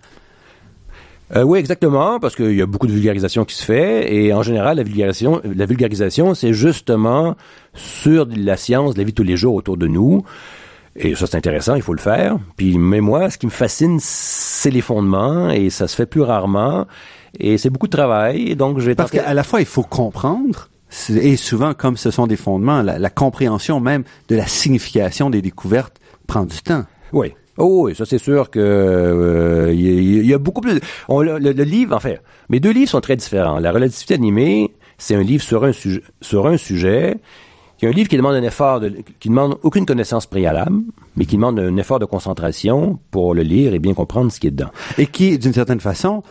Euh, 1.36 1.44
oui, 1.44 1.60
exactement, 1.60 2.20
parce 2.20 2.36
qu'il 2.36 2.56
y 2.56 2.62
a 2.64 2.66
beaucoup 2.66 2.88
de 2.88 2.92
vulgarisation 2.92 3.46
qui 3.46 3.54
se 3.54 3.64
fait, 3.64 4.12
et 4.12 4.34
en 4.34 4.42
général, 4.42 4.78
la 4.78 4.84
vulgarisation, 4.84 5.42
la 5.44 5.68
vulgarisation, 5.68 6.34
c'est 6.34 6.54
justement 6.54 7.36
sur 7.76 8.28
la 8.36 8.58
science, 8.58 8.98
la 8.98 9.04
vie 9.04 9.12
de 9.12 9.16
tous 9.16 9.22
les 9.22 9.38
jours 9.38 9.54
autour 9.54 9.78
de 9.78 9.86
nous. 9.86 10.24
Et 11.02 11.16
ça, 11.16 11.28
c'est 11.28 11.38
intéressant, 11.38 11.76
il 11.76 11.82
faut 11.82 11.94
le 11.94 12.02
faire. 12.02 12.38
Puis, 12.58 12.78
mais 12.78 13.00
moi, 13.00 13.30
ce 13.30 13.38
qui 13.38 13.46
me 13.46 13.52
fascine, 13.52 14.00
c'est 14.02 14.70
les 14.70 14.82
fondements, 14.82 15.50
et 15.50 15.70
ça 15.70 15.88
se 15.88 15.96
fait 15.96 16.06
plus 16.06 16.22
rarement. 16.22 16.88
Et 17.40 17.58
c'est 17.58 17.70
beaucoup 17.70 17.88
de 17.88 17.96
travail, 17.96 18.56
donc 18.58 18.80
j'ai 18.80 18.96
Parce 18.96 19.12
qu'à 19.12 19.34
la 19.34 19.44
fois, 19.44 19.62
il 19.62 19.66
faut 19.66 19.84
comprendre, 19.84 20.70
et 21.10 21.38
souvent, 21.38 21.74
comme 21.74 21.96
ce 21.96 22.12
sont 22.12 22.28
des 22.28 22.36
fondements, 22.36 22.82
la, 22.82 23.10
compréhension 23.10 23.80
même 23.80 24.04
de 24.28 24.36
la 24.36 24.46
signification 24.46 25.30
des 25.30 25.42
découvertes 25.42 25.98
prend 26.28 26.44
du 26.44 26.58
temps. 26.62 26.84
Oui. 27.14 27.34
Oh 27.58 27.86
oui, 27.86 27.96
ça 27.96 28.06
c'est 28.06 28.20
sûr 28.20 28.50
que 28.50 28.60
euh, 28.60 29.74
il 29.74 30.26
y, 30.26 30.34
a 30.34 30.38
beaucoup 30.38 30.62
plus. 30.62 30.80
le, 31.10 31.52
livre, 31.64 31.94
enfin, 31.96 32.14
mes 32.48 32.62
deux 32.62 32.72
livres 32.72 32.90
sont 32.90 33.02
très 33.02 33.18
différents. 33.18 33.60
La 33.60 33.74
relativité 33.74 34.14
animée, 34.14 34.74
c'est 34.98 35.16
un 35.16 35.24
livre 35.24 35.44
sur 35.44 35.66
un 35.66 35.74
sujet, 35.74 36.02
sur 36.22 36.48
un 36.48 36.56
sujet, 36.56 37.18
qui 37.80 37.86
est 37.86 37.90
un 37.90 37.94
livre 37.94 38.10
qui 38.10 38.18
demande 38.18 38.36
un 38.36 38.44
effort, 38.44 38.82
de, 38.82 38.94
qui 39.20 39.30
demande 39.30 39.58
aucune 39.64 39.86
connaissance 39.86 40.26
préalable, 40.26 40.82
mais 41.16 41.26
qui 41.26 41.38
demande 41.38 41.58
un 41.60 41.78
effort 41.78 41.98
de 41.98 42.06
concentration 42.06 43.00
pour 43.10 43.34
le 43.34 43.42
lire 43.42 43.74
et 43.74 43.80
bien 43.80 43.94
comprendre 43.94 44.32
ce 44.34 44.40
qui 44.40 44.48
est 44.48 44.52
dedans. 44.52 44.70
Et 44.98 45.08
qui, 45.08 45.40
d'une 45.40 45.54
certaine 45.54 45.80
façon, 45.80 46.22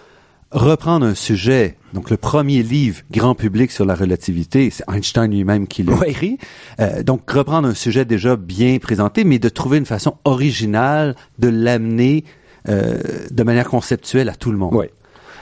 reprendre 0.51 1.07
un 1.07 1.15
sujet, 1.15 1.77
donc 1.95 2.11
le 2.11 2.19
premier 2.19 2.63
livre 2.63 3.01
grand 3.11 3.35
public 3.35 3.71
sur 3.71 3.87
la 3.87 3.95
relativité, 3.95 4.69
c'est 4.69 4.85
Einstein 4.93 5.31
lui-même 5.31 5.67
qui 5.67 5.83
l'a 5.85 6.07
écrit, 6.07 6.37
euh, 6.81 7.03
donc 7.03 7.29
reprendre 7.31 7.67
un 7.67 7.75
sujet 7.75 8.05
déjà 8.05 8.37
bien 8.37 8.77
présenté, 8.79 9.25
mais 9.25 9.39
de 9.39 9.49
trouver 9.49 9.79
une 9.79 9.87
façon 9.87 10.17
originale 10.25 11.17
de 11.39 11.49
l'amener 11.49 12.25
euh, 12.69 12.99
de 13.31 13.43
manière 13.43 13.69
conceptuelle 13.69 14.29
à 14.29 14.35
tout 14.35 14.51
le 14.51 14.59
monde. 14.59 14.75
Oui, 14.75 14.87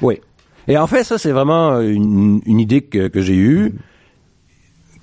oui. 0.02 0.20
Et 0.68 0.78
en 0.78 0.86
fait, 0.86 1.02
ça, 1.02 1.18
c'est 1.18 1.32
vraiment 1.32 1.80
une, 1.80 2.40
une 2.46 2.60
idée 2.60 2.82
que, 2.82 3.08
que 3.08 3.20
j'ai 3.22 3.36
eue. 3.36 3.74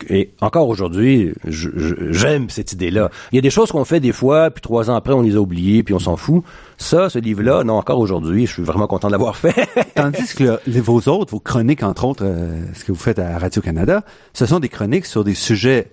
Et 0.10 0.34
encore 0.42 0.68
aujourd'hui, 0.68 1.34
j'aime 1.46 2.50
cette 2.50 2.74
idée-là. 2.74 3.10
Il 3.32 3.36
y 3.36 3.40
a 3.40 3.42
des 3.42 3.50
choses 3.50 3.72
qu'on 3.72 3.86
fait 3.86 4.00
des 4.00 4.12
fois, 4.12 4.52
puis 4.52 4.62
trois 4.62 4.90
ans 4.90 4.96
après, 4.96 5.14
on 5.14 5.22
les 5.22 5.36
a 5.36 5.40
oubliées, 5.40 5.84
puis 5.84 5.94
on 5.94 6.00
s'en 6.00 6.18
fout. 6.18 6.44
Ça, 6.78 7.10
ce 7.10 7.20
livre-là, 7.20 7.64
non, 7.64 7.78
encore 7.78 8.00
aujourd'hui, 8.00 8.46
je 8.46 8.54
suis 8.54 8.64
vraiment 8.64 8.88
content 8.88 9.08
de 9.08 9.14
l'avoir 9.14 9.36
fait. 9.36 9.68
Tandis 9.96 10.34
que 10.36 10.60
vos 10.80 11.00
autres, 11.10 11.32
vos 11.32 11.40
chroniques, 11.40 11.84
entre 11.84 12.06
autres, 12.06 12.26
euh, 12.26 12.66
ce 12.74 12.84
que 12.84 12.92
vous 12.92 13.00
faites 13.00 13.20
à 13.20 13.38
Radio-Canada, 13.38 14.04
ce 14.34 14.46
sont 14.46 14.60
des 14.60 14.70
chroniques 14.70 15.06
sur 15.06 15.24
des 15.24 15.36
sujets 15.36 15.92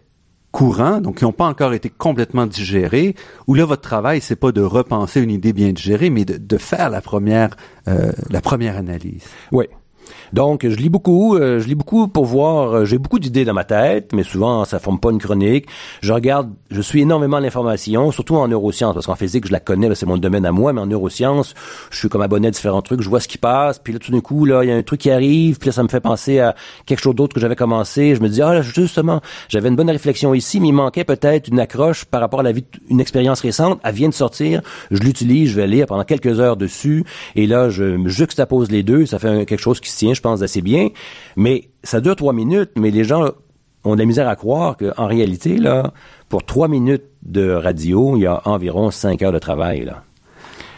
courants, 0.53 1.01
donc 1.01 1.19
qui 1.19 1.25
n'ont 1.25 1.33
pas 1.33 1.47
encore 1.47 1.73
été 1.75 1.91
complètement 1.91 2.47
digérés, 2.47 3.15
où 3.47 3.55
là, 3.55 3.65
votre 3.65 3.83
travail, 3.83 4.21
c'est 4.21 4.37
pas 4.37 4.53
de 4.53 4.63
repenser 4.63 5.21
une 5.21 5.31
idée 5.31 5.53
bien 5.53 5.73
digérée, 5.73 6.11
mais 6.11 6.25
de, 6.25 6.37
de 6.39 6.59
faire 6.59 6.91
la 6.91 7.01
première, 7.01 7.57
euh, 7.89 8.13
la 8.31 8.41
première 8.41 8.77
analyse. 8.77 9.25
Oui, 9.53 9.67
donc, 10.33 10.67
je 10.67 10.77
lis 10.77 10.89
beaucoup, 10.89 11.37
euh, 11.37 11.59
je 11.59 11.67
lis 11.67 11.75
beaucoup 11.75 12.07
pour 12.07 12.25
voir, 12.25 12.73
euh, 12.73 12.85
j'ai 12.85 12.99
beaucoup 12.99 13.19
d'idées 13.19 13.45
dans 13.45 13.55
ma 13.55 13.65
tête, 13.65 14.13
mais 14.13 14.23
souvent, 14.23 14.65
ça 14.65 14.79
forme 14.79 15.01
pas 15.01 15.11
une 15.11 15.19
chronique. 15.19 15.67
Je 16.03 16.13
regarde, 16.13 16.51
je 16.71 16.81
suis 16.81 17.01
énormément 17.01 17.39
l'information, 17.41 18.13
surtout 18.13 18.37
en 18.37 18.47
neurosciences, 18.47 18.95
parce 18.95 19.07
qu'en 19.07 19.17
physique, 19.17 19.47
je 19.47 19.53
la 19.53 19.61
connais, 19.61 19.93
c'est 19.95 20.07
mon 20.07 20.19
domaine 20.19 20.47
à 20.47 20.53
moi, 20.53 20.73
mais 20.73 20.81
en 20.81 20.87
neurosciences, 20.87 21.55
je 21.91 21.99
suis 21.99 22.09
comme 22.09 22.23
abonné 22.23 22.49
à 22.49 22.51
différents 22.51 22.83
trucs, 22.83 23.01
je 23.01 23.09
vois 23.09 23.21
ce 23.21 23.29
qui 23.29 23.39
passe, 23.39 23.79
puis 23.81 23.93
là, 23.93 23.99
tout 23.99 24.13
d'un 24.13 24.21
coup, 24.21 24.45
là, 24.45 24.63
il 24.63 24.69
y 24.69 24.73
a 24.73 24.77
un 24.77 24.83
truc 24.83 25.01
qui 25.01 25.11
arrive, 25.11 25.59
puis 25.59 25.69
là, 25.69 25.73
ça 25.73 25.83
me 25.83 25.89
fait 25.89 26.01
penser 26.01 26.39
à 26.39 26.55
quelque 26.87 27.01
chose 27.01 27.15
d'autre 27.15 27.35
que 27.35 27.41
j'avais 27.41 27.57
commencé. 27.57 28.15
Je 28.15 28.21
me 28.21 28.29
dis, 28.29 28.41
ah, 28.41 28.55
là, 28.55 28.63
justement, 28.63 29.21
j'avais 29.49 29.69
une 29.69 29.77
bonne 29.77 29.91
réflexion 29.91 30.33
ici, 30.33 30.61
mais 30.61 30.69
il 30.69 30.73
manquait 30.73 31.05
peut-être 31.05 31.49
une 31.49 31.59
accroche 31.59 32.05
par 32.05 32.21
rapport 32.21 32.41
à 32.41 32.45
la 32.45 32.53
vie, 32.53 32.65
une 32.89 33.01
expérience 33.01 33.41
récente. 33.41 33.81
Elle 33.83 33.95
vient 33.95 34.09
de 34.09 34.15
sortir, 34.15 34.63
je 34.91 35.01
l'utilise, 35.01 35.51
je 35.51 35.57
vais 35.57 35.67
lire 35.67 35.87
pendant 35.87 36.05
quelques 36.05 36.39
heures 36.39 36.57
dessus, 36.57 37.05
et 37.35 37.47
là, 37.47 37.69
je 37.69 38.07
juxtapose 38.07 38.71
les 38.71 38.83
deux, 38.83 39.07
ça 39.07 39.19
fait 39.19 39.45
quelque 39.45 39.61
chose 39.61 39.81
qui 39.81 39.91
se 39.91 39.99
tient, 39.99 40.15
je 40.21 40.23
pense, 40.23 40.43
assez 40.43 40.61
bien. 40.61 40.89
Mais 41.37 41.71
ça 41.83 42.03
dure 42.03 42.15
trois 42.15 42.35
minutes, 42.35 42.73
mais 42.77 42.91
les 42.91 43.05
gens 43.05 43.31
ont 43.85 43.95
de 43.95 44.01
la 44.01 44.05
misère 44.05 44.29
à 44.29 44.37
croire 44.37 44.77
qu'en 44.77 45.07
réalité, 45.07 45.57
là, 45.57 45.93
pour 46.29 46.45
trois 46.45 46.69
minutes 46.69 47.05
de 47.23 47.51
radio, 47.51 48.17
il 48.17 48.23
y 48.23 48.27
a 48.27 48.43
environ 48.45 48.91
cinq 48.91 49.23
heures 49.23 49.33
de 49.33 49.39
travail, 49.39 49.87
là. 49.87 50.05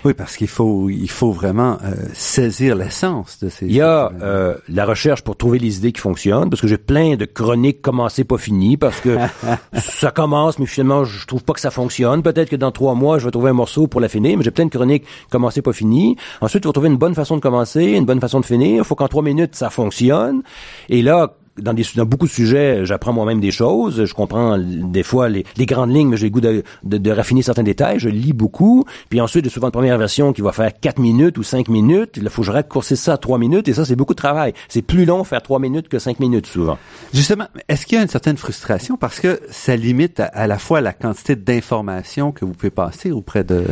Oui, 0.05 0.15
parce 0.15 0.37
qu'il 0.37 0.49
faut, 0.49 0.91
il 0.91 1.11
faut 1.11 1.31
vraiment 1.31 1.79
euh, 1.85 1.95
saisir 2.13 2.75
l'essence 2.75 3.39
de 3.41 3.49
ces. 3.49 3.67
Il 3.67 3.73
y 3.73 3.81
a 3.81 4.11
euh, 4.21 4.57
la 4.69 4.85
recherche 4.85 5.23
pour 5.23 5.37
trouver 5.37 5.61
les 5.61 5.79
idées 5.79 5.93
qui 5.93 6.01
fonctionnent, 6.01 6.51
parce 6.51 6.61
que 6.61 6.67
j'ai 6.67 6.79
plein 6.79 7.15
de 7.15 7.25
chroniques 7.25 7.83
commencées 7.83 8.25
pas 8.25 8.39
finies, 8.39 8.77
parce 8.77 9.01
que 9.01 9.17
ça 9.75 10.11
commence, 10.11 10.59
mais 10.59 10.67
finalement 10.67 11.05
je 11.05 11.25
trouve 11.27 11.45
pas 11.45 11.53
que 11.53 11.61
ça 11.61 11.71
fonctionne. 11.71 12.23
Peut-être 12.23 12.51
que 12.51 12.57
dans 12.57 12.73
trois 12.73 12.95
mois 12.95 13.19
je 13.19 13.27
vais 13.27 13.31
trouver 13.31 13.51
un 13.51 13.55
morceau 13.55 13.87
pour 13.87 14.01
la 14.01 14.09
finir, 14.09 14.37
mais 14.37 14.45
j'ai 14.45 14.51
plein 14.51 14.67
de 14.67 14.71
chroniques 14.71 15.05
commencées 15.31 15.63
pas 15.63 15.73
finies. 15.73 16.17
Ensuite, 16.41 16.65
il 16.65 16.67
faut 16.67 16.73
trouver 16.73 16.89
une 16.89 16.97
bonne 16.97 17.15
façon 17.15 17.37
de 17.37 17.41
commencer, 17.41 17.85
une 17.85 18.05
bonne 18.05 18.21
façon 18.21 18.41
de 18.41 18.47
finir. 18.47 18.79
Il 18.79 18.85
faut 18.85 18.97
qu'en 18.97 19.09
trois 19.09 19.23
minutes 19.23 19.55
ça 19.55 19.71
fonctionne. 19.71 20.43
Et 20.89 21.03
là, 21.03 21.37
dans, 21.59 21.75
des, 21.75 21.85
dans 21.97 22.07
beaucoup 22.07 22.27
de 22.27 22.33
sujets, 22.33 22.85
j'apprends 22.85 23.13
moi-même 23.13 23.41
des 23.41 23.51
choses. 23.51 24.05
Je 24.05 24.15
comprends 24.15 24.59
des 24.59 25.03
fois 25.03 25.29
les, 25.29 25.45
les 25.57 25.67
grandes 25.67 25.95
lignes, 25.95 26.09
mais 26.09 26.17
j'ai 26.17 26.27
le 26.27 26.31
goût 26.31 26.41
de, 26.41 26.63
de, 26.85 26.99
de, 26.99 27.11
raffiner 27.11 27.43
certains 27.43 27.63
détails. 27.63 27.99
Je 27.99 28.09
lis 28.09 28.33
beaucoup. 28.33 28.85
Puis 29.09 29.21
ensuite, 29.21 29.45
j'ai 29.45 29.51
souvent 29.51 29.69
une 29.69 29.73
première 29.73 29.99
version 29.99 30.33
qui 30.33 30.41
va 30.41 30.53
faire 30.53 30.73
4 30.79 30.99
minutes 30.99 31.39
ou 31.39 31.43
5 31.43 31.69
minutes. 31.69 32.17
Il 32.17 32.29
faut 32.29 32.43
que 32.43 32.47
je 32.47 32.53
raccourcisse 32.53 33.01
ça 33.01 33.15
à 33.15 33.19
3 33.19 33.39
minutes. 33.39 33.69
Et 33.69 33.75
ça, 33.75 33.85
c'est 33.85 33.97
beaucoup 33.97 34.15
de 34.15 34.19
travail. 34.19 34.55
C'est 34.69 34.83
plus 34.83 35.05
long 35.05 35.25
faire 35.25 35.43
3 35.43 35.59
minutes 35.59 35.89
que 35.89 35.99
5 35.99 36.21
minutes 36.21 36.47
souvent. 36.47 36.79
Justement, 37.13 37.47
est-ce 37.69 37.87
qu'il 37.87 37.97
y 37.97 38.01
a 38.01 38.03
une 38.03 38.09
certaine 38.09 38.37
frustration 38.37 38.97
parce 38.97 39.21
que 39.21 39.41
ça 39.51 39.77
limite 39.77 40.21
à, 40.21 40.27
à 40.27 40.47
la 40.47 40.59
fois 40.59 40.81
la 40.81 40.93
quantité 40.93 41.37
d'informations 41.37 42.33
que 42.33 42.45
vous 42.45 42.53
pouvez 42.53 42.71
passer 42.71 43.11
auprès 43.11 43.45
de, 43.45 43.65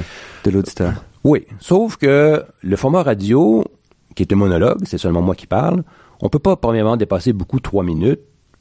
de 0.45 0.51
l'auditeur? 0.51 1.05
Oui. 1.25 1.47
Sauf 1.59 1.97
que 1.97 2.45
le 2.63 2.77
format 2.77 3.03
radio, 3.03 3.65
qui 4.15 4.23
est 4.23 4.33
un 4.33 4.37
monologue, 4.37 4.81
c'est 4.85 4.99
seulement 4.99 5.23
moi 5.23 5.35
qui 5.35 5.47
parle, 5.47 5.83
on 6.23 6.29
peut 6.29 6.39
pas, 6.39 6.57
premièrement, 6.57 6.97
dépasser 6.97 7.33
beaucoup 7.33 7.61
trois 7.61 7.85
minutes. 7.85 8.21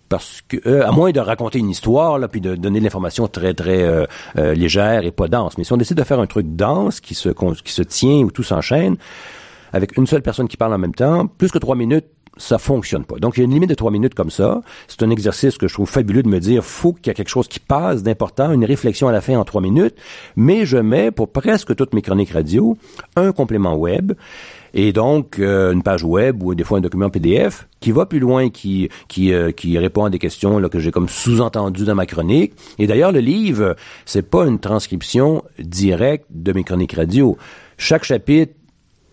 parce 0.09 0.41
que 0.47 0.57
euh, 0.65 0.87
à 0.87 0.91
moins 0.91 1.11
de 1.11 1.19
raconter 1.19 1.59
une 1.59 1.69
histoire 1.69 2.17
là 2.17 2.27
puis 2.27 2.41
de 2.41 2.55
donner 2.55 2.79
de 2.79 2.83
l'information 2.83 3.27
très 3.27 3.53
très 3.53 3.83
euh, 3.83 4.05
euh, 4.39 4.55
légère 4.55 5.05
et 5.05 5.11
pas 5.11 5.27
dense 5.27 5.55
mais 5.55 5.63
si 5.63 5.71
on 5.71 5.77
décide 5.77 5.97
de 5.97 6.03
faire 6.03 6.19
un 6.19 6.25
truc 6.25 6.47
dense 6.55 6.99
qui 6.99 7.13
se 7.13 7.29
qui 7.29 7.73
se 7.73 7.83
tient 7.83 8.23
ou 8.23 8.31
tout 8.31 8.41
s'enchaîne 8.41 8.97
avec 9.71 9.97
une 9.97 10.07
seule 10.07 10.23
personne 10.23 10.47
qui 10.47 10.57
parle 10.57 10.73
en 10.73 10.79
même 10.79 10.95
temps 10.95 11.27
plus 11.27 11.51
que 11.51 11.59
trois 11.59 11.75
minutes 11.75 12.07
ça 12.39 12.57
fonctionne 12.57 13.05
pas. 13.05 13.17
Donc, 13.17 13.37
il 13.37 13.41
y 13.41 13.43
a 13.43 13.45
une 13.45 13.53
limite 13.53 13.69
de 13.69 13.75
trois 13.75 13.91
minutes 13.91 14.15
comme 14.15 14.31
ça. 14.31 14.61
C'est 14.87 15.03
un 15.03 15.09
exercice 15.09 15.57
que 15.57 15.67
je 15.67 15.73
trouve 15.73 15.89
fabuleux 15.89 16.23
de 16.23 16.29
me 16.29 16.39
dire, 16.39 16.63
faut 16.63 16.93
qu'il 16.93 17.07
y 17.07 17.09
a 17.09 17.13
quelque 17.13 17.29
chose 17.29 17.47
qui 17.47 17.59
passe 17.59 18.01
d'important, 18.01 18.51
une 18.51 18.65
réflexion 18.65 19.07
à 19.07 19.11
la 19.11 19.21
fin 19.21 19.37
en 19.37 19.43
trois 19.43 19.61
minutes, 19.61 19.95
mais 20.35 20.65
je 20.65 20.77
mets 20.77 21.11
pour 21.11 21.29
presque 21.31 21.75
toutes 21.75 21.93
mes 21.93 22.01
chroniques 22.01 22.31
radio 22.31 22.77
un 23.15 23.31
complément 23.31 23.75
web 23.75 24.13
et 24.73 24.93
donc 24.93 25.39
euh, 25.39 25.71
une 25.71 25.83
page 25.83 26.03
web 26.03 26.43
ou 26.43 26.55
des 26.55 26.63
fois 26.63 26.77
un 26.77 26.81
document 26.81 27.09
PDF 27.09 27.67
qui 27.79 27.91
va 27.91 28.05
plus 28.05 28.19
loin, 28.19 28.49
qui 28.49 28.89
qui 29.07 29.33
euh, 29.33 29.51
qui 29.51 29.77
répond 29.77 30.05
à 30.05 30.09
des 30.09 30.19
questions 30.19 30.59
là, 30.59 30.69
que 30.69 30.79
j'ai 30.79 30.91
comme 30.91 31.09
sous-entendues 31.09 31.85
dans 31.85 31.95
ma 31.95 32.05
chronique. 32.05 32.53
Et 32.77 32.87
d'ailleurs, 32.87 33.11
le 33.11 33.19
livre, 33.19 33.75
c'est 34.05 34.29
pas 34.29 34.45
une 34.45 34.59
transcription 34.59 35.43
directe 35.59 36.25
de 36.29 36.53
mes 36.53 36.63
chroniques 36.63 36.93
radio. 36.93 37.37
Chaque 37.77 38.03
chapitre 38.03 38.53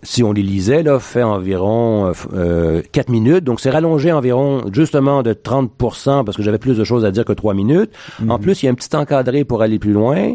si 0.03 0.23
on 0.23 0.33
les 0.33 0.43
lisait, 0.43 0.83
là, 0.83 0.99
fait 1.01 1.23
environ 1.23 2.13
euh, 2.33 2.83
4 2.93 3.09
minutes. 3.09 3.45
Donc, 3.45 3.61
c'est 3.61 3.71
rallongé 3.71 4.13
environ 4.13 4.65
justement 4.73 5.23
de 5.23 5.33
30% 5.33 6.25
parce 6.25 6.37
que 6.37 6.43
j'avais 6.43 6.59
plus 6.59 6.77
de 6.77 6.85
choses 6.85 7.05
à 7.05 7.11
dire 7.11 7.25
que 7.25 7.33
3 7.33 7.55
minutes. 7.55 7.91
En 8.29 8.39
plus, 8.39 8.63
il 8.63 8.67
y 8.67 8.69
a 8.69 8.73
un 8.73 8.75
petit 8.75 8.95
encadré 8.95 9.45
pour 9.45 9.63
aller 9.63 9.79
plus 9.79 9.93
loin 9.93 10.35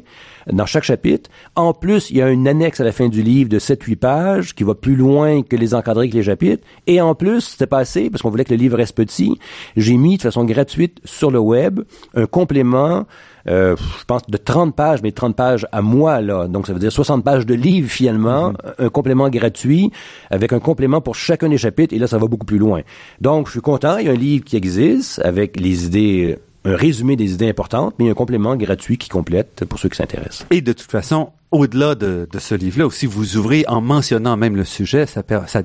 dans 0.51 0.66
chaque 0.66 0.84
chapitre. 0.84 1.30
En 1.55 1.74
plus, 1.74 2.09
il 2.09 2.18
y 2.18 2.22
a 2.22 2.30
une 2.30 2.47
annexe 2.47 2.80
à 2.80 2.84
la 2.84 2.91
fin 2.91 3.07
du 3.07 3.22
livre 3.22 3.49
de 3.49 3.59
7-8 3.59 3.95
pages 3.95 4.55
qui 4.55 4.64
va 4.64 4.76
plus 4.76 4.95
loin 4.95 5.41
que 5.43 5.55
les 5.55 5.74
encadrés 5.74 6.09
que 6.09 6.16
les 6.16 6.24
chapitres. 6.24 6.64
Et 6.88 6.99
en 7.01 7.16
plus, 7.16 7.41
c'était 7.41 7.68
pas 7.68 7.80
assez, 7.80 8.09
parce 8.09 8.22
qu'on 8.22 8.30
voulait 8.30 8.45
que 8.45 8.53
le 8.53 8.59
livre 8.59 8.78
reste 8.78 8.95
petit, 8.95 9.38
j'ai 9.78 9.97
mis 9.97 10.18
de 10.18 10.22
façon 10.22 10.43
gratuite 10.43 10.99
sur 11.05 11.32
le 11.32 11.39
web 11.39 11.82
un 12.16 12.26
complément 12.26 13.05
euh, 13.47 13.75
je 13.77 14.05
pense, 14.05 14.21
de 14.27 14.37
30 14.37 14.75
pages, 14.75 15.01
mais 15.01 15.11
30 15.11 15.35
pages 15.35 15.67
à 15.71 15.81
moi, 15.81 16.21
là. 16.21 16.47
Donc, 16.47 16.67
ça 16.67 16.73
veut 16.73 16.79
dire 16.79 16.91
60 16.91 17.23
pages 17.23 17.45
de 17.45 17.53
livre, 17.53 17.89
finalement, 17.89 18.53
un 18.77 18.89
complément 18.89 19.29
gratuit, 19.29 19.91
avec 20.29 20.53
un 20.53 20.59
complément 20.59 21.01
pour 21.01 21.15
chacun 21.15 21.49
des 21.49 21.57
chapitres, 21.57 21.93
et 21.93 21.99
là, 21.99 22.07
ça 22.07 22.17
va 22.17 22.27
beaucoup 22.27 22.45
plus 22.45 22.59
loin. 22.59 22.81
Donc, 23.19 23.47
je 23.47 23.51
suis 23.51 23.61
content, 23.61 23.97
il 23.97 24.05
y 24.05 24.09
a 24.09 24.11
un 24.11 24.15
livre 24.15 24.43
qui 24.45 24.55
existe, 24.55 25.19
avec 25.23 25.59
les 25.59 25.85
idées 25.85 26.37
un 26.63 26.75
résumé 26.75 27.15
des 27.15 27.33
idées 27.33 27.49
importantes, 27.49 27.95
mais 27.97 28.09
un 28.09 28.13
complément 28.13 28.55
gratuit 28.55 28.99
qui 28.99 29.09
complète 29.09 29.65
pour 29.65 29.79
ceux 29.79 29.89
qui 29.89 29.97
s'intéressent. 29.97 30.45
Et 30.51 30.61
de 30.61 30.73
toute 30.73 30.91
façon, 30.91 31.31
au-delà 31.49 31.95
de, 31.95 32.27
de, 32.31 32.39
ce 32.39 32.53
livre-là, 32.53 32.85
aussi, 32.85 33.07
vous 33.07 33.37
ouvrez 33.37 33.65
en 33.67 33.81
mentionnant 33.81 34.37
même 34.37 34.55
le 34.55 34.63
sujet, 34.63 35.07
ça, 35.07 35.23
ça 35.47 35.63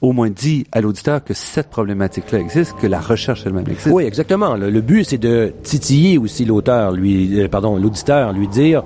au 0.00 0.12
moins 0.12 0.30
dit 0.30 0.66
à 0.72 0.80
l'auditeur 0.80 1.22
que 1.22 1.34
cette 1.34 1.68
problématique-là 1.68 2.38
existe, 2.38 2.74
que 2.80 2.86
la 2.86 3.00
recherche 3.00 3.42
elle-même 3.46 3.66
existe. 3.68 3.92
Oui, 3.92 4.04
exactement. 4.04 4.54
Le, 4.54 4.80
but, 4.80 5.04
c'est 5.04 5.18
de 5.18 5.52
titiller 5.62 6.18
aussi 6.18 6.44
l'auteur, 6.44 6.92
lui, 6.92 7.40
euh, 7.40 7.48
pardon, 7.48 7.76
l'auditeur, 7.76 8.32
lui 8.32 8.48
dire, 8.48 8.82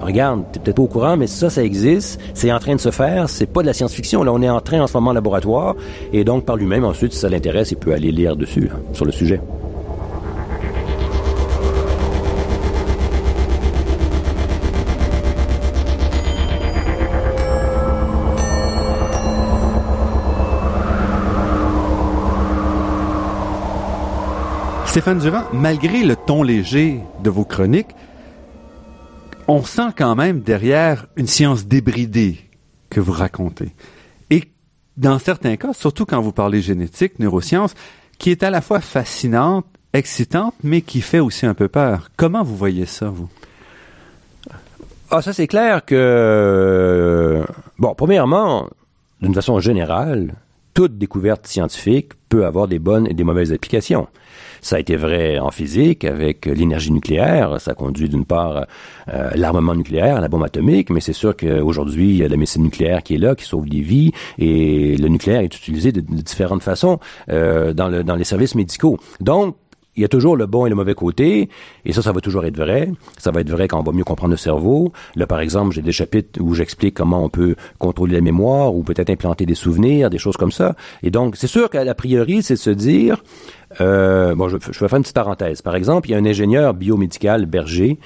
regarde, 0.00 0.44
t'es 0.52 0.60
peut-être 0.60 0.76
pas 0.76 0.82
au 0.82 0.86
courant, 0.86 1.16
mais 1.16 1.26
ça, 1.26 1.48
ça 1.48 1.62
existe, 1.62 2.20
c'est 2.34 2.52
en 2.52 2.58
train 2.58 2.74
de 2.74 2.80
se 2.80 2.90
faire, 2.90 3.28
c'est 3.28 3.46
pas 3.46 3.62
de 3.62 3.66
la 3.66 3.72
science-fiction. 3.72 4.22
Là, 4.24 4.32
on 4.32 4.42
est 4.42 4.50
en 4.50 4.60
train 4.60 4.80
en 4.80 4.86
ce 4.86 4.94
moment 4.94 5.10
en 5.10 5.14
laboratoire, 5.14 5.74
et 6.12 6.24
donc 6.24 6.44
par 6.44 6.56
lui-même, 6.56 6.84
ensuite, 6.84 7.12
si 7.12 7.18
ça 7.18 7.28
l'intéresse, 7.28 7.70
il 7.70 7.78
peut 7.78 7.92
aller 7.92 8.12
lire 8.12 8.36
dessus, 8.36 8.66
là, 8.66 8.74
sur 8.92 9.04
le 9.04 9.12
sujet. 9.12 9.40
Stéphane 24.98 25.20
Durand, 25.20 25.44
malgré 25.52 26.02
le 26.02 26.16
ton 26.16 26.42
léger 26.42 26.98
de 27.22 27.30
vos 27.30 27.44
chroniques, 27.44 27.94
on 29.46 29.62
sent 29.62 29.90
quand 29.96 30.16
même 30.16 30.40
derrière 30.40 31.06
une 31.14 31.28
science 31.28 31.66
débridée 31.66 32.38
que 32.90 32.98
vous 32.98 33.12
racontez. 33.12 33.76
Et 34.30 34.50
dans 34.96 35.20
certains 35.20 35.54
cas, 35.54 35.72
surtout 35.72 36.04
quand 36.04 36.20
vous 36.20 36.32
parlez 36.32 36.60
génétique, 36.62 37.20
neurosciences, 37.20 37.76
qui 38.18 38.30
est 38.30 38.42
à 38.42 38.50
la 38.50 38.60
fois 38.60 38.80
fascinante, 38.80 39.66
excitante, 39.92 40.56
mais 40.64 40.80
qui 40.80 41.00
fait 41.00 41.20
aussi 41.20 41.46
un 41.46 41.54
peu 41.54 41.68
peur. 41.68 42.08
Comment 42.16 42.42
vous 42.42 42.56
voyez 42.56 42.84
ça, 42.84 43.08
vous? 43.08 43.28
Ah, 45.12 45.22
ça 45.22 45.32
c'est 45.32 45.46
clair 45.46 45.84
que, 45.84 47.44
bon, 47.78 47.94
premièrement, 47.94 48.68
d'une 49.20 49.32
façon 49.32 49.60
générale, 49.60 50.34
toute 50.74 50.98
découverte 50.98 51.46
scientifique 51.46 52.12
peut 52.28 52.46
avoir 52.46 52.68
des 52.68 52.78
bonnes 52.78 53.06
et 53.06 53.14
des 53.14 53.24
mauvaises 53.24 53.52
applications. 53.52 54.06
Ça 54.60 54.76
a 54.76 54.78
été 54.80 54.96
vrai 54.96 55.38
en 55.38 55.50
physique 55.50 56.04
avec 56.04 56.46
l'énergie 56.46 56.92
nucléaire. 56.92 57.60
Ça 57.60 57.74
conduit 57.74 58.08
d'une 58.08 58.24
part 58.24 58.66
euh, 59.08 59.30
l'armement 59.34 59.74
nucléaire, 59.74 60.20
la 60.20 60.28
bombe 60.28 60.44
atomique, 60.44 60.90
mais 60.90 61.00
c'est 61.00 61.12
sûr 61.12 61.36
qu'aujourd'hui, 61.36 62.10
il 62.10 62.16
y 62.16 62.24
a 62.24 62.28
la 62.28 62.36
médecine 62.36 62.62
nucléaire 62.62 63.02
qui 63.02 63.14
est 63.14 63.18
là, 63.18 63.34
qui 63.34 63.44
sauve 63.44 63.68
des 63.68 63.80
vies, 63.80 64.12
et 64.38 64.96
le 64.96 65.08
nucléaire 65.08 65.40
est 65.40 65.56
utilisé 65.56 65.92
de, 65.92 66.00
différentes 66.00 66.62
façons 66.62 66.98
euh, 67.28 67.72
dans, 67.72 67.88
le, 67.88 68.04
dans 68.04 68.16
les 68.16 68.24
services 68.24 68.54
médicaux. 68.54 68.98
Donc, 69.20 69.56
il 69.98 70.02
y 70.02 70.04
a 70.04 70.08
toujours 70.08 70.36
le 70.36 70.46
bon 70.46 70.64
et 70.64 70.68
le 70.70 70.76
mauvais 70.76 70.94
côté, 70.94 71.48
et 71.84 71.92
ça, 71.92 72.02
ça 72.02 72.12
va 72.12 72.20
toujours 72.20 72.44
être 72.46 72.56
vrai. 72.56 72.90
Ça 73.18 73.32
va 73.32 73.40
être 73.40 73.50
vrai 73.50 73.66
quand 73.66 73.80
on 73.80 73.82
va 73.82 73.90
mieux 73.90 74.04
comprendre 74.04 74.30
le 74.30 74.36
cerveau. 74.36 74.92
Là, 75.16 75.26
par 75.26 75.40
exemple, 75.40 75.74
j'ai 75.74 75.82
des 75.82 75.92
chapitres 75.92 76.40
où 76.40 76.54
j'explique 76.54 76.94
comment 76.94 77.24
on 77.24 77.28
peut 77.28 77.56
contrôler 77.78 78.14
la 78.14 78.20
mémoire 78.20 78.74
ou 78.74 78.84
peut-être 78.84 79.10
implanter 79.10 79.44
des 79.44 79.56
souvenirs, 79.56 80.08
des 80.08 80.18
choses 80.18 80.36
comme 80.36 80.52
ça. 80.52 80.76
Et 81.02 81.10
donc, 81.10 81.36
c'est 81.36 81.48
sûr 81.48 81.68
qu'à 81.68 81.82
la 81.82 81.96
priori, 81.96 82.44
c'est 82.44 82.54
se 82.54 82.70
dire, 82.70 83.24
euh, 83.80 84.36
bon, 84.36 84.48
je, 84.48 84.56
je 84.60 84.78
vais 84.78 84.88
faire 84.88 84.98
une 84.98 85.02
petite 85.02 85.16
parenthèse. 85.16 85.62
Par 85.62 85.74
exemple, 85.74 86.08
il 86.08 86.12
y 86.12 86.14
a 86.14 86.18
un 86.18 86.26
ingénieur 86.26 86.74
biomédical, 86.74 87.46
Berger, 87.46 87.98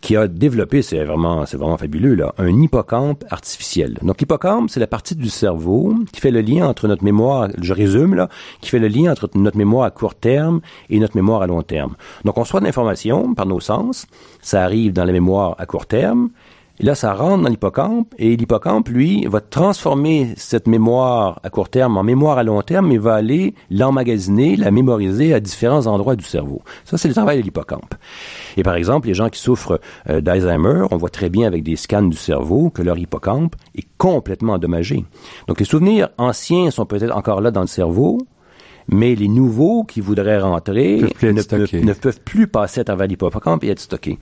qui 0.00 0.16
a 0.16 0.28
développé, 0.28 0.82
c'est 0.82 1.02
vraiment, 1.04 1.46
c'est 1.46 1.56
vraiment 1.56 1.76
fabuleux, 1.76 2.14
là, 2.14 2.34
un 2.38 2.60
hippocampe 2.60 3.24
artificiel. 3.30 3.98
Donc, 4.02 4.20
l'hippocampe, 4.20 4.70
c'est 4.70 4.80
la 4.80 4.86
partie 4.86 5.16
du 5.16 5.28
cerveau 5.28 5.94
qui 6.12 6.20
fait 6.20 6.30
le 6.30 6.40
lien 6.40 6.66
entre 6.66 6.88
notre 6.88 7.04
mémoire, 7.04 7.48
je 7.60 7.72
résume, 7.72 8.14
là, 8.14 8.28
qui 8.60 8.70
fait 8.70 8.78
le 8.78 8.88
lien 8.88 9.10
entre 9.10 9.28
notre 9.34 9.56
mémoire 9.56 9.84
à 9.84 9.90
court 9.90 10.14
terme 10.14 10.60
et 10.90 10.98
notre 10.98 11.16
mémoire 11.16 11.42
à 11.42 11.46
long 11.46 11.62
terme. 11.62 11.96
Donc, 12.24 12.38
on 12.38 12.42
reçoit 12.42 12.60
de 12.60 12.66
l'information 12.66 13.34
par 13.34 13.46
nos 13.46 13.60
sens, 13.60 14.06
ça 14.42 14.62
arrive 14.62 14.92
dans 14.92 15.04
la 15.04 15.12
mémoire 15.12 15.56
à 15.58 15.66
court 15.66 15.86
terme, 15.86 16.30
et 16.78 16.84
là, 16.84 16.94
ça 16.94 17.14
rentre 17.14 17.42
dans 17.42 17.48
l'hippocampe, 17.48 18.14
et 18.18 18.36
l'hippocampe, 18.36 18.88
lui, 18.88 19.26
va 19.26 19.40
transformer 19.40 20.34
cette 20.36 20.66
mémoire 20.66 21.40
à 21.42 21.50
court 21.50 21.68
terme 21.68 21.96
en 21.96 22.02
mémoire 22.02 22.38
à 22.38 22.44
long 22.44 22.60
terme, 22.62 22.92
et 22.92 22.98
va 22.98 23.14
aller 23.14 23.54
l'emmagasiner, 23.70 24.56
la 24.56 24.70
mémoriser 24.70 25.32
à 25.32 25.40
différents 25.40 25.86
endroits 25.86 26.16
du 26.16 26.24
cerveau. 26.24 26.62
Ça, 26.84 26.98
c'est 26.98 27.08
le 27.08 27.14
travail 27.14 27.38
de 27.38 27.42
l'hippocampe. 27.42 27.94
Et 28.56 28.62
par 28.62 28.74
exemple, 28.74 29.08
les 29.08 29.14
gens 29.14 29.30
qui 29.30 29.40
souffrent 29.40 29.80
euh, 30.08 30.20
d'Alzheimer, 30.20 30.84
on 30.90 30.96
voit 30.96 31.10
très 31.10 31.30
bien 31.30 31.46
avec 31.46 31.62
des 31.62 31.76
scans 31.76 32.02
du 32.02 32.16
cerveau 32.16 32.70
que 32.70 32.82
leur 32.82 32.98
hippocampe 32.98 33.56
est 33.74 33.86
complètement 33.96 34.54
endommagé. 34.54 35.04
Donc, 35.48 35.60
les 35.60 35.66
souvenirs 35.66 36.10
anciens 36.18 36.70
sont 36.70 36.84
peut-être 36.86 37.16
encore 37.16 37.40
là 37.40 37.50
dans 37.50 37.62
le 37.62 37.66
cerveau, 37.66 38.18
mais 38.88 39.14
les 39.14 39.28
nouveaux 39.28 39.84
qui 39.84 40.00
voudraient 40.00 40.38
rentrer 40.38 41.04
Peuvent 41.20 41.32
ne, 41.32 41.92
peuvent 41.92 42.20
plus 42.20 42.46
passer 42.46 42.80
à 42.80 42.84
travers 42.84 43.06
l'hippocampe 43.06 43.64
et 43.64 43.68
être 43.68 43.80
stockés. 43.80 44.18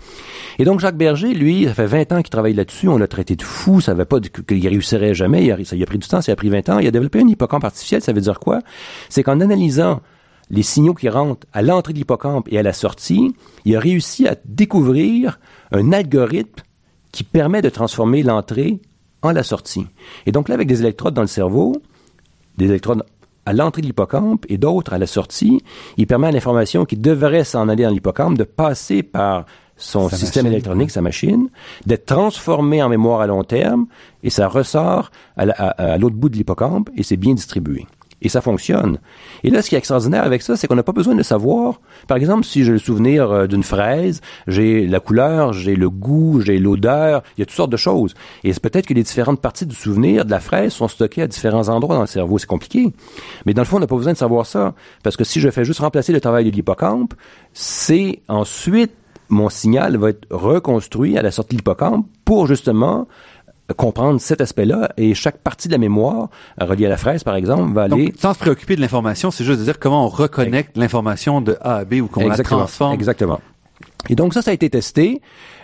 Et 0.59 0.65
donc 0.65 0.81
Jacques 0.81 0.97
Berger, 0.97 1.35
lui, 1.35 1.65
ça 1.65 1.75
fait 1.75 1.87
20 1.87 2.13
ans 2.13 2.23
qu'il 2.23 2.31
travaille 2.31 2.55
là-dessus, 2.55 2.89
on 2.89 2.99
l'a 2.99 3.09
traité 3.09 3.37
de 3.37 3.43
fou, 3.43 3.81
ça 3.81 3.93
savait 3.93 4.05
pas 4.05 4.21
qu'il 4.21 4.67
réussirait 4.67 5.15
jamais, 5.15 5.45
il 5.45 5.53
a, 5.53 5.65
ça 5.65 5.77
lui 5.77 5.83
a 5.83 5.87
pris 5.87 5.99
du 5.99 6.09
temps, 6.09 6.21
ça 6.21 6.33
a 6.33 6.37
pris 6.37 6.49
20 6.49 6.69
ans, 6.69 6.79
il 6.79 6.87
a 6.87 6.91
développé 6.91 7.21
un 7.21 7.29
hippocampe 7.29 7.65
artificiel, 7.65 8.01
ça 8.01 8.13
veut 8.13 8.21
dire 8.21 8.41
quoi? 8.41 8.61
C'est 9.09 9.23
qu'en 9.23 9.41
analysant 9.41 10.01
les 10.51 10.63
signaux 10.63 10.95
qui 10.95 11.09
rentrent 11.09 11.47
à 11.53 11.63
l'entrée 11.63 11.93
de 11.93 11.99
l'hippocampe 11.99 12.49
et 12.51 12.59
à 12.59 12.63
la 12.63 12.73
sortie, 12.73 13.35
il 13.65 13.77
a 13.77 13.81
réussi 13.81 14.29
à 14.29 14.37
découvrir 14.45 15.39
un 15.73 15.93
algorithme 15.93 16.63
qui 17.13 17.25
permet 17.25 17.63
de 17.63 17.71
transformer 17.71 18.23
l'entrée 18.23 18.81
en 19.23 19.33
la 19.33 19.43
sortie. 19.43 19.87
Et 20.27 20.33
donc 20.33 20.49
là, 20.49 20.55
avec 20.55 20.69
des 20.69 20.81
électrodes 20.81 21.15
dans 21.15 21.23
le 21.23 21.29
cerveau, 21.29 21.81
des 22.59 22.67
électrodes 22.67 23.05
à 23.47 23.53
l'entrée 23.53 23.83
de 23.83 23.87
l'hippocampe 23.87 24.45
et 24.49 24.59
d'autres 24.59 24.93
à 24.95 24.99
la 24.99 25.07
sortie, 25.07 25.63
il 25.97 26.07
permet 26.07 26.29
à 26.29 26.33
l'information 26.33 26.85
qui 26.85 26.97
devrait 26.97 27.45
s'en 27.45 27.69
aller 27.69 27.85
dans 27.85 27.91
l'hippocampe 27.91 28.39
de 28.39 28.45
passer 28.45 29.03
par 29.03 29.45
son 29.77 30.09
Sa 30.09 30.17
système 30.17 30.45
machine, 30.45 30.53
électronique, 30.53 30.91
sa 30.91 31.01
machine, 31.03 31.49
d'être 31.85 32.07
transformé 32.07 32.83
en 32.83 32.89
mémoire 32.89 33.21
à 33.21 33.27
long 33.27 33.43
terme 33.43 33.87
et 34.23 34.31
ça 34.31 34.47
ressort 34.49 35.11
à, 35.37 35.47
la- 35.47 35.55
à- 35.55 35.93
à 35.95 35.99
l'autre 35.99 36.15
bout 36.17 36.29
de 36.29 36.37
l'hippocampe 36.37 36.91
et 36.97 37.03
c'est 37.03 37.17
bien 37.17 37.35
distribué. 37.35 37.87
Et 38.25 38.29
ça 38.29 38.41
fonctionne. 38.41 38.99
Et 39.45 39.51
là, 39.51 39.63
ce 39.63 39.69
qui 39.69 39.75
est 39.75 39.79
extraordinaire 39.79 40.25
avec 40.25 40.43
ça, 40.43 40.57
c'est 40.57 40.67
qu'on 40.67 40.75
n'a 40.75 40.83
pas 40.83 40.93
besoin 40.93 41.15
de 41.15 41.23
savoir. 41.23 41.81
Par 42.09 42.17
exemple, 42.17 42.45
si 42.45 42.65
j'ai 42.65 42.73
le 42.73 42.79
souvenir 42.79 43.31
euh, 43.31 43.47
d'une 43.47 43.63
fraise, 43.63 44.21
j'ai 44.47 44.87
la 44.87 44.99
couleur, 44.99 45.53
j'ai 45.53 45.77
le 45.77 45.91
goût, 45.91 46.41
j'ai 46.41 46.59
l'odeur, 46.59 47.23
il 47.37 47.41
y 47.41 47.43
a 47.43 47.47
toutes 47.47 47.55
sortes 47.55 47.71
de 47.71 47.77
choses. 47.77 48.15
Et 48.43 48.53
c'est 48.53 48.63
peut-être 48.63 48.87
que 48.87 48.95
les 48.95 49.03
différentes 49.03 49.41
parties 49.41 49.67
du 49.67 49.75
souvenir 49.75 50.25
de 50.25 50.31
la 50.31 50.41
fraise 50.41 50.73
sont 50.73 50.89
stockées 50.89 51.23
à 51.23 51.27
différents 51.27 51.69
endroits 51.69 51.95
dans 51.95 52.01
le 52.01 52.07
cerveau. 52.07 52.39
C'est 52.39 52.47
compliqué. 52.47 52.93
Mais 53.47 53.55
dans 53.55 53.63
le 53.63 53.67
fond, 53.67 53.77
on 53.77 53.81
n'a 53.81 53.87
pas 53.87 53.97
besoin 53.97 54.15
de 54.15 54.19
savoir 54.19 54.47
ça. 54.47 54.75
Parce 55.03 55.17
que 55.17 55.25
si 55.25 55.41
je 55.41 55.51
fais 55.51 55.65
juste 55.65 55.81
remplacer 55.81 56.13
le 56.13 56.21
travail 56.21 56.45
de 56.47 56.51
l'hippocampe, 56.51 57.15
c'est 57.53 58.23
ensuite 58.29 58.93
mon 59.29 59.49
signal 59.49 59.97
va 59.97 60.11
être 60.11 60.27
reconstruit 60.31 61.19
à 61.19 61.23
la 61.23 61.31
sortie 61.31 61.57
de 61.57 61.61
l'hippocampe 61.61 62.07
pour 62.25 62.47
justement 62.47 63.07
comprendre 63.77 64.21
cet 64.21 64.41
aspect-là 64.41 64.91
et 64.97 65.15
chaque 65.15 65.39
partie 65.39 65.69
de 65.69 65.73
la 65.73 65.79
mémoire 65.79 66.29
reliée 66.61 66.87
à 66.87 66.91
la 66.91 66.97
fraise, 66.97 67.25
par 67.25 67.35
exemple, 67.37 67.73
va 67.73 67.85
aller... 67.85 68.07
Donc, 68.07 68.15
sans 68.19 68.35
se 68.35 68.39
préoccuper 68.39 68.77
de 68.77 68.81
l'information, 68.81 69.31
c'est 69.31 69.45
juste 69.45 69.61
de 69.61 69.65
dire 69.65 69.79
comment 69.79 70.05
on 70.05 70.09
reconnecte 70.09 70.77
l'information 70.77 71.41
de 71.41 71.57
A 71.61 71.77
à 71.77 71.85
B 71.85 71.95
ou 71.95 72.07
qu'on 72.07 72.29
la 72.29 72.37
transforme. 72.37 72.93
Exactement. 72.93 73.41
Et 74.11 74.17
donc 74.17 74.35
ça, 74.35 74.43
ça 74.43 74.51
a 74.51 74.55
été 74.55 74.69
testé 74.69 75.23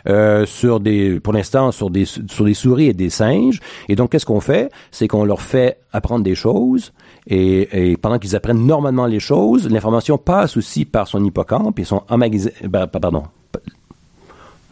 euh, 0.08 0.46
sur 0.46 0.80
des, 0.80 1.20
pour 1.20 1.34
l'instant, 1.34 1.72
sur 1.72 1.90
des 1.90 2.06
sur 2.06 2.44
des 2.46 2.54
souris 2.54 2.86
et 2.86 2.94
des 2.94 3.10
singes. 3.10 3.60
Et 3.90 3.96
donc, 3.96 4.12
qu'est-ce 4.12 4.24
qu'on 4.24 4.40
fait? 4.40 4.72
C'est 4.90 5.08
qu'on 5.08 5.24
leur 5.24 5.42
fait 5.42 5.78
apprendre 5.92 6.24
des 6.24 6.34
choses. 6.34 6.94
Et, 7.26 7.90
et 7.90 7.96
pendant 7.98 8.18
qu'ils 8.18 8.34
apprennent 8.34 8.66
normalement 8.66 9.04
les 9.04 9.20
choses, 9.20 9.68
l'information 9.68 10.16
passe 10.16 10.56
aussi 10.56 10.86
par 10.86 11.06
son 11.06 11.22
hippocampe. 11.22 11.78
Ils 11.78 11.84
sont 11.84 12.02
emmagasinés. 12.08 12.54
Ben, 12.66 12.86
pardon. 12.86 13.24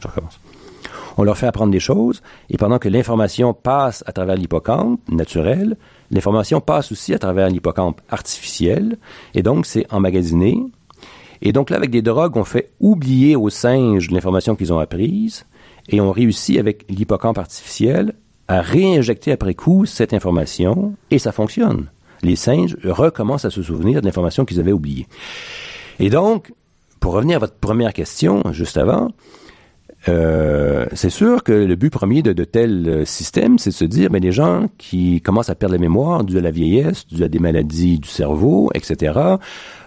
Je 0.01 0.09
recommence. 0.09 0.41
On 1.19 1.25
leur 1.25 1.37
fait 1.37 1.47
apprendre 1.47 1.73
des 1.73 1.81
choses. 1.81 2.23
Et 2.49 2.57
pendant 2.57 2.79
que 2.79 2.89
l'information 2.89 3.53
passe 3.53 4.03
à 4.07 4.12
travers 4.12 4.37
l'hippocampe 4.37 5.01
naturel, 5.11 5.77
l'information 6.11 6.61
passe 6.61 6.91
aussi 6.93 7.12
à 7.12 7.19
travers 7.19 7.51
l'hippocampe 7.51 8.01
artificiel. 8.09 8.97
Et 9.35 9.43
donc, 9.43 9.66
c'est 9.66 9.87
emmagasiné 9.93 10.62
et 11.41 11.53
donc 11.53 11.71
là, 11.71 11.77
avec 11.77 11.91
des 11.91 12.03
drogues, 12.03 12.37
on 12.37 12.45
fait 12.45 12.73
oublier 12.81 13.37
aux 13.37 13.51
singes 13.51 14.11
l'information 14.11 14.57
qu'ils 14.57 14.73
ont 14.73 14.79
apprise 14.79 15.45
et 15.89 16.01
on 16.01 16.12
réussit 16.12 16.59
avec 16.59 16.85
l'hippocampe 16.89 17.39
artificiel 17.39 18.14
à 18.49 18.61
réinjecter 18.61 19.33
après 19.33 19.55
coup 19.55 19.87
cette 19.87 20.14
information 20.14 20.95
et 21.11 21.19
ça 21.19 21.33
fonctionne. 21.33 21.87
Les 22.23 22.37
singes 22.37 22.77
recommencent 22.83 23.45
à 23.45 23.51
se 23.51 23.62
souvenir 23.62 24.01
de 24.01 24.07
l'information 24.07 24.45
qu'ils 24.45 24.59
avaient 24.59 24.73
oubliée. 24.73 25.07
Et 26.01 26.11
donc, 26.11 26.53
pour 26.99 27.12
revenir 27.12 27.37
à 27.37 27.41
votre 27.41 27.55
première 27.55 27.93
question, 27.93 28.43
juste 28.53 28.77
avant, 28.77 29.12
euh, 30.07 30.86
c'est 30.92 31.11
sûr 31.11 31.42
que 31.42 31.53
le 31.53 31.74
but 31.74 31.90
premier 31.90 32.22
de, 32.22 32.32
de 32.32 32.44
tels 32.44 33.05
systèmes, 33.05 33.59
c'est 33.59 33.70
de 33.70 33.74
se 33.74 33.84
dire, 33.84 34.11
mais 34.12 34.20
les 34.20 34.32
gens 34.32 34.66
qui 34.78 35.20
commencent 35.20 35.51
à 35.51 35.55
perdre 35.55 35.74
la 35.74 35.80
mémoire 35.80 36.24
dû 36.24 36.38
à 36.38 36.40
la 36.40 36.51
vieillesse, 36.51 37.07
dû 37.09 37.24
à 37.24 37.28
des 37.28 37.40
maladies 37.40 37.99
du 37.99 38.09
cerveau, 38.09 38.70
etc., 38.74 39.18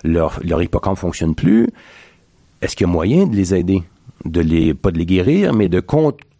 leur, 0.03 0.39
leur 0.43 0.61
hippocampe 0.61 0.97
fonctionne 0.97 1.35
plus. 1.35 1.69
Est-ce 2.61 2.75
qu'il 2.75 2.87
y 2.87 2.89
a 2.89 2.93
moyen 2.93 3.25
de 3.25 3.35
les 3.35 3.55
aider? 3.55 3.83
De 4.25 4.41
les, 4.41 4.73
pas 4.73 4.91
de 4.91 4.97
les 4.97 5.05
guérir, 5.05 5.53
mais 5.53 5.69
de 5.69 5.79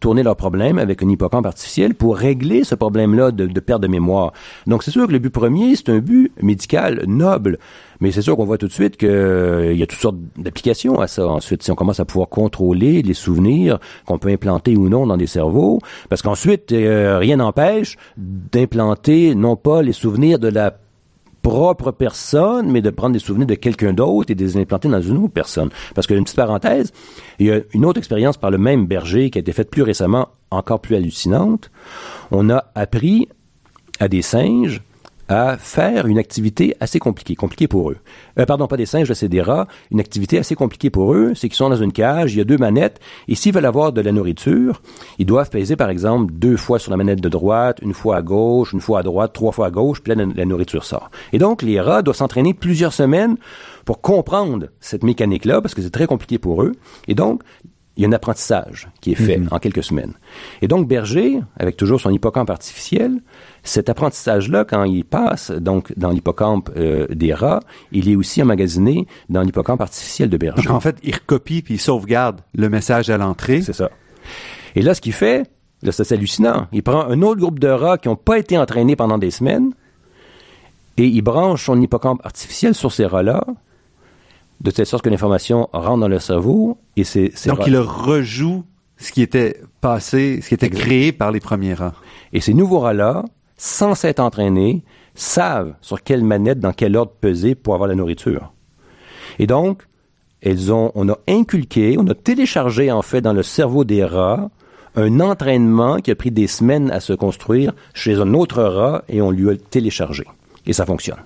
contourner 0.02 0.24
leurs 0.24 0.36
problèmes 0.36 0.80
avec 0.80 1.04
un 1.04 1.10
hippocampe 1.10 1.46
artificiel 1.46 1.94
pour 1.94 2.18
régler 2.18 2.64
ce 2.64 2.74
problème-là 2.74 3.30
de, 3.30 3.46
de 3.46 3.60
perte 3.60 3.84
de 3.84 3.88
mémoire. 3.88 4.34
Donc, 4.66 4.82
c'est 4.82 4.90
sûr 4.90 5.06
que 5.06 5.12
le 5.12 5.20
but 5.20 5.30
premier, 5.30 5.76
c'est 5.76 5.90
un 5.90 6.00
but 6.00 6.32
médical 6.42 7.04
noble. 7.06 7.60
Mais 8.00 8.12
c'est 8.12 8.24
sûr 8.24 8.36
qu'on 8.36 8.46
voit 8.46 8.58
tout 8.58 8.68
de 8.68 8.72
suite 8.72 8.98
qu'il 8.98 9.10
euh, 9.10 9.74
y 9.74 9.84
a 9.84 9.86
toutes 9.86 10.00
sortes 10.00 10.18
d'applications 10.38 11.00
à 11.00 11.06
ça. 11.06 11.28
Ensuite, 11.28 11.62
si 11.62 11.70
on 11.70 11.76
commence 11.76 12.00
à 12.00 12.06
pouvoir 12.06 12.30
contrôler 12.30 13.04
les 13.04 13.14
souvenirs 13.14 13.78
qu'on 14.08 14.18
peut 14.18 14.30
implanter 14.30 14.76
ou 14.76 14.90
non 14.90 15.06
dans 15.06 15.18
des 15.18 15.28
cerveaux, 15.28 15.78
parce 16.10 16.24
qu'ensuite, 16.24 16.72
euh, 16.72 17.20
rien 17.20 17.36
n'empêche 17.36 17.96
d'implanter 18.18 19.36
non 19.36 19.56
pas 19.56 19.84
les 19.84 19.94
souvenirs 19.94 20.40
de 20.40 20.48
la 20.48 20.80
propre 21.42 21.92
personne, 21.92 22.72
mais 22.72 22.82
de 22.82 22.90
prendre 22.90 23.14
des 23.14 23.20
souvenirs 23.20 23.48
de 23.48 23.56
quelqu'un 23.56 23.94
d'autre 23.94 24.32
et 24.32 24.36
de 24.36 24.44
les 24.44 24.58
implanter 24.58 24.90
dans 24.90 25.02
une 25.02 25.18
autre 25.18 25.34
personne. 25.34 25.70
Parce 25.96 26.08
que, 26.08 26.14
une 26.14 26.24
petite 26.24 26.38
parenthèse, 26.38 26.92
il 27.40 27.48
y 27.48 27.52
a 27.52 27.62
une 27.74 27.86
autre 27.86 27.98
expérience 27.98 28.38
par 28.38 28.52
le 28.52 28.58
même 28.58 28.86
berger 28.86 29.30
qui 29.30 29.40
a 29.40 29.42
été 29.42 29.52
faite 29.52 29.70
plus 29.70 29.84
récemment, 29.84 30.30
encore 30.52 30.80
plus 30.80 30.96
hallucinante. 30.96 31.72
On 32.32 32.50
a 32.50 32.66
appris 32.76 33.28
à 34.00 34.08
des 34.08 34.22
singes 34.22 34.82
à 35.32 35.56
faire 35.58 36.08
une 36.08 36.18
activité 36.18 36.76
assez 36.82 37.00
compliquée, 37.00 37.36
compliquée 37.36 37.68
pour 37.70 37.90
eux. 37.90 37.98
Euh, 38.38 38.46
pardon, 38.46 38.68
pas 38.68 38.76
des 38.76 38.86
singes, 38.86 39.12
c'est 39.14 39.30
des 39.30 39.42
rats. 39.42 39.68
Une 39.90 40.00
activité 40.02 40.38
assez 40.38 40.56
compliquée 40.56 40.90
pour 40.90 41.14
eux, 41.14 41.32
c'est 41.36 41.48
qu'ils 41.48 41.56
sont 41.56 41.70
dans 41.70 41.78
une 41.78 41.94
cage, 41.94 42.34
il 42.34 42.40
y 42.40 42.42
a 42.42 42.44
deux 42.44 42.58
manettes, 42.58 43.00
et 43.30 43.36
s'ils 43.36 43.54
veulent 43.54 43.66
avoir 43.66 43.94
de 43.94 44.02
la 44.02 44.12
nourriture, 44.12 44.82
ils 45.20 45.26
doivent 45.26 45.50
peser, 45.50 45.76
par 45.78 45.90
exemple, 45.90 46.34
deux 46.34 46.58
fois 46.58 46.80
sur 46.80 46.92
la 46.92 46.98
manette 46.98 47.22
de 47.22 47.30
droite, 47.30 47.80
une 47.82 47.94
fois 47.94 48.18
à 48.18 48.22
gauche, 48.22 48.74
une 48.74 48.82
fois 48.82 49.00
à 49.00 49.04
droite, 49.04 49.32
trois 49.34 49.54
fois 49.54 49.68
à 49.68 49.72
gauche, 49.72 50.02
puis 50.02 50.14
là, 50.14 50.26
la, 50.26 50.32
la 50.34 50.46
nourriture 50.46 50.84
sort. 50.84 51.10
Et 51.32 51.38
donc, 51.38 51.62
les 51.62 51.80
rats 51.80 52.02
doivent 52.02 52.18
s'entraîner 52.18 52.54
plusieurs 52.54 52.92
semaines 52.94 53.38
pour 53.86 54.02
comprendre 54.02 54.68
cette 54.82 55.04
mécanique-là, 55.04 55.62
parce 55.62 55.74
que 55.74 55.82
c'est 55.82 55.92
très 55.92 56.08
compliqué 56.08 56.38
pour 56.40 56.62
eux. 56.62 56.74
Et 57.08 57.16
donc, 57.16 57.42
il 57.98 58.04
y 58.04 58.06
a 58.06 58.10
un 58.10 58.14
apprentissage 58.14 58.88
qui 59.02 59.12
est 59.12 59.16
fait 59.16 59.38
Mhm. 59.38 59.50
en 59.52 59.60
quelques 59.60 59.84
semaines. 59.84 60.14
Et 60.62 60.68
donc 60.70 60.88
Berger, 60.88 61.42
avec 61.58 61.76
toujours 61.76 62.00
son 62.00 62.10
hippocampe 62.10 62.50
artificiel, 62.50 63.22
cet 63.64 63.90
apprentissage-là, 63.90 64.66
quand 64.66 64.84
il 64.86 65.04
passe 65.06 65.52
donc 65.52 65.94
dans 65.98 66.10
l'hippocampe 66.10 66.72
euh, 66.78 67.06
des 67.10 67.34
rats, 67.34 67.60
il 67.92 68.10
est 68.10 68.16
aussi 68.16 68.42
emmagasiné 68.42 69.06
dans 69.30 69.42
l'hippocampe 69.42 69.82
artificiel 69.82 70.30
de 70.30 70.38
Berger. 70.38 70.64
Donc, 70.64 70.72
en 70.76 70.80
fait, 70.80 70.98
il 71.04 71.14
recopie 71.14 71.62
puis 71.62 71.76
il 71.76 71.80
sauvegarde 71.80 72.42
le 72.56 72.70
message 72.70 73.10
à 73.10 73.18
l'entrée. 73.18 73.62
C'est 73.62 73.74
ça. 73.74 73.90
Et 74.76 74.82
là, 74.82 74.94
ce 74.96 75.02
qu'il 75.02 75.14
fait, 75.14 75.50
là, 75.84 75.92
c'est 75.92 76.12
hallucinant. 76.12 76.68
Il 76.72 76.82
prend 76.82 77.06
un 77.06 77.22
autre 77.22 77.40
groupe 77.40 77.60
de 77.60 77.68
rats 77.68 77.98
qui 77.98 78.08
n'ont 78.08 78.16
pas 78.16 78.40
été 78.40 78.58
entraînés 78.58 78.96
pendant 78.96 79.18
des 79.20 79.32
semaines 79.32 79.72
et 80.98 81.06
il 81.06 81.22
branche 81.22 81.66
son 81.66 81.80
hippocampe 81.80 82.22
artificiel 82.26 82.74
sur 82.76 82.92
ces 82.92 83.06
rats-là 83.06 83.46
de 84.60 84.72
telle 84.72 84.86
sorte 84.86 85.04
que 85.04 85.10
l'information 85.10 85.70
rentre 85.74 86.00
dans 86.00 86.08
leur 86.08 86.22
cerveau 86.22 86.78
et 86.96 87.04
c'est 87.04 87.32
ces 87.36 87.50
Donc, 87.50 87.60
rats- 87.60 87.66
il 87.68 87.74
le 87.74 87.82
rejoue 87.82 88.64
ce 88.98 89.12
qui 89.12 89.22
était 89.24 89.60
passé, 89.82 90.40
ce 90.42 90.50
qui 90.50 90.54
était 90.54 90.68
Exact. 90.68 90.82
créé 90.84 91.12
par 91.12 91.32
les 91.32 91.40
premiers 91.40 91.74
rats. 91.74 91.94
Et 92.34 92.42
ces 92.42 92.54
nouveaux 92.54 92.80
rats-là, 92.80 93.26
sans 93.64 93.94
s'être 93.94 94.20
entraînés, 94.20 94.82
savent 95.14 95.76
sur 95.82 96.02
quelle 96.02 96.24
manette, 96.24 96.60
dans 96.60 96.74
quel 96.74 96.98
ordre 96.98 97.12
peser 97.22 97.54
pour 97.54 97.76
avoir 97.76 97.88
la 97.88 97.94
nourriture. 97.94 98.52
Et 99.38 99.46
donc, 99.46 99.84
elles 100.42 100.74
ont, 100.74 100.92
on 100.96 101.08
a 101.10 101.20
inculqué, 101.28 101.96
on 102.00 102.08
a 102.08 102.16
téléchargé 102.16 102.92
en 102.92 103.04
fait 103.04 103.22
dans 103.22 103.34
le 103.34 103.44
cerveau 103.44 103.84
des 103.84 104.04
rats 104.04 104.50
un 104.96 105.20
entraînement 105.20 105.98
qui 105.98 106.10
a 106.10 106.16
pris 106.16 106.32
des 106.32 106.48
semaines 106.48 106.90
à 106.90 107.00
se 107.00 107.14
construire 107.14 107.74
chez 107.94 108.16
un 108.16 108.34
autre 108.34 108.64
rat 108.64 109.04
et 109.08 109.22
on 109.22 109.30
lui 109.30 109.52
a 109.52 109.56
téléchargé. 109.56 110.24
Et 110.66 110.74
ça 110.74 110.88
fonctionne. 110.88 111.22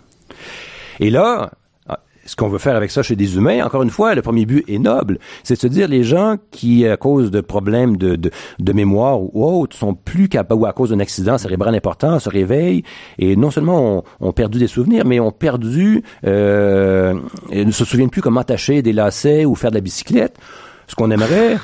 Et 0.99 1.09
là, 1.09 1.51
ce 2.26 2.36
qu'on 2.36 2.47
veut 2.47 2.57
faire 2.57 2.76
avec 2.76 2.91
ça 2.91 3.03
chez 3.03 3.15
des 3.15 3.36
humains, 3.36 3.63
encore 3.63 3.84
une 3.84 3.89
fois, 3.89 4.15
le 4.15 4.21
premier 4.21 4.45
but 4.45 4.67
est 4.67 4.80
noble, 4.80 5.19
c'est 5.43 5.55
de 5.55 5.59
se 5.59 5.67
dire 5.67 5.88
les 5.88 6.03
gens 6.03 6.38
qui, 6.51 6.88
à 6.88 6.97
cause 6.97 7.30
de 7.32 7.41
problèmes 7.41 7.97
de, 7.97 8.15
de, 8.15 8.32
de 8.59 8.73
mémoire 8.73 9.21
ou 9.21 9.45
autres, 9.45 9.76
sont 9.78 9.93
plus 9.93 10.28
capables, 10.28 10.59
ou 10.59 10.65
à 10.65 10.73
cause 10.73 10.89
d'un 10.89 10.99
accident 10.99 11.38
cérébral 11.38 11.76
important, 11.76 12.19
se 12.19 12.30
réveillent 12.30 12.84
et 13.19 13.36
non 13.36 13.51
seulement 13.51 13.97
ont, 13.97 14.03
ont 14.19 14.34
perdu 14.34 14.57
des 14.59 14.67
souvenirs, 14.67 15.05
mais 15.05 15.19
ont 15.19 15.32
perdu, 15.32 16.03
euh, 16.26 17.13
et 17.51 17.63
ne 17.63 17.71
se 17.71 17.86
souviennent 17.86 18.09
plus 18.09 18.21
comment 18.21 18.41
attacher 18.41 18.82
des 18.82 18.93
lacets 18.93 19.45
ou 19.45 19.55
faire 19.55 19.69
de 19.69 19.76
la 19.76 19.82
bicyclette. 19.82 20.38
Ce 20.88 20.95
qu'on 20.95 21.11
aimerait, 21.11 21.57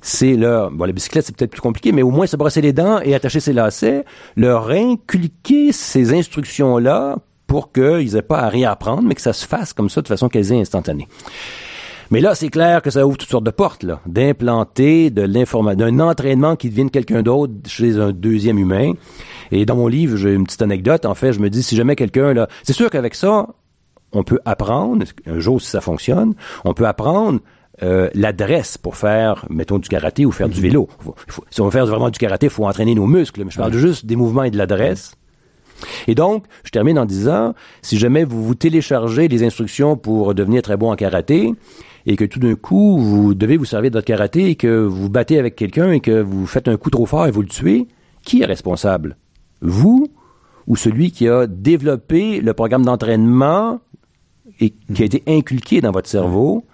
c'est 0.00 0.36
leur, 0.36 0.70
bon, 0.70 0.84
la 0.84 0.92
bicyclette, 0.92 1.26
c'est 1.26 1.36
peut-être 1.36 1.50
plus 1.50 1.60
compliqué, 1.60 1.92
mais 1.92 2.02
au 2.02 2.10
moins 2.10 2.26
se 2.26 2.36
brosser 2.36 2.60
les 2.60 2.72
dents 2.72 3.00
et 3.00 3.14
attacher 3.14 3.40
ses 3.40 3.52
lacets, 3.52 4.04
leur 4.36 4.70
inculquer 4.70 5.72
ces 5.72 6.14
instructions-là 6.14 7.16
pour 7.48 7.72
qu'ils 7.72 8.14
aient 8.14 8.22
pas 8.22 8.38
à 8.38 8.48
réapprendre, 8.48 9.02
mais 9.02 9.16
que 9.16 9.20
ça 9.20 9.32
se 9.32 9.44
fasse 9.46 9.72
comme 9.72 9.90
ça 9.90 10.00
de 10.02 10.06
façon 10.08 10.28
quasi 10.28 10.54
instantanée. 10.54 11.08
Mais 12.10 12.20
là, 12.20 12.34
c'est 12.34 12.48
clair 12.48 12.80
que 12.80 12.90
ça 12.90 13.06
ouvre 13.06 13.18
toutes 13.18 13.28
sortes 13.28 13.44
de 13.44 13.50
portes, 13.50 13.82
là, 13.82 14.00
d'implanter 14.06 15.10
de 15.10 15.22
l'information, 15.22 15.78
d'un 15.78 16.00
entraînement 16.00 16.56
qui 16.56 16.70
devienne 16.70 16.90
quelqu'un 16.90 17.22
d'autre 17.22 17.52
chez 17.66 17.98
un 17.98 18.12
deuxième 18.12 18.58
humain. 18.58 18.92
Et 19.50 19.66
dans 19.66 19.76
mon 19.76 19.88
livre, 19.88 20.16
j'ai 20.16 20.32
une 20.32 20.44
petite 20.44 20.62
anecdote. 20.62 21.04
En 21.04 21.14
fait, 21.14 21.32
je 21.32 21.40
me 21.40 21.50
dis, 21.50 21.62
si 21.62 21.74
jamais 21.76 21.96
quelqu'un, 21.96 22.32
là, 22.32 22.48
c'est 22.62 22.72
sûr 22.72 22.88
qu'avec 22.90 23.14
ça, 23.14 23.48
on 24.12 24.22
peut 24.24 24.38
apprendre, 24.46 25.04
un 25.26 25.38
jour 25.38 25.60
si 25.60 25.68
ça 25.68 25.80
fonctionne, 25.82 26.34
on 26.64 26.72
peut 26.72 26.86
apprendre 26.86 27.40
euh, 27.82 28.08
l'adresse 28.14 28.78
pour 28.78 28.96
faire, 28.96 29.44
mettons, 29.50 29.78
du 29.78 29.88
karaté 29.88 30.24
ou 30.26 30.32
faire 30.32 30.48
du 30.48 30.60
vélo. 30.62 30.88
Faut- 31.00 31.14
faut- 31.28 31.44
si 31.50 31.60
on 31.60 31.66
veut 31.66 31.70
faire 31.70 31.86
vraiment 31.86 32.08
du 32.10 32.18
karaté, 32.18 32.46
il 32.46 32.50
faut 32.50 32.66
entraîner 32.66 32.94
nos 32.94 33.06
muscles. 33.06 33.44
Mais 33.44 33.50
je 33.50 33.58
parle 33.58 33.72
juste 33.74 34.06
des 34.06 34.16
mouvements 34.16 34.44
et 34.44 34.50
de 34.50 34.56
l'adresse. 34.58 35.12
Et 36.06 36.14
donc, 36.14 36.44
je 36.64 36.70
termine 36.70 36.98
en 36.98 37.06
disant, 37.06 37.54
si 37.82 37.98
jamais 37.98 38.24
vous 38.24 38.44
vous 38.44 38.54
téléchargez 38.54 39.28
les 39.28 39.44
instructions 39.44 39.96
pour 39.96 40.34
devenir 40.34 40.62
très 40.62 40.76
bon 40.76 40.90
en 40.90 40.96
karaté, 40.96 41.52
et 42.06 42.16
que 42.16 42.24
tout 42.24 42.38
d'un 42.38 42.54
coup, 42.54 42.98
vous 42.98 43.34
devez 43.34 43.56
vous 43.56 43.66
servir 43.66 43.90
de 43.90 43.96
votre 43.96 44.06
karaté 44.06 44.48
et 44.48 44.54
que 44.56 44.82
vous 44.84 45.10
battez 45.10 45.38
avec 45.38 45.56
quelqu'un 45.56 45.92
et 45.92 46.00
que 46.00 46.22
vous 46.22 46.46
faites 46.46 46.66
un 46.66 46.76
coup 46.76 46.90
trop 46.90 47.06
fort 47.06 47.26
et 47.26 47.30
vous 47.30 47.42
le 47.42 47.48
tuez, 47.48 47.86
qui 48.24 48.42
est 48.42 48.46
responsable? 48.46 49.16
Vous 49.60 50.08
ou 50.66 50.76
celui 50.76 51.10
qui 51.10 51.28
a 51.28 51.46
développé 51.46 52.40
le 52.40 52.54
programme 52.54 52.84
d'entraînement 52.84 53.80
et 54.60 54.70
qui 54.70 55.02
a 55.02 55.04
été 55.04 55.22
inculqué 55.26 55.80
dans 55.80 55.90
votre 55.90 56.08
cerveau? 56.08 56.64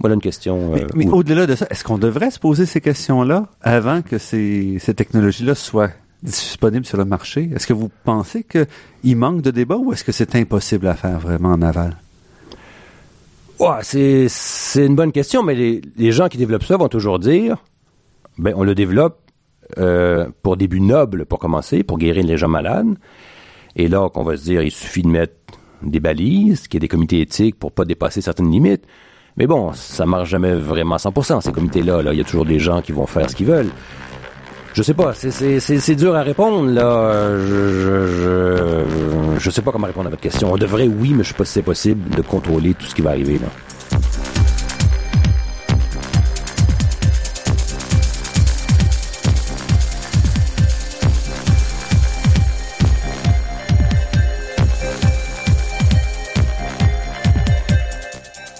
Voilà 0.00 0.14
une 0.14 0.20
question. 0.20 0.72
Mais, 0.72 0.84
euh, 0.84 0.86
mais 0.94 1.08
au-delà 1.08 1.46
de 1.46 1.54
ça, 1.54 1.66
est-ce 1.70 1.82
qu'on 1.82 1.98
devrait 1.98 2.30
se 2.30 2.38
poser 2.38 2.66
ces 2.66 2.80
questions-là 2.80 3.46
avant 3.60 4.00
que 4.02 4.18
ces, 4.18 4.78
ces 4.78 4.94
technologies-là 4.94 5.54
soient 5.54 5.90
disponibles 6.22 6.86
sur 6.86 6.98
le 6.98 7.04
marché? 7.04 7.50
Est-ce 7.54 7.66
que 7.66 7.72
vous 7.72 7.90
pensez 8.04 8.44
qu'il 8.44 9.16
manque 9.16 9.42
de 9.42 9.50
débat 9.50 9.76
ou 9.76 9.92
est-ce 9.92 10.04
que 10.04 10.12
c'est 10.12 10.34
impossible 10.36 10.86
à 10.88 10.94
faire 10.94 11.18
vraiment 11.18 11.50
en 11.50 11.62
aval? 11.62 11.96
Ouais, 13.58 13.82
c'est, 13.82 14.86
une 14.86 14.94
bonne 14.94 15.12
question, 15.12 15.42
mais 15.42 15.54
les, 15.54 15.80
les 15.96 16.12
gens 16.12 16.28
qui 16.28 16.38
développent 16.38 16.64
ça 16.64 16.76
vont 16.76 16.88
toujours 16.88 17.18
dire, 17.18 17.56
ben, 18.38 18.54
on 18.56 18.62
le 18.62 18.74
développe 18.74 19.18
euh, 19.76 20.28
pour 20.42 20.56
des 20.56 20.66
buts 20.66 20.80
nobles, 20.80 21.26
pour 21.26 21.38
commencer, 21.38 21.82
pour 21.82 21.98
guérir 21.98 22.24
les 22.24 22.38
gens 22.38 22.48
malades. 22.48 22.96
Et 23.76 23.86
là, 23.88 24.08
qu'on 24.08 24.24
va 24.24 24.36
se 24.36 24.44
dire, 24.44 24.62
il 24.62 24.70
suffit 24.70 25.02
de 25.02 25.08
mettre 25.08 25.34
des 25.82 26.00
balises, 26.00 26.68
qu'il 26.68 26.74
y 26.74 26.78
ait 26.78 26.80
des 26.80 26.88
comités 26.88 27.20
éthiques 27.20 27.58
pour 27.58 27.72
pas 27.72 27.84
dépasser 27.84 28.20
certaines 28.20 28.50
limites. 28.50 28.84
Mais 29.36 29.46
bon, 29.46 29.72
ça 29.74 30.06
marche 30.06 30.30
jamais 30.30 30.54
vraiment 30.54 30.94
à 30.94 30.98
100%, 30.98 31.42
ces 31.42 31.52
comités-là. 31.52 32.02
Là. 32.02 32.12
Il 32.12 32.18
y 32.18 32.20
a 32.20 32.24
toujours 32.24 32.46
des 32.46 32.58
gens 32.58 32.80
qui 32.80 32.92
vont 32.92 33.06
faire 33.06 33.28
ce 33.28 33.36
qu'ils 33.36 33.46
veulent. 33.46 33.70
Je 34.74 34.82
sais 34.82 34.94
pas, 34.94 35.12
c'est- 35.14 35.94
dur 35.96 36.14
à 36.14 36.22
répondre, 36.22 36.70
là. 36.70 37.36
Je, 37.38 37.46
je, 37.46 38.06
je, 39.34 39.38
je 39.40 39.50
sais 39.50 39.62
pas 39.62 39.72
comment 39.72 39.86
répondre 39.86 40.06
à 40.06 40.10
votre 40.10 40.22
question. 40.22 40.52
On 40.52 40.56
devrait, 40.56 40.86
oui, 40.86 41.14
mais 41.16 41.24
je 41.24 41.28
sais 41.28 41.34
pas 41.34 41.44
si 41.44 41.52
c'est 41.54 41.62
possible 41.62 42.14
de 42.14 42.22
contrôler 42.22 42.74
tout 42.74 42.86
ce 42.86 42.94
qui 42.94 43.02
va 43.02 43.10
arriver, 43.10 43.38
là. 43.38 43.48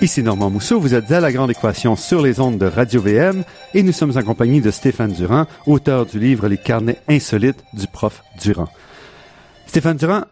Ici 0.00 0.22
Normand 0.22 0.48
Mousseau, 0.48 0.78
vous 0.78 0.94
êtes 0.94 1.10
à 1.10 1.18
La 1.18 1.32
Grande 1.32 1.50
Équation 1.50 1.96
sur 1.96 2.22
les 2.22 2.38
ondes 2.38 2.56
de 2.56 2.66
Radio 2.66 3.00
VM 3.02 3.42
et 3.74 3.82
nous 3.82 3.90
sommes 3.90 4.16
en 4.16 4.22
compagnie 4.22 4.60
de 4.60 4.70
Stéphane 4.70 5.10
Durand, 5.10 5.46
auteur 5.66 6.06
du 6.06 6.20
livre 6.20 6.46
Les 6.46 6.56
carnets 6.56 7.00
insolites 7.08 7.64
du 7.72 7.88
prof 7.88 8.22
Durand. 8.40 8.68
Stéphane 9.66 9.96
Durand, 9.96 10.22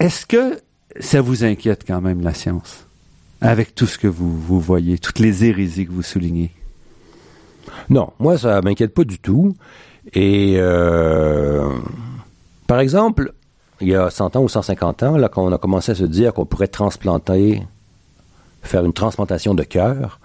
est-ce 0.00 0.24
que 0.24 0.58
ça 0.98 1.20
vous 1.20 1.44
inquiète 1.44 1.84
quand 1.86 2.00
même 2.00 2.22
la 2.22 2.32
science? 2.32 2.86
Avec 3.42 3.74
tout 3.74 3.84
ce 3.84 3.98
que 3.98 4.08
vous, 4.08 4.34
vous 4.34 4.60
voyez, 4.60 4.96
toutes 4.96 5.18
les 5.18 5.44
hérésies 5.44 5.86
que 5.86 5.92
vous 5.92 6.02
soulignez? 6.02 6.52
Non, 7.90 8.14
moi, 8.18 8.38
ça 8.38 8.62
m'inquiète 8.62 8.94
pas 8.94 9.04
du 9.04 9.18
tout. 9.18 9.54
Et, 10.14 10.54
euh, 10.56 11.68
par 12.66 12.80
exemple, 12.80 13.34
il 13.82 13.88
y 13.88 13.94
a 13.94 14.08
100 14.08 14.36
ans 14.36 14.42
ou 14.42 14.48
150 14.48 15.02
ans, 15.02 15.16
là, 15.18 15.28
quand 15.28 15.44
on 15.44 15.52
a 15.52 15.58
commencé 15.58 15.92
à 15.92 15.94
se 15.94 16.04
dire 16.04 16.32
qu'on 16.32 16.46
pourrait 16.46 16.68
transplanter, 16.68 17.62
faire 18.62 18.84
une 18.84 18.92
transplantation 18.92 19.54
de 19.54 19.62
cœur, 19.62 20.20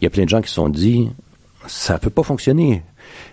il 0.00 0.04
y 0.04 0.06
a 0.06 0.10
plein 0.10 0.24
de 0.24 0.28
gens 0.28 0.40
qui 0.42 0.48
se 0.48 0.54
sont 0.54 0.68
dit, 0.68 1.10
ça 1.66 1.98
peut 1.98 2.10
pas 2.10 2.22
fonctionner. 2.22 2.82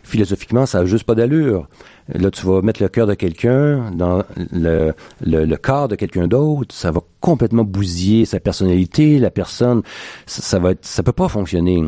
Philosophiquement, 0.03 0.65
ça 0.65 0.79
n'a 0.79 0.85
juste 0.85 1.03
pas 1.03 1.15
d'allure. 1.15 1.67
Là, 2.09 2.29
tu 2.31 2.45
vas 2.45 2.61
mettre 2.61 2.81
le 2.81 2.89
cœur 2.89 3.07
de 3.07 3.13
quelqu'un 3.13 3.91
dans 3.91 4.23
le, 4.51 4.93
le, 5.21 5.45
le 5.45 5.57
corps 5.57 5.87
de 5.87 5.95
quelqu'un 5.95 6.27
d'autre, 6.27 6.75
ça 6.75 6.91
va 6.91 7.01
complètement 7.21 7.63
bousiller 7.63 8.25
sa 8.25 8.39
personnalité, 8.39 9.19
la 9.19 9.31
personne, 9.31 9.81
ça, 10.25 10.41
ça 10.41 10.59
va 10.59 10.71
être, 10.71 10.85
ça 10.85 11.01
peut 11.01 11.13
pas 11.13 11.29
fonctionner. 11.29 11.85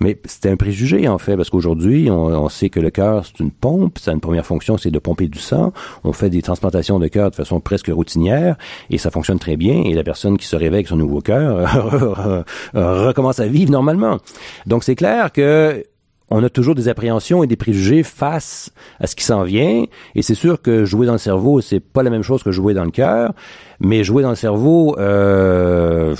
Mais 0.00 0.18
c'était 0.24 0.50
un 0.50 0.56
préjugé, 0.56 1.08
en 1.08 1.18
fait, 1.18 1.36
parce 1.36 1.50
qu'aujourd'hui, 1.50 2.10
on, 2.10 2.26
on 2.26 2.48
sait 2.48 2.68
que 2.68 2.80
le 2.80 2.90
cœur, 2.90 3.24
c'est 3.24 3.40
une 3.40 3.50
pompe. 3.50 3.98
Sa 3.98 4.16
première 4.16 4.44
fonction, 4.44 4.76
c'est 4.76 4.90
de 4.90 4.98
pomper 4.98 5.28
du 5.28 5.38
sang. 5.38 5.72
On 6.02 6.12
fait 6.12 6.30
des 6.30 6.42
transplantations 6.42 6.98
de 6.98 7.08
cœur 7.08 7.30
de 7.30 7.36
façon 7.36 7.60
presque 7.60 7.88
routinière, 7.88 8.56
et 8.90 8.98
ça 8.98 9.10
fonctionne 9.10 9.38
très 9.38 9.56
bien. 9.56 9.82
Et 9.84 9.94
la 9.94 10.02
personne 10.02 10.36
qui 10.38 10.46
se 10.46 10.56
réveille 10.56 10.78
avec 10.78 10.88
son 10.88 10.96
nouveau 10.96 11.20
cœur 11.20 11.68
recommence 12.74 13.40
à 13.40 13.46
vivre 13.46 13.70
normalement. 13.70 14.18
Donc, 14.66 14.84
c'est 14.84 14.96
clair 14.96 15.32
que 15.32 15.84
on 16.30 16.42
a 16.42 16.48
toujours 16.48 16.74
des 16.74 16.88
appréhensions 16.88 17.42
et 17.42 17.46
des 17.46 17.56
préjugés 17.56 18.02
face 18.02 18.70
à 18.98 19.06
ce 19.06 19.14
qui 19.14 19.24
s'en 19.24 19.42
vient. 19.42 19.84
Et 20.14 20.22
c'est 20.22 20.34
sûr 20.34 20.60
que 20.60 20.84
jouer 20.84 21.06
dans 21.06 21.12
le 21.12 21.18
cerveau, 21.18 21.60
c'est 21.60 21.80
pas 21.80 22.02
la 22.02 22.10
même 22.10 22.22
chose 22.22 22.42
que 22.42 22.50
jouer 22.50 22.74
dans 22.74 22.84
le 22.84 22.90
cœur. 22.90 23.32
Mais 23.80 24.04
jouer 24.04 24.22
dans 24.22 24.30
le 24.30 24.36
cerveau, 24.36 24.96
euh, 24.98 26.14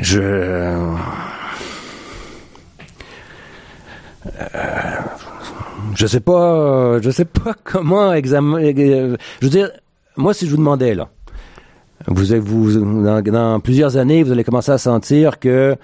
je. 0.00 0.20
Euh, 0.20 0.96
je 5.94 6.06
sais 6.06 6.20
pas, 6.20 7.00
je 7.00 7.10
sais 7.10 7.24
pas 7.24 7.54
comment 7.64 8.12
examiner. 8.12 8.74
Je 9.40 9.46
veux 9.46 9.50
dire, 9.50 9.70
moi, 10.16 10.34
si 10.34 10.46
je 10.46 10.50
vous 10.50 10.56
demandais 10.56 10.94
là, 10.94 11.08
vous, 12.06 12.24
vous 12.40 13.02
dans, 13.02 13.22
dans 13.22 13.60
plusieurs 13.60 13.96
années, 13.96 14.22
vous 14.22 14.32
allez 14.32 14.44
commencer 14.44 14.72
à 14.72 14.78
sentir 14.78 15.38
que 15.38 15.76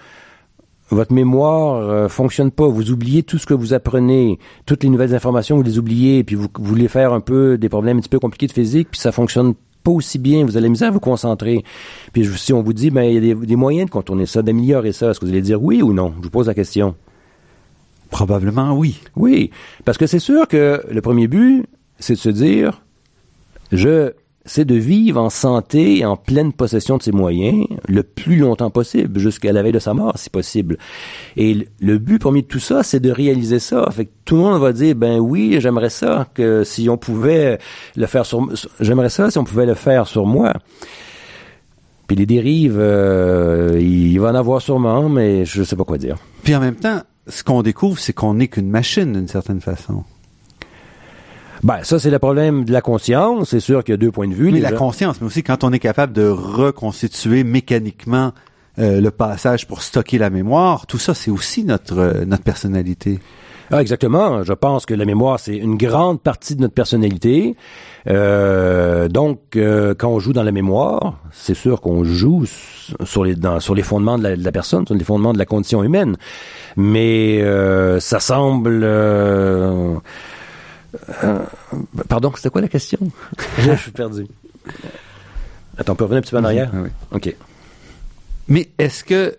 votre 0.91 1.13
mémoire 1.13 1.77
euh, 1.77 2.09
fonctionne 2.09 2.51
pas, 2.51 2.67
vous 2.67 2.91
oubliez 2.91 3.23
tout 3.23 3.39
ce 3.39 3.47
que 3.47 3.55
vous 3.55 3.73
apprenez, 3.73 4.39
toutes 4.67 4.83
les 4.83 4.91
nouvelles 4.91 5.15
informations, 5.15 5.57
vous 5.57 5.63
les 5.63 5.79
oubliez, 5.79 6.25
puis 6.25 6.37
vous, 6.37 6.49
vous 6.55 6.65
voulez 6.65 6.89
faire 6.89 7.13
un 7.13 7.21
peu 7.21 7.57
des 7.59 7.69
problèmes 7.69 7.99
un 7.99 8.01
petit 8.01 8.09
peu 8.09 8.21
compliqués 8.21 8.47
de 8.47 8.53
physique, 8.53 8.89
puis 8.91 9.01
ça 9.01 9.11
fonctionne 9.11 9.55
pas 9.85 9.93
aussi 9.93 10.19
bien, 10.19 10.45
vous 10.45 10.57
allez 10.57 10.69
misère 10.69 10.89
à 10.89 10.91
vous 10.91 11.01
concentrer. 11.01 11.63
Puis 12.13 12.27
si 12.37 12.53
on 12.53 12.63
vous 12.63 12.73
dit, 12.73 12.91
ben 12.91 13.03
il 13.03 13.15
y 13.15 13.19
a 13.19 13.21
des, 13.21 13.47
des 13.47 13.57
moyens 13.57 13.87
de 13.87 13.91
contourner 13.91 14.27
ça, 14.27 14.43
d'améliorer 14.43 14.93
ça, 14.93 15.11
est-ce 15.11 15.21
que 15.21 15.27
vous 15.27 15.31
allez 15.31 15.43
dire 15.43 15.63
oui 15.63 15.83
ou 15.83 15.93
non? 15.93 16.15
Je 16.19 16.25
vous 16.25 16.31
pose 16.31 16.49
la 16.49 16.55
question. 16.55 16.97
Probablement 18.11 18.77
oui. 18.77 19.01
Oui, 19.15 19.51
parce 19.85 19.99
que 19.99 20.07
c'est 20.07 20.19
sûr 20.19 20.49
que 20.49 20.83
le 20.91 21.01
premier 21.01 21.29
but, 21.29 21.67
c'est 21.99 22.15
de 22.15 22.19
se 22.19 22.31
dire, 22.31 22.83
je, 23.71 24.13
c'est 24.45 24.65
de 24.65 24.75
vivre 24.75 25.21
en 25.21 25.31
santé 25.31 25.99
et 25.99 26.05
en 26.05 26.17
pleine 26.17 26.53
possession 26.53 26.99
de 26.99 27.03
ses 27.03 27.13
moyens 27.13 27.67
le 27.89 28.03
plus 28.03 28.37
longtemps 28.37 28.71
possible, 28.71 29.19
jusqu'à 29.19 29.53
la 29.53 29.63
veille 29.63 29.73
de 29.73 29.79
sa 29.79 29.95
mort, 29.95 30.19
si 30.19 30.31
possible. 30.31 30.79
Et 31.37 31.67
le 31.81 31.99
but 31.99 32.19
premier 32.19 32.43
de 32.43 32.47
tout 32.47 32.59
ça, 32.59 32.83
c'est 32.83 33.01
de 33.01 33.11
réaliser 33.11 33.59
ça. 33.59 33.89
Fait 33.91 34.07
que 34.07 34.11
tout 34.25 34.37
le 34.37 34.43
monde 34.43 34.61
va 34.61 34.73
dire, 34.73 34.95
ben 34.95 35.19
oui, 35.19 35.57
j'aimerais 35.61 35.91
ça 35.91 36.29
que 36.35 36.63
si 36.65 36.89
on 36.89 36.99
pouvait 36.99 37.59
le 37.97 38.07
faire 38.07 38.27
sur, 38.27 38.47
j'aimerais 38.81 39.11
ça 39.11 39.31
si 39.31 39.39
on 39.39 39.45
pouvait 39.45 39.67
le 39.67 39.75
faire 39.75 40.07
sur 40.07 40.27
moi. 40.27 40.53
Puis 42.07 42.17
les 42.17 42.27
dérives, 42.27 42.79
euh, 42.79 43.79
il 43.81 44.19
va 44.19 44.31
en 44.31 44.35
avoir 44.35 44.61
sûrement, 44.61 45.09
mais 45.09 45.47
je 45.47 45.63
sais 45.63 45.77
pas 45.77 45.85
quoi 45.85 45.97
dire. 45.97 46.17
Puis 46.43 46.55
en 46.55 46.61
même 46.61 46.77
temps, 46.77 47.01
ce 47.27 47.43
qu'on 47.43 47.63
découvre, 47.63 47.99
c'est 47.99 48.13
qu'on 48.13 48.35
n'est 48.35 48.49
qu'une 48.49 48.69
machine 48.69 49.15
d'une 49.15 49.29
certaine 49.29 49.63
façon. 49.63 50.05
Ben, 51.65 51.79
ça, 51.83 51.99
c'est 51.99 52.11
le 52.11 52.19
problème 52.19 52.67
de 52.67 52.73
la 52.73 52.83
conscience. 52.83 53.49
C'est 53.49 53.61
sûr 53.61 53.83
qu'il 53.83 53.95
y 53.95 53.95
a 53.95 53.97
deux 53.97 54.13
points 54.13 54.29
de 54.29 54.35
vue. 54.35 54.53
Mais 54.53 54.61
la 54.61 54.73
conscience, 54.73 55.19
mais 55.23 55.27
aussi 55.27 55.43
quand 55.43 55.65
on 55.65 55.73
est 55.73 55.79
capable 55.79 56.13
de 56.13 56.29
reconstituer 56.29 57.43
mécaniquement 57.43 58.33
euh, 58.79 59.01
le 59.01 59.11
passage 59.11 59.67
pour 59.67 59.81
stocker 59.81 60.19
la 60.19 60.29
mémoire, 60.29 60.87
tout 60.87 60.99
ça, 60.99 61.15
c'est 61.15 61.31
aussi 61.31 61.65
notre 61.65 61.99
euh, 61.99 62.25
notre 62.27 62.43
personnalité. 62.43 63.19
Ah, 63.71 63.81
exactement. 63.81 64.43
Je 64.43 64.53
pense 64.53 64.85
que 64.85 64.93
la 64.93 65.07
mémoire, 65.07 65.41
c'est 65.41 65.57
une 65.57 65.79
grande 65.79 66.21
partie 66.21 66.55
de 66.55 66.61
notre 66.61 66.75
personnalité. 66.75 67.57
Euh, 68.09 69.09
donc, 69.09 69.57
euh, 69.57 69.95
quand 69.97 70.11
on 70.11 70.19
joue 70.19 70.35
dans 70.35 70.43
la 70.43 70.53
mémoire, 70.53 71.19
c'est 71.33 71.55
sûr 71.55 71.81
qu'on 71.81 72.05
joue 72.05 72.45
sur 73.05 73.25
les, 73.25 73.37
dans, 73.37 73.61
sur 73.61 73.75
les 73.75 73.83
fondements 73.83 74.19
de 74.19 74.25
la, 74.25 74.37
de 74.37 74.45
la, 74.45 74.53
personne, 74.53 74.87
sur 74.87 74.95
les 74.95 75.03
fondements 75.03 75.33
de 75.33 75.39
la 75.39 75.47
condition 75.47 75.83
humaine. 75.83 76.17
Mais 76.77 77.41
euh, 77.41 78.01
ça 78.01 78.21
semble... 78.21 78.85
Euh, 81.23 81.39
pardon, 82.09 82.33
c'était 82.37 82.51
quoi 82.51 82.61
la 82.61 82.69
question? 82.69 82.99
Je 83.59 83.75
suis 83.75 83.91
perdu. 83.91 84.27
Attends, 85.77 85.93
on 85.93 85.97
peut 85.97 86.05
revenir 86.05 86.19
un 86.19 86.23
petit 86.23 86.31
peu 86.31 86.39
en 86.39 86.45
arrière? 86.45 86.71
Oui. 86.75 86.89
OK. 87.13 87.35
Mais 88.49 88.71
est-ce 88.79 89.05
que 89.05 89.37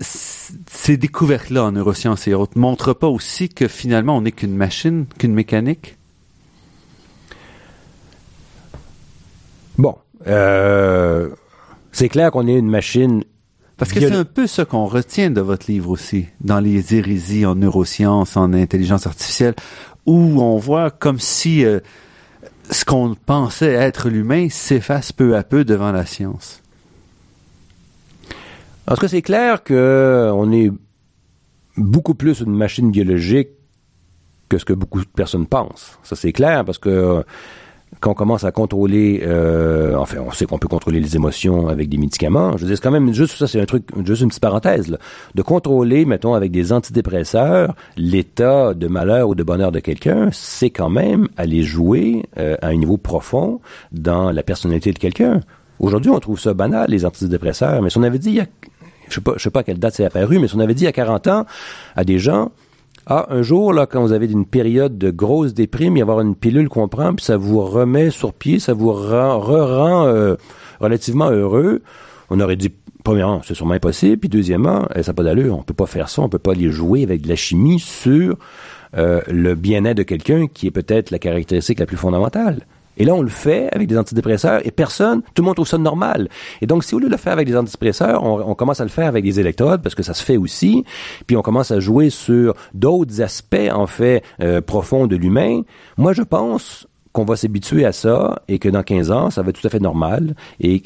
ces 0.00 0.96
découvertes-là 0.96 1.64
en 1.64 1.72
neurosciences 1.72 2.26
et 2.26 2.34
autres 2.34 2.58
montrent 2.58 2.92
pas 2.92 3.06
aussi 3.06 3.48
que 3.48 3.68
finalement 3.68 4.16
on 4.16 4.22
n'est 4.22 4.32
qu'une 4.32 4.56
machine, 4.56 5.06
qu'une 5.18 5.34
mécanique? 5.34 5.96
Bon, 9.78 9.96
euh, 10.26 11.30
c'est 11.92 12.08
clair 12.08 12.30
qu'on 12.30 12.46
est 12.46 12.58
une 12.58 12.70
machine. 12.70 13.24
Parce 13.76 13.92
que 13.92 14.00
c'est 14.00 14.12
un 14.12 14.24
peu 14.24 14.46
ça 14.46 14.64
qu'on 14.64 14.86
retient 14.86 15.30
de 15.30 15.40
votre 15.40 15.70
livre 15.70 15.90
aussi, 15.90 16.26
dans 16.40 16.60
les 16.60 16.94
hérésies 16.94 17.46
en 17.46 17.56
neurosciences, 17.56 18.36
en 18.36 18.52
intelligence 18.52 19.06
artificielle, 19.06 19.54
où 20.06 20.40
on 20.42 20.56
voit 20.56 20.90
comme 20.90 21.18
si 21.18 21.64
euh, 21.64 21.80
ce 22.70 22.84
qu'on 22.84 23.14
pensait 23.14 23.72
être 23.72 24.08
l'humain 24.08 24.48
s'efface 24.50 25.12
peu 25.12 25.36
à 25.36 25.42
peu 25.42 25.64
devant 25.64 25.92
la 25.92 26.06
science. 26.06 26.62
En 28.86 28.94
tout 28.94 29.02
cas, 29.02 29.08
c'est 29.08 29.22
clair 29.22 29.62
que 29.62 30.30
on 30.34 30.52
est 30.52 30.70
beaucoup 31.76 32.14
plus 32.14 32.40
une 32.40 32.54
machine 32.54 32.90
biologique 32.90 33.50
que 34.48 34.58
ce 34.58 34.64
que 34.64 34.72
beaucoup 34.72 35.00
de 35.00 35.06
personnes 35.06 35.46
pensent. 35.46 35.98
Ça, 36.02 36.16
c'est 36.16 36.32
clair, 36.32 36.64
parce 36.64 36.78
que 36.78 37.24
quand 38.00 38.10
on 38.10 38.14
commence 38.14 38.44
à 38.44 38.52
contrôler, 38.52 39.22
euh, 39.24 39.94
enfin, 39.96 40.18
on 40.26 40.32
sait 40.32 40.46
qu'on 40.46 40.58
peut 40.58 40.68
contrôler 40.68 41.00
les 41.00 41.14
émotions 41.14 41.68
avec 41.68 41.88
des 41.88 41.98
médicaments. 41.98 42.56
Je 42.56 42.62
veux 42.62 42.66
dire, 42.66 42.76
c'est 42.76 42.82
quand 42.82 42.90
même 42.90 43.12
juste 43.12 43.36
ça, 43.36 43.46
c'est 43.46 43.60
un 43.60 43.64
truc, 43.64 43.84
juste 44.04 44.22
une 44.22 44.28
petite 44.28 44.42
parenthèse, 44.42 44.88
là, 44.88 44.98
de 45.34 45.42
contrôler, 45.42 46.04
mettons, 46.04 46.34
avec 46.34 46.50
des 46.50 46.72
antidépresseurs, 46.72 47.74
l'état 47.96 48.74
de 48.74 48.88
malheur 48.88 49.28
ou 49.28 49.34
de 49.34 49.42
bonheur 49.42 49.72
de 49.72 49.80
quelqu'un, 49.80 50.30
c'est 50.32 50.70
quand 50.70 50.90
même 50.90 51.28
aller 51.36 51.62
jouer 51.62 52.24
euh, 52.38 52.56
à 52.62 52.68
un 52.68 52.76
niveau 52.76 52.96
profond 52.96 53.60
dans 53.92 54.30
la 54.30 54.42
personnalité 54.42 54.92
de 54.92 54.98
quelqu'un. 54.98 55.40
Aujourd'hui, 55.78 56.10
on 56.10 56.18
trouve 56.20 56.40
ça 56.40 56.54
banal, 56.54 56.90
les 56.90 57.04
antidépresseurs, 57.04 57.82
mais 57.82 57.90
si 57.90 57.98
on 57.98 58.02
avait 58.02 58.18
dit, 58.18 58.30
il 58.30 58.36
y 58.36 58.40
a, 58.40 58.46
je 59.08 59.14
sais 59.14 59.20
pas, 59.20 59.34
je 59.36 59.42
sais 59.42 59.50
pas 59.50 59.60
à 59.60 59.64
quelle 59.64 59.78
date 59.78 59.94
c'est 59.94 60.04
apparu, 60.04 60.38
mais 60.38 60.48
si 60.48 60.56
on 60.56 60.60
avait 60.60 60.74
dit 60.74 60.82
il 60.82 60.86
y 60.86 60.88
a 60.88 60.92
40 60.92 61.26
ans 61.28 61.46
à 61.94 62.04
des 62.04 62.18
gens, 62.18 62.50
ah, 63.06 63.26
un 63.30 63.42
jour, 63.42 63.72
là, 63.72 63.86
quand 63.86 64.00
vous 64.00 64.12
avez 64.12 64.30
une 64.30 64.46
période 64.46 64.96
de 64.96 65.10
grosse 65.10 65.54
déprime, 65.54 65.96
il 65.96 66.00
y 66.00 66.02
avoir 66.02 66.20
une 66.20 66.36
pilule 66.36 66.68
qu'on 66.68 66.88
prend, 66.88 67.14
puis 67.14 67.24
ça 67.24 67.36
vous 67.36 67.60
remet 67.60 68.10
sur 68.10 68.32
pied, 68.32 68.60
ça 68.60 68.74
vous 68.74 68.92
rend, 68.92 69.40
re-rend 69.40 70.06
euh, 70.06 70.36
relativement 70.80 71.30
heureux. 71.30 71.82
On 72.30 72.38
aurait 72.38 72.56
dit, 72.56 72.72
premièrement, 73.02 73.40
c'est 73.44 73.54
sûrement 73.54 73.74
impossible, 73.74 74.18
puis 74.18 74.28
deuxièmement, 74.28 74.86
ça 74.94 75.02
n'a 75.02 75.12
pas 75.14 75.24
d'allure. 75.24 75.58
On 75.58 75.62
peut 75.62 75.74
pas 75.74 75.86
faire 75.86 76.08
ça, 76.08 76.22
on 76.22 76.28
peut 76.28 76.38
pas 76.38 76.52
aller 76.52 76.70
jouer 76.70 77.02
avec 77.02 77.22
de 77.22 77.28
la 77.28 77.36
chimie 77.36 77.80
sur 77.80 78.36
euh, 78.96 79.20
le 79.28 79.54
bien-être 79.54 79.96
de 79.96 80.02
quelqu'un 80.02 80.46
qui 80.46 80.68
est 80.68 80.70
peut-être 80.70 81.10
la 81.10 81.18
caractéristique 81.18 81.80
la 81.80 81.86
plus 81.86 81.96
fondamentale. 81.96 82.66
Et 82.96 83.04
là, 83.04 83.14
on 83.14 83.22
le 83.22 83.28
fait 83.28 83.68
avec 83.72 83.88
des 83.88 83.98
antidépresseurs 83.98 84.60
et 84.66 84.70
personne, 84.70 85.22
tout 85.34 85.42
le 85.42 85.46
monde 85.46 85.54
trouve 85.56 85.68
ça 85.68 85.78
normal. 85.78 86.28
Et 86.60 86.66
donc, 86.66 86.84
si 86.84 86.94
au 86.94 86.98
lieu 86.98 87.06
de 87.06 87.12
le 87.12 87.16
faire 87.16 87.32
avec 87.32 87.48
des 87.48 87.56
antidépresseurs, 87.56 88.22
on, 88.22 88.40
on 88.40 88.54
commence 88.54 88.80
à 88.80 88.84
le 88.84 88.90
faire 88.90 89.06
avec 89.06 89.24
des 89.24 89.40
électrodes 89.40 89.82
parce 89.82 89.94
que 89.94 90.02
ça 90.02 90.14
se 90.14 90.22
fait 90.22 90.36
aussi, 90.36 90.84
puis 91.26 91.36
on 91.36 91.42
commence 91.42 91.70
à 91.70 91.80
jouer 91.80 92.10
sur 92.10 92.54
d'autres 92.74 93.20
aspects, 93.20 93.70
en 93.72 93.86
fait, 93.86 94.22
euh, 94.40 94.60
profonds 94.60 95.06
de 95.06 95.16
l'humain, 95.16 95.62
moi, 95.96 96.12
je 96.12 96.22
pense 96.22 96.86
qu'on 97.12 97.24
va 97.24 97.36
s'habituer 97.36 97.84
à 97.84 97.92
ça 97.92 98.42
et 98.48 98.58
que 98.58 98.68
dans 98.68 98.82
15 98.82 99.10
ans, 99.10 99.30
ça 99.30 99.42
va 99.42 99.50
être 99.50 99.60
tout 99.60 99.66
à 99.66 99.70
fait 99.70 99.80
normal 99.80 100.34
et 100.60 100.82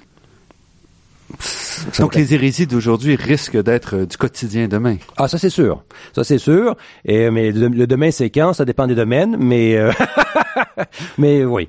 donc 1.99 2.15
les 2.15 2.35
hérésies 2.35 2.67
d'aujourd'hui 2.67 3.17
risquent 3.17 3.61
d'être 3.63 3.97
euh, 3.97 4.07
du 4.07 4.17
quotidien 4.17 4.69
demain. 4.69 4.97
Ah 5.17 5.27
ça 5.29 5.39
c'est 5.39 5.51
sûr, 5.51 5.83
ça 6.15 6.23
c'est 6.23 6.39
sûr. 6.39 6.77
Et 7.05 7.31
mais 7.31 7.51
le, 7.51 7.87
demain 7.87 8.11
c'est 8.11 8.31
quand? 8.31 8.53
Ça 8.53 8.65
dépend 8.65 8.87
des 8.87 8.95
domaines, 8.95 9.37
mais 9.39 9.77
euh, 9.77 9.93
mais 11.19 11.45
oui. 11.45 11.69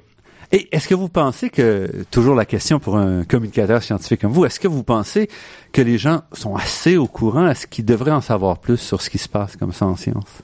Et 0.51 0.73
est-ce 0.75 0.87
que 0.87 0.95
vous 0.95 1.09
pensez 1.09 1.49
que 1.49 2.05
toujours 2.09 2.35
la 2.35 2.45
question 2.45 2.79
pour 2.79 2.97
un 2.97 3.25
communicateur 3.25 3.83
scientifique 3.83 4.21
comme 4.21 4.31
vous, 4.31 4.45
est-ce 4.45 4.59
que 4.59 4.67
vous 4.67 4.83
pensez 4.83 5.29
que 5.73 5.81
les 5.81 5.97
gens 5.97 6.21
sont 6.31 6.55
assez 6.55 6.95
au 6.95 7.07
courant? 7.07 7.47
Est-ce 7.47 7.67
qu'ils 7.67 7.85
devraient 7.85 8.11
en 8.11 8.21
savoir 8.21 8.59
plus 8.59 8.77
sur 8.77 9.01
ce 9.01 9.09
qui 9.09 9.17
se 9.17 9.27
passe 9.27 9.57
comme 9.57 9.73
ça 9.73 9.85
en 9.85 9.97
science? 9.97 10.41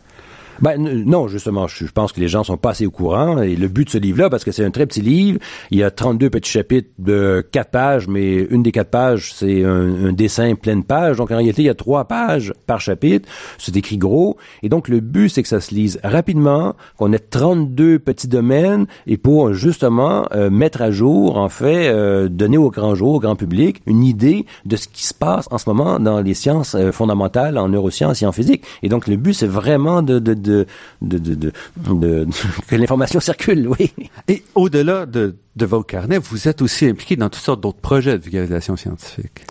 Ben 0.61 0.77
non, 0.77 1.27
justement, 1.27 1.67
je, 1.67 1.85
pense 1.85 2.11
que 2.11 2.19
les 2.19 2.27
gens 2.27 2.43
sont 2.43 2.57
pas 2.57 2.71
assez 2.71 2.85
au 2.85 2.91
courant. 2.91 3.41
Et 3.41 3.55
le 3.55 3.67
but 3.67 3.85
de 3.85 3.89
ce 3.89 3.97
livre-là, 3.97 4.29
parce 4.29 4.43
que 4.43 4.51
c'est 4.51 4.65
un 4.65 4.71
très 4.71 4.85
petit 4.85 5.01
livre, 5.01 5.39
il 5.71 5.79
y 5.79 5.83
a 5.83 5.91
32 5.91 6.29
petits 6.29 6.51
chapitres 6.51 6.89
de 6.99 7.45
4 7.51 7.69
pages, 7.69 8.07
mais 8.07 8.35
une 8.35 8.63
des 8.63 8.71
4 8.71 8.89
pages, 8.89 9.33
c'est 9.33 9.63
un, 9.63 10.13
dessin 10.13 10.55
pleine 10.55 10.83
page. 10.83 11.17
Donc 11.17 11.31
en 11.31 11.37
réalité, 11.37 11.63
il 11.63 11.65
y 11.65 11.69
a 11.69 11.75
3 11.75 12.05
pages 12.05 12.53
par 12.65 12.79
chapitre. 12.79 13.27
C'est 13.57 13.75
écrit 13.75 13.97
gros. 13.97 14.37
Et 14.61 14.69
donc 14.69 14.87
le 14.87 14.99
but, 14.99 15.29
c'est 15.29 15.43
que 15.43 15.49
ça 15.49 15.61
se 15.61 15.73
lise 15.73 15.99
rapidement, 16.03 16.75
qu'on 16.97 17.11
ait 17.13 17.19
32 17.19 17.99
petits 17.99 18.27
domaines, 18.27 18.85
et 19.07 19.17
pour 19.17 19.53
justement 19.53 20.25
euh, 20.33 20.49
mettre 20.49 20.81
à 20.81 20.91
jour, 20.91 21.37
en 21.37 21.49
fait, 21.49 21.89
euh, 21.89 22.29
donner 22.29 22.57
au 22.57 22.69
grand 22.69 22.95
jour, 22.95 23.15
au 23.15 23.19
grand 23.19 23.35
public, 23.35 23.81
une 23.85 24.03
idée 24.03 24.45
de 24.65 24.75
ce 24.75 24.87
qui 24.87 25.05
se 25.05 25.13
passe 25.13 25.47
en 25.51 25.57
ce 25.57 25.69
moment 25.69 25.99
dans 25.99 26.21
les 26.21 26.33
sciences 26.33 26.75
euh, 26.75 26.91
fondamentales, 26.91 27.57
en 27.57 27.69
neurosciences 27.69 28.21
et 28.21 28.25
en 28.25 28.31
physique. 28.31 28.63
Et 28.81 28.89
donc 28.89 29.07
le 29.07 29.15
but, 29.15 29.33
c'est 29.33 29.47
vraiment 29.47 30.01
de, 30.01 30.19
de 30.19 30.33
de, 30.43 30.65
de, 31.01 31.17
de, 31.17 31.51
de, 31.77 32.27
que 32.67 32.75
l'information 32.75 33.19
circule, 33.19 33.67
oui. 33.67 33.91
Et 34.27 34.43
au-delà 34.55 35.05
de, 35.05 35.35
de 35.55 35.65
vos 35.65 35.83
carnets, 35.83 36.19
vous 36.19 36.47
êtes 36.47 36.61
aussi 36.61 36.85
impliqué 36.85 37.15
dans 37.15 37.29
toutes 37.29 37.43
sortes 37.43 37.61
d'autres 37.61 37.81
projets 37.81 38.17
de 38.17 38.23
vulgarisation 38.23 38.75
scientifique. 38.75 39.45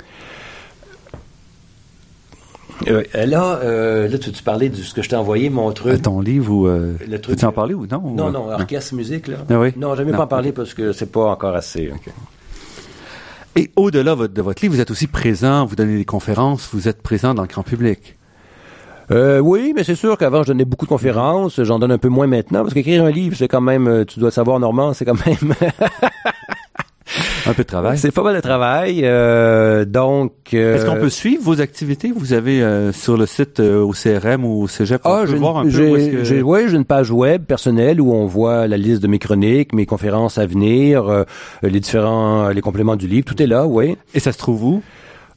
Euh, 2.88 3.02
là, 3.14 3.60
euh, 3.62 4.08
là, 4.08 4.18
tu, 4.18 4.32
tu 4.32 4.42
parlais 4.42 4.68
de 4.68 4.76
ce 4.76 4.94
que 4.94 5.02
je 5.02 5.08
t'ai 5.08 5.16
envoyé, 5.16 5.50
mon 5.50 5.70
truc? 5.72 6.02
ton 6.02 6.20
livre 6.20 6.52
ou 6.52 6.66
euh, 6.66 6.94
le 7.08 7.20
truc. 7.20 7.38
Tu 7.38 7.44
en 7.44 7.52
parler 7.52 7.74
ou 7.74 7.86
non 7.86 8.00
Non, 8.00 8.30
non, 8.30 8.50
orchestre 8.50 8.94
musique 8.94 9.28
là. 9.28 9.38
Ah 9.48 9.60
oui? 9.60 9.72
Non, 9.76 9.94
jamais 9.94 10.12
pas 10.12 10.24
en 10.24 10.26
parler 10.26 10.52
parce 10.52 10.74
que 10.74 10.92
c'est 10.92 11.10
pas 11.10 11.30
encore 11.30 11.54
assez. 11.54 11.92
Et 13.54 13.70
au-delà 13.76 14.16
de 14.16 14.42
votre 14.42 14.62
livre, 14.62 14.74
vous 14.74 14.80
êtes 14.80 14.90
aussi 14.90 15.06
présent, 15.06 15.66
vous 15.66 15.76
donnez 15.76 15.98
des 15.98 16.04
conférences, 16.04 16.70
vous 16.72 16.88
êtes 16.88 17.02
présent 17.02 17.34
dans 17.34 17.42
le 17.42 17.48
grand 17.48 17.62
public. 17.62 18.16
Euh, 19.10 19.38
oui, 19.40 19.72
mais 19.74 19.84
c'est 19.84 19.94
sûr 19.94 20.16
qu'avant, 20.16 20.42
je 20.42 20.48
donnais 20.48 20.64
beaucoup 20.64 20.86
de 20.86 20.90
conférences. 20.90 21.62
J'en 21.62 21.78
donne 21.78 21.92
un 21.92 21.98
peu 21.98 22.08
moins 22.08 22.26
maintenant, 22.26 22.62
parce 22.62 22.74
qu'écrire 22.74 23.04
un 23.04 23.10
livre, 23.10 23.36
c'est 23.36 23.48
quand 23.48 23.60
même, 23.60 23.88
euh, 23.88 24.04
tu 24.04 24.20
dois 24.20 24.30
savoir, 24.30 24.60
Normand, 24.60 24.92
c'est 24.92 25.04
quand 25.04 25.26
même... 25.26 25.54
un 27.46 27.54
peu 27.54 27.62
de 27.62 27.68
travail. 27.68 27.98
C'est 27.98 28.10
pas 28.10 28.22
mal 28.22 28.36
de 28.36 28.40
travail. 28.40 29.00
Euh, 29.04 29.84
donc, 29.84 30.32
euh, 30.54 30.76
est-ce 30.76 30.86
qu'on 30.86 30.96
peut 30.96 31.08
suivre 31.08 31.42
vos 31.42 31.60
activités? 31.60 32.12
Vous 32.14 32.32
avez 32.32 32.62
euh, 32.62 32.92
sur 32.92 33.16
le 33.16 33.26
site 33.26 33.60
au 33.60 33.90
CRM 33.90 34.44
ou 34.44 34.62
au 34.62 34.68
Cégep, 34.68 35.00
ah, 35.04 35.24
je 35.26 35.36
voir 35.36 35.58
un 35.58 35.64
peu 35.64 35.70
j'ai, 35.70 36.42
Oui, 36.42 36.62
j'ai 36.68 36.76
une 36.76 36.84
page 36.84 37.10
web 37.10 37.44
personnelle 37.44 38.00
où 38.00 38.12
on 38.12 38.26
voit 38.26 38.66
la 38.66 38.76
liste 38.76 39.02
de 39.02 39.08
mes 39.08 39.18
chroniques, 39.18 39.72
mes 39.72 39.86
conférences 39.86 40.38
à 40.38 40.46
venir, 40.46 41.24
les 41.62 41.80
différents, 41.80 42.48
les 42.48 42.60
compléments 42.60 42.96
du 42.96 43.06
livre. 43.06 43.24
Tout 43.24 43.40
est 43.42 43.46
là, 43.46 43.66
oui. 43.66 43.96
Et 44.14 44.20
ça 44.20 44.32
se 44.32 44.38
trouve 44.38 44.64
où? 44.64 44.82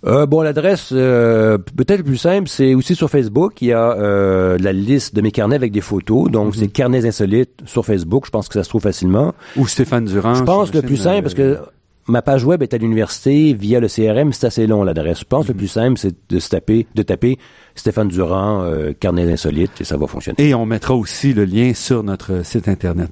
Euh, 0.06 0.26
bon, 0.26 0.42
l'adresse 0.42 0.90
euh, 0.92 1.58
peut-être 1.58 2.04
plus 2.04 2.18
simple, 2.18 2.48
c'est 2.48 2.74
aussi 2.74 2.96
sur 2.96 3.10
Facebook. 3.10 3.62
Il 3.62 3.70
y 3.70 3.74
a 3.74 3.92
euh, 3.94 4.58
la 4.60 4.74
liste 4.74 5.16
de 5.16 5.22
mes 5.22 5.32
carnets 5.32 5.56
avec 5.56 5.72
des 5.72 5.82
photos. 5.82 6.30
Donc, 6.30 6.48
mhm. 6.48 6.62
c'est 6.62 6.68
carnets 6.68 7.06
insolites 7.06 7.62
sur 7.66 7.86
Facebook. 7.86 8.26
Je 8.26 8.32
pense 8.32 8.48
que 8.48 8.54
ça 8.54 8.64
se 8.64 8.70
trouve 8.70 8.84
facilement. 8.84 9.34
Ou 9.58 9.68
Stéphane 9.68 10.06
Durand. 10.06 10.36
Je 10.36 10.44
pense 10.44 10.72
que 10.72 10.78
le 10.78 10.84
plus 10.84 10.98
simple, 10.98 11.24
parce 11.24 11.34
que 11.34 11.60
ma 12.08 12.22
page 12.22 12.46
web 12.46 12.62
est 12.62 12.74
à 12.74 12.78
l'université 12.78 13.54
via 13.54 13.80
le 13.80 13.88
CRM, 13.88 14.32
c'est 14.32 14.48
assez 14.48 14.68
long 14.68 14.84
l'adresse. 14.84 15.20
Je 15.20 15.26
pense 15.26 15.48
que 15.48 15.52
le 15.52 15.58
plus 15.58 15.68
simple, 15.68 15.98
c'est 15.98 16.14
de 16.30 16.40
se 16.40 16.50
taper, 16.50 16.86
de 16.94 17.02
taper 17.02 17.40
Stéphane 17.74 18.08
Durand, 18.08 18.64
euh, 18.64 18.94
carnet 18.94 19.32
insolites, 19.32 19.82
et 19.82 19.84
ça 19.84 19.98
va 19.98 20.08
fonctionner. 20.08 20.36
Et 20.40 20.54
on 20.54 20.66
mettra 20.66 20.96
aussi 20.96 21.34
le 21.34 21.46
lien 21.46 21.74
sur 21.74 22.04
notre 22.04 22.46
site 22.46 22.68
internet. 22.68 23.10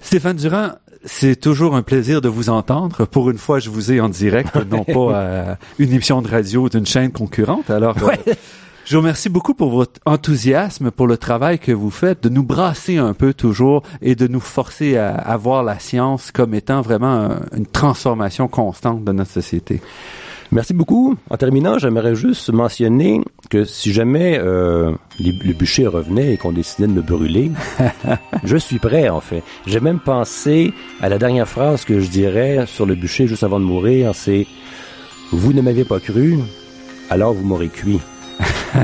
Stéphane 0.00 0.36
Durand, 0.36 0.72
c'est 1.04 1.36
toujours 1.36 1.74
un 1.74 1.82
plaisir 1.82 2.20
de 2.20 2.28
vous 2.28 2.50
entendre. 2.50 3.06
Pour 3.06 3.30
une 3.30 3.38
fois, 3.38 3.58
je 3.58 3.70
vous 3.70 3.92
ai 3.92 4.00
en 4.00 4.08
direct, 4.08 4.54
non 4.70 4.84
pas 4.84 5.52
à 5.52 5.58
une 5.78 5.92
émission 5.92 6.22
de 6.22 6.28
radio 6.28 6.68
d'une 6.68 6.86
chaîne 6.86 7.10
concurrente. 7.10 7.70
Alors, 7.70 7.96
euh, 8.02 8.34
je 8.84 8.96
vous 8.96 9.00
remercie 9.00 9.28
beaucoup 9.28 9.54
pour 9.54 9.70
votre 9.70 10.00
enthousiasme, 10.04 10.90
pour 10.90 11.06
le 11.06 11.16
travail 11.16 11.58
que 11.58 11.72
vous 11.72 11.90
faites, 11.90 12.22
de 12.22 12.28
nous 12.28 12.42
brasser 12.42 12.98
un 12.98 13.14
peu 13.14 13.32
toujours 13.32 13.82
et 14.02 14.14
de 14.14 14.26
nous 14.26 14.40
forcer 14.40 14.96
à, 14.96 15.14
à 15.14 15.36
voir 15.36 15.62
la 15.62 15.78
science 15.78 16.30
comme 16.32 16.54
étant 16.54 16.82
vraiment 16.82 17.30
une 17.56 17.66
transformation 17.66 18.48
constante 18.48 19.04
de 19.04 19.12
notre 19.12 19.30
société. 19.30 19.80
Merci 20.52 20.74
beaucoup. 20.74 21.16
En 21.30 21.36
terminant, 21.36 21.78
j'aimerais 21.78 22.16
juste 22.16 22.50
mentionner 22.50 23.20
que 23.50 23.64
si 23.64 23.92
jamais 23.92 24.38
euh, 24.38 24.92
le 25.18 25.52
bûcher 25.52 25.86
revenait 25.88 26.32
et 26.32 26.36
qu'on 26.36 26.52
décidait 26.52 26.86
de 26.86 26.92
me 26.92 27.02
brûler, 27.02 27.50
je 28.44 28.56
suis 28.56 28.78
prêt 28.78 29.08
en 29.08 29.20
fait. 29.20 29.42
J'ai 29.66 29.80
même 29.80 29.98
pensé 29.98 30.72
à 31.00 31.08
la 31.08 31.18
dernière 31.18 31.48
phrase 31.48 31.84
que 31.84 32.00
je 32.00 32.08
dirais 32.08 32.64
sur 32.66 32.86
le 32.86 32.94
bûcher 32.94 33.26
juste 33.26 33.42
avant 33.42 33.58
de 33.58 33.64
mourir, 33.64 34.14
c'est 34.14 34.46
Vous 35.32 35.52
ne 35.52 35.60
m'avez 35.60 35.84
pas 35.84 35.98
cru, 35.98 36.38
alors 37.10 37.34
vous 37.34 37.44
m'aurez 37.44 37.68
cuit. 37.68 38.00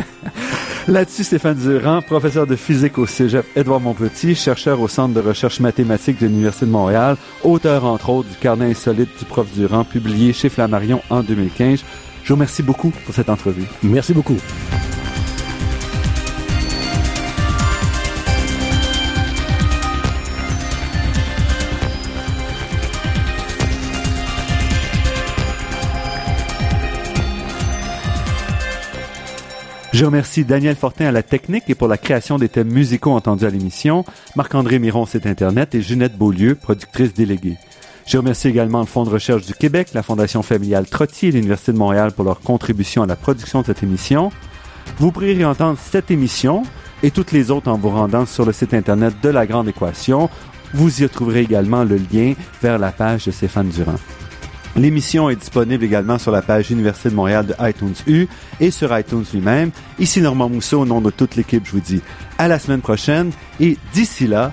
Là-dessus, 0.89 1.25
Stéphane 1.25 1.57
Durand, 1.57 2.01
professeur 2.01 2.47
de 2.47 2.55
physique 2.55 2.99
au 2.99 3.07
Cégep 3.07 3.45
Édouard 3.57 3.81
Montpetit, 3.81 4.37
chercheur 4.37 4.81
au 4.81 4.87
Centre 4.87 5.14
de 5.14 5.21
recherche 5.21 5.59
mathématique 5.59 6.21
de 6.21 6.27
l'Université 6.27 6.67
de 6.67 6.71
Montréal, 6.71 7.17
auteur 7.43 7.85
entre 7.85 8.11
autres 8.11 8.29
du 8.29 8.37
Carnet 8.37 8.71
insolite 8.71 9.09
du 9.19 9.25
prof 9.25 9.49
Durand, 9.53 9.83
publié 9.83 10.33
chez 10.33 10.49
Flammarion 10.49 11.03
en 11.11 11.23
2015. 11.23 11.83
Je 12.27 12.33
vous 12.33 12.39
remercie 12.39 12.64
beaucoup 12.64 12.91
pour 12.91 13.14
cette 13.14 13.29
entrevue. 13.29 13.62
Merci 13.85 14.12
beaucoup. 14.12 14.37
Je 29.93 30.05
remercie 30.05 30.45
Daniel 30.45 30.74
Fortin 30.74 31.07
à 31.07 31.12
la 31.12 31.22
technique 31.22 31.62
et 31.68 31.77
pour 31.77 31.87
la 31.87 31.97
création 31.97 32.39
des 32.39 32.49
thèmes 32.49 32.72
musicaux 32.72 33.12
entendus 33.12 33.47
à 33.47 33.51
l'émission, 33.51 34.05
Marc-André 34.35 34.81
Miron, 34.81 35.07
site 35.07 35.27
Internet, 35.27 35.77
et 35.77 35.81
Ginette 35.81 36.18
Beaulieu, 36.18 36.57
productrice 36.57 37.14
déléguée. 37.14 37.57
Je 38.07 38.19
remercie 38.19 38.47
également 38.47 38.79
le 38.79 38.87
Fonds 38.87 39.03
de 39.03 39.11
recherche 39.11 39.47
du 39.47 39.53
Québec, 39.53 39.89
la 39.93 40.05
Fondation 40.05 40.43
familiale 40.43 40.87
Trottier 40.87 41.31
et 41.31 41.33
l'Université 41.33 41.73
de 41.73 41.79
Montréal 41.79 42.13
pour 42.13 42.25
leur 42.25 42.41
contribution 42.41 43.03
à 43.03 43.07
la 43.07 43.17
production 43.17 43.63
de 43.63 43.67
cette 43.67 43.83
émission. 43.83 44.31
Vous 44.99 45.11
pourrez 45.11 45.35
réentendre 45.35 45.77
cette 45.77 46.13
émission 46.13 46.63
et 47.03 47.11
toutes 47.11 47.33
les 47.33 47.51
autres 47.51 47.69
en 47.69 47.77
vous 47.77 47.91
rendant 47.91 48.25
sur 48.25 48.47
le 48.47 48.53
site 48.53 48.75
Internet 48.75 49.15
de 49.25 49.29
La 49.29 49.45
Grande 49.45 49.67
Équation. 49.69 50.31
Vous 50.73 51.03
y 51.03 51.05
retrouverez 51.05 51.41
également 51.41 51.83
le 51.83 51.97
lien 51.97 52.35
vers 52.63 52.79
la 52.79 52.93
page 52.93 53.25
de 53.25 53.33
Stéphane 53.33 53.71
Durand. 53.71 53.99
L'émission 54.77 55.29
est 55.29 55.37
disponible 55.37 55.85
également 55.85 56.19
sur 56.19 56.31
la 56.31 56.43
page 56.43 56.71
Université 56.71 57.09
de 57.09 57.15
Montréal 57.15 57.47
de 57.47 57.55
iTunes 57.61 57.95
U 58.07 58.29
et 58.61 58.71
sur 58.71 58.97
iTunes 58.97 59.25
lui-même. 59.33 59.73
Ici 59.99 60.21
Normand 60.21 60.49
Mousseau, 60.49 60.83
au 60.83 60.87
nom 60.87 61.01
de 61.01 61.11
toute 61.11 61.35
l'équipe, 61.35 61.67
je 61.67 61.73
vous 61.73 61.81
dis 61.81 62.03
à 62.39 62.47
la 62.47 62.61
semaine 62.61 62.83
prochaine 62.83 63.33
et 63.59 63.79
d'ici 63.95 64.29
là, 64.29 64.53